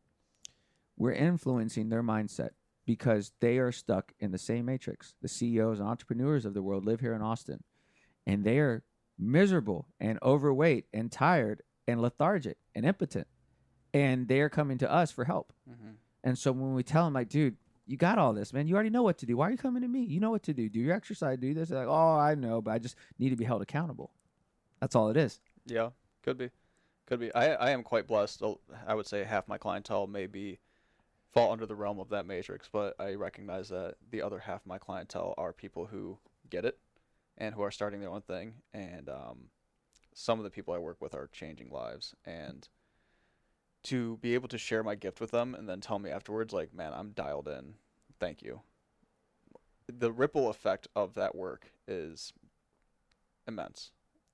we're 0.97 1.13
influencing 1.13 1.89
their 1.89 2.03
mindset 2.03 2.51
because 2.85 3.33
they 3.39 3.57
are 3.59 3.71
stuck 3.71 4.13
in 4.19 4.31
the 4.31 4.37
same 4.37 4.65
matrix. 4.65 5.15
The 5.21 5.27
CEOs 5.27 5.79
and 5.79 5.87
entrepreneurs 5.87 6.45
of 6.45 6.53
the 6.53 6.61
world 6.61 6.85
live 6.85 6.99
here 6.99 7.13
in 7.13 7.21
Austin, 7.21 7.63
and 8.25 8.43
they 8.43 8.59
are 8.59 8.83
miserable 9.17 9.87
and 9.99 10.19
overweight 10.21 10.87
and 10.93 11.11
tired 11.11 11.61
and 11.87 12.01
lethargic 12.01 12.57
and 12.75 12.85
impotent. 12.85 13.27
And 13.93 14.27
they 14.27 14.41
are 14.41 14.49
coming 14.49 14.77
to 14.79 14.91
us 14.91 15.11
for 15.11 15.25
help. 15.25 15.53
Mm-hmm. 15.69 15.91
And 16.23 16.37
so 16.37 16.51
when 16.51 16.73
we 16.73 16.83
tell 16.83 17.05
them, 17.05 17.13
like, 17.13 17.29
dude, 17.29 17.57
you 17.85 17.97
got 17.97 18.17
all 18.17 18.33
this, 18.33 18.53
man. 18.53 18.67
You 18.67 18.75
already 18.75 18.89
know 18.89 19.03
what 19.03 19.17
to 19.19 19.25
do. 19.25 19.37
Why 19.37 19.47
are 19.47 19.51
you 19.51 19.57
coming 19.57 19.81
to 19.81 19.87
me? 19.87 20.03
You 20.03 20.19
know 20.19 20.31
what 20.31 20.43
to 20.43 20.53
do. 20.53 20.69
Do 20.69 20.79
your 20.79 20.95
exercise, 20.95 21.37
do 21.37 21.53
this. 21.53 21.69
They're 21.69 21.79
like, 21.79 21.87
oh, 21.87 22.17
I 22.17 22.35
know, 22.35 22.61
but 22.61 22.71
I 22.71 22.79
just 22.79 22.95
need 23.19 23.29
to 23.29 23.35
be 23.35 23.45
held 23.45 23.61
accountable. 23.61 24.11
That's 24.79 24.95
all 24.95 25.09
it 25.09 25.17
is. 25.17 25.39
Yeah, 25.65 25.89
could 26.23 26.37
be, 26.37 26.49
could 27.05 27.19
be. 27.19 27.33
I 27.33 27.53
I 27.53 27.69
am 27.71 27.83
quite 27.83 28.07
blessed. 28.07 28.43
I 28.87 28.93
would 28.93 29.07
say 29.07 29.23
half 29.23 29.47
my 29.47 29.57
clientele 29.57 30.07
may 30.07 30.27
be 30.27 30.59
fall 31.31 31.51
under 31.51 31.65
the 31.65 31.75
realm 31.75 31.99
of 31.99 32.09
that 32.09 32.25
matrix, 32.25 32.69
but 32.71 32.95
I 32.99 33.15
recognize 33.15 33.69
that 33.69 33.95
the 34.11 34.21
other 34.21 34.39
half 34.39 34.61
of 34.61 34.67
my 34.67 34.77
clientele 34.77 35.33
are 35.37 35.51
people 35.51 35.87
who 35.87 36.19
get 36.49 36.65
it 36.65 36.77
and 37.37 37.55
who 37.55 37.61
are 37.63 37.71
starting 37.71 37.99
their 37.99 38.11
own 38.11 38.21
thing. 38.21 38.53
And 38.73 39.09
um, 39.09 39.49
some 40.13 40.39
of 40.39 40.43
the 40.43 40.51
people 40.51 40.73
I 40.73 40.77
work 40.77 41.01
with 41.01 41.15
are 41.15 41.29
changing 41.31 41.69
lives, 41.71 42.13
and 42.25 42.67
to 43.83 44.17
be 44.17 44.33
able 44.33 44.47
to 44.49 44.57
share 44.57 44.83
my 44.83 44.95
gift 44.95 45.19
with 45.19 45.31
them 45.31 45.55
and 45.55 45.67
then 45.67 45.81
tell 45.81 45.99
me 45.99 46.09
afterwards, 46.09 46.53
like, 46.53 46.73
man, 46.73 46.93
I'm 46.93 47.09
dialed 47.11 47.47
in. 47.47 47.75
Thank 48.19 48.41
you. 48.41 48.61
The 49.87 50.11
ripple 50.11 50.49
effect 50.49 50.87
of 50.95 51.13
that 51.15 51.35
work 51.35 51.71
is 51.87 52.31
immense. 53.47 53.91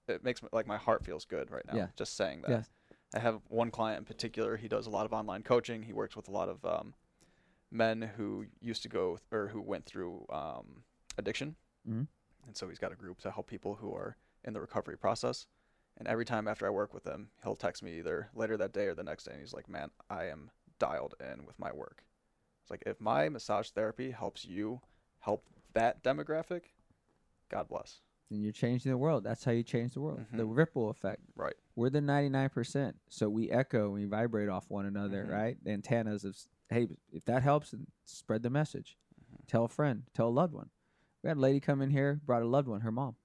It 0.07 0.23
makes 0.23 0.41
me, 0.43 0.49
like 0.51 0.67
my 0.67 0.77
heart 0.77 1.03
feels 1.03 1.25
good 1.25 1.49
right 1.51 1.65
now 1.67 1.75
Yeah. 1.75 1.87
just 1.95 2.15
saying 2.15 2.41
that. 2.41 2.49
Yes. 2.51 2.69
I 3.15 3.19
have 3.19 3.41
one 3.47 3.71
client 3.71 3.99
in 3.99 4.05
particular. 4.05 4.55
He 4.57 4.67
does 4.67 4.85
a 4.85 4.89
lot 4.91 5.05
of 5.05 5.13
online 5.13 5.41
coaching. 5.41 5.81
He 5.83 5.93
works 5.93 6.15
with 6.15 6.27
a 6.27 6.31
lot 6.31 6.47
of 6.49 6.63
um, 6.63 6.93
men 7.71 8.01
who 8.17 8.45
used 8.61 8.83
to 8.83 8.89
go 8.89 9.17
or 9.31 9.47
who 9.47 9.61
went 9.61 9.85
through 9.85 10.25
um, 10.29 10.83
addiction, 11.17 11.55
Mhm. 11.87 12.07
and 12.45 12.55
so 12.57 12.69
he's 12.69 12.77
got 12.77 12.91
a 12.91 12.95
group 12.95 13.19
to 13.21 13.31
help 13.31 13.47
people 13.47 13.75
who 13.75 13.93
are 13.95 14.15
in 14.43 14.53
the 14.53 14.61
recovery 14.61 14.97
process. 14.97 15.47
And 15.99 16.07
every 16.07 16.25
time 16.25 16.47
after 16.47 16.65
I 16.65 16.69
work 16.69 16.93
with 16.93 17.05
him, 17.05 17.29
he'll 17.43 17.55
text 17.57 17.83
me 17.83 17.97
either 17.99 18.29
later 18.33 18.55
that 18.57 18.71
day 18.73 18.85
or 18.87 18.95
the 18.95 19.03
next 19.03 19.25
day, 19.25 19.31
and 19.33 19.41
he's 19.41 19.53
like, 19.53 19.67
"Man, 19.69 19.91
I 20.09 20.25
am 20.25 20.49
dialed 20.79 21.15
in 21.19 21.45
with 21.45 21.59
my 21.59 21.71
work." 21.73 22.05
It's 22.61 22.71
like 22.71 22.83
if 22.85 23.01
my 23.01 23.27
massage 23.29 23.69
therapy 23.71 24.11
helps 24.11 24.45
you 24.45 24.81
help 25.19 25.45
that 25.73 26.01
demographic, 26.01 26.71
God 27.49 27.67
bless. 27.67 28.01
And 28.31 28.43
you're 28.43 28.51
changing 28.53 28.91
the 28.91 28.97
world. 28.97 29.23
That's 29.23 29.43
how 29.43 29.51
you 29.51 29.63
change 29.63 29.95
the 29.95 30.01
world. 30.01 30.25
The 30.31 30.45
Mhm. 30.45 30.55
ripple 30.55 30.89
effect. 30.89 31.23
Right. 31.35 31.55
We're 31.75 31.89
the 31.89 31.99
99%. 31.99 32.99
So 33.09 33.27
we 33.27 33.49
echo 33.49 33.85
and 33.85 33.93
we 33.95 34.05
vibrate 34.05 34.49
off 34.49 34.69
one 34.69 34.85
another, 34.85 35.25
Mhm. 35.25 35.31
right? 35.31 35.63
The 35.63 35.71
antennas 35.71 36.23
of, 36.23 36.37
hey, 36.69 36.87
if 37.11 37.25
that 37.25 37.41
helps, 37.41 37.71
then 37.71 37.87
spread 38.05 38.43
the 38.43 38.49
message. 38.51 38.97
Mhm. 39.19 39.47
Tell 39.47 39.65
a 39.65 39.67
friend, 39.67 40.05
tell 40.13 40.27
a 40.27 40.29
loved 40.29 40.53
one. 40.53 40.69
We 41.23 41.27
had 41.29 41.37
a 41.37 41.39
lady 41.39 41.59
come 41.59 41.81
in 41.81 41.89
here, 41.89 42.21
brought 42.23 42.43
a 42.43 42.47
loved 42.47 42.67
one, 42.67 42.81
her 42.81 42.91
mom. 42.91 43.15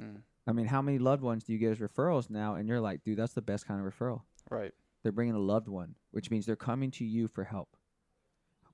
Mm. 0.00 0.22
I 0.46 0.52
mean, 0.52 0.66
how 0.66 0.82
many 0.82 0.98
loved 0.98 1.22
ones 1.22 1.44
do 1.44 1.52
you 1.52 1.58
get 1.58 1.72
as 1.72 1.78
referrals 1.78 2.28
now? 2.28 2.54
And 2.56 2.68
you're 2.68 2.80
like, 2.80 3.02
dude, 3.02 3.18
that's 3.18 3.32
the 3.32 3.42
best 3.42 3.66
kind 3.66 3.84
of 3.84 3.92
referral. 3.92 4.22
Right. 4.50 4.72
They're 5.02 5.12
bringing 5.12 5.34
a 5.34 5.38
loved 5.40 5.68
one, 5.68 5.94
which 6.10 6.30
means 6.30 6.44
they're 6.46 6.56
coming 6.56 6.90
to 6.92 7.04
you 7.04 7.28
for 7.28 7.44
help 7.44 7.76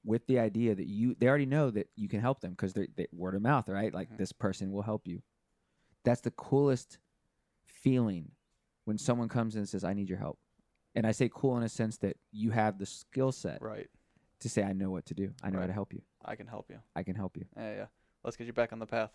with 0.04 0.26
the 0.26 0.38
idea 0.38 0.74
that 0.74 0.86
you, 0.86 1.14
they 1.18 1.28
already 1.28 1.46
know 1.46 1.70
that 1.70 1.88
you 1.94 2.08
can 2.08 2.20
help 2.20 2.40
them 2.40 2.52
because 2.52 2.72
they're, 2.72 2.86
they, 2.96 3.06
word 3.12 3.34
of 3.34 3.42
mouth, 3.42 3.68
right? 3.68 3.92
Like 3.92 4.10
Mhm. 4.10 4.16
this 4.16 4.32
person 4.32 4.72
will 4.72 4.82
help 4.82 5.06
you. 5.06 5.22
That's 6.04 6.22
the 6.22 6.30
coolest 6.30 6.98
feeling 7.66 8.32
when 8.84 8.98
someone 8.98 9.28
comes 9.28 9.54
in 9.54 9.60
and 9.60 9.68
says, 9.68 9.84
I 9.84 9.92
need 9.92 10.08
your 10.08 10.18
help. 10.18 10.38
And 10.94 11.06
I 11.06 11.12
say 11.12 11.30
cool 11.32 11.56
in 11.56 11.62
a 11.62 11.68
sense 11.68 11.98
that 11.98 12.16
you 12.32 12.50
have 12.50 12.78
the 12.78 12.86
skill 12.86 13.30
set 13.30 13.60
Right. 13.62 13.88
to 14.40 14.48
say, 14.48 14.62
I 14.62 14.72
know 14.72 14.90
what 14.90 15.06
to 15.06 15.14
do. 15.14 15.34
I 15.42 15.50
know 15.50 15.60
how 15.60 15.66
to 15.66 15.72
help 15.72 15.92
you. 15.92 16.02
I 16.24 16.34
can 16.34 16.46
help 16.46 16.70
you. 16.70 16.78
I 16.96 17.02
can 17.02 17.14
help 17.14 17.36
you. 17.36 17.44
Yeah, 17.56 17.74
yeah. 17.74 17.86
Let's 18.24 18.36
get 18.36 18.46
you 18.46 18.52
back 18.52 18.72
on 18.72 18.78
the 18.78 18.86
path. 18.86 19.12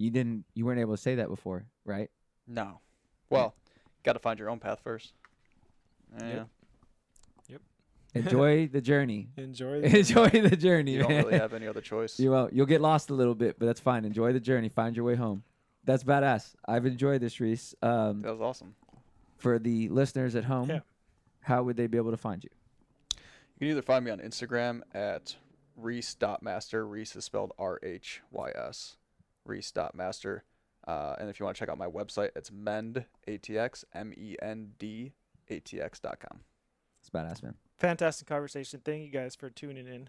You 0.00 0.10
didn't, 0.10 0.46
you 0.54 0.64
weren't 0.64 0.80
able 0.80 0.96
to 0.96 1.02
say 1.02 1.16
that 1.16 1.28
before, 1.28 1.66
right? 1.84 2.10
No. 2.46 2.80
Well, 3.28 3.54
got 4.02 4.14
to 4.14 4.18
find 4.18 4.38
your 4.38 4.48
own 4.48 4.58
path 4.58 4.80
first. 4.82 5.12
Yeah. 6.18 6.44
Yep. 7.48 7.60
Enjoy 8.14 8.66
the 8.72 8.80
journey. 8.80 9.28
Enjoy. 9.36 9.80
the- 9.82 9.98
Enjoy 9.98 10.28
the 10.30 10.56
journey. 10.56 10.92
You 10.92 11.00
don't 11.00 11.08
man. 11.10 11.24
really 11.26 11.38
have 11.38 11.52
any 11.52 11.66
other 11.72 11.82
choice. 11.82 12.18
You 12.18 12.30
won't. 12.30 12.54
You'll 12.54 12.64
get 12.64 12.80
lost 12.80 13.10
a 13.10 13.14
little 13.14 13.34
bit, 13.34 13.58
but 13.58 13.66
that's 13.66 13.78
fine. 13.80 14.06
Enjoy 14.06 14.32
the 14.32 14.40
journey. 14.40 14.70
Find 14.70 14.96
your 14.96 15.04
way 15.04 15.16
home. 15.16 15.42
That's 15.84 16.02
badass. 16.02 16.54
I've 16.66 16.86
enjoyed 16.86 17.20
this, 17.20 17.38
Rhys. 17.38 17.74
Um, 17.82 18.22
That 18.22 18.32
was 18.32 18.40
awesome. 18.40 18.74
for 19.36 19.58
the 19.58 19.90
listeners 19.90 20.34
at 20.34 20.44
home, 20.44 20.70
Yeah. 20.70 20.80
how 21.42 21.62
would 21.62 21.76
they 21.76 21.86
be 21.88 21.98
able 21.98 22.10
to 22.12 22.16
find 22.16 22.42
you? 22.42 22.50
You 23.58 23.66
can 23.66 23.68
either 23.68 23.82
find 23.82 24.04
me 24.04 24.10
on 24.10 24.18
Instagram 24.20 24.80
at 24.94 25.36
Rhys.master. 25.76 26.86
Rhys 26.86 27.14
is 27.16 27.24
spelled 27.26 27.52
R 27.58 27.78
H 27.82 28.22
Y 28.30 28.50
S. 28.54 28.96
Rhys.master. 29.44 30.44
Uh, 30.86 31.14
and 31.18 31.28
if 31.28 31.38
you 31.38 31.44
want 31.44 31.56
to 31.56 31.60
check 31.60 31.68
out 31.68 31.78
my 31.78 31.86
website, 31.86 32.30
it's 32.34 32.50
mend, 32.50 33.04
A-T-X, 33.28 33.84
M-E-N-D, 33.94 35.12
A-T-X.com. 35.48 36.40
It's 37.00 37.10
badass, 37.10 37.42
man. 37.42 37.54
Fantastic 37.78 38.26
conversation. 38.28 38.80
Thank 38.84 39.04
you 39.04 39.10
guys 39.10 39.34
for 39.34 39.50
tuning 39.50 39.86
in. 39.86 40.08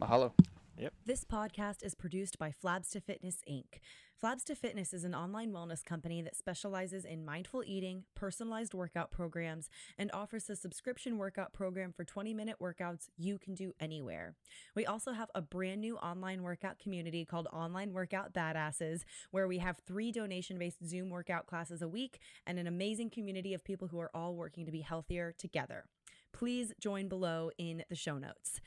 Mahalo. 0.00 0.32
Yep. 0.78 0.92
This 1.06 1.24
podcast 1.24 1.82
is 1.82 1.94
produced 1.94 2.38
by 2.38 2.52
Flabs 2.52 2.90
to 2.90 3.00
Fitness 3.00 3.38
Inc. 3.48 3.80
Flabs 4.22 4.44
to 4.44 4.54
Fitness 4.54 4.94
is 4.94 5.04
an 5.04 5.14
online 5.14 5.52
wellness 5.52 5.84
company 5.84 6.22
that 6.22 6.34
specializes 6.34 7.04
in 7.04 7.22
mindful 7.22 7.62
eating, 7.66 8.04
personalized 8.14 8.72
workout 8.72 9.10
programs, 9.10 9.68
and 9.98 10.10
offers 10.14 10.48
a 10.48 10.56
subscription 10.56 11.18
workout 11.18 11.52
program 11.52 11.92
for 11.92 12.02
20 12.02 12.32
minute 12.32 12.56
workouts 12.58 13.10
you 13.18 13.38
can 13.38 13.54
do 13.54 13.74
anywhere. 13.78 14.34
We 14.74 14.86
also 14.86 15.12
have 15.12 15.30
a 15.34 15.42
brand 15.42 15.82
new 15.82 15.98
online 15.98 16.42
workout 16.42 16.78
community 16.78 17.26
called 17.26 17.46
Online 17.52 17.92
Workout 17.92 18.32
Badasses, 18.32 19.02
where 19.32 19.46
we 19.46 19.58
have 19.58 19.82
three 19.86 20.12
donation 20.12 20.58
based 20.58 20.82
Zoom 20.82 21.10
workout 21.10 21.46
classes 21.46 21.82
a 21.82 21.88
week 21.88 22.18
and 22.46 22.58
an 22.58 22.66
amazing 22.66 23.10
community 23.10 23.52
of 23.52 23.64
people 23.64 23.88
who 23.88 24.00
are 24.00 24.10
all 24.14 24.34
working 24.34 24.64
to 24.64 24.72
be 24.72 24.80
healthier 24.80 25.34
together. 25.36 25.84
please 26.32 26.72
join 26.80 27.08
below 27.08 27.50
in 27.58 27.82
the 27.88 27.96
show 27.96 28.18
notes. 28.18 28.60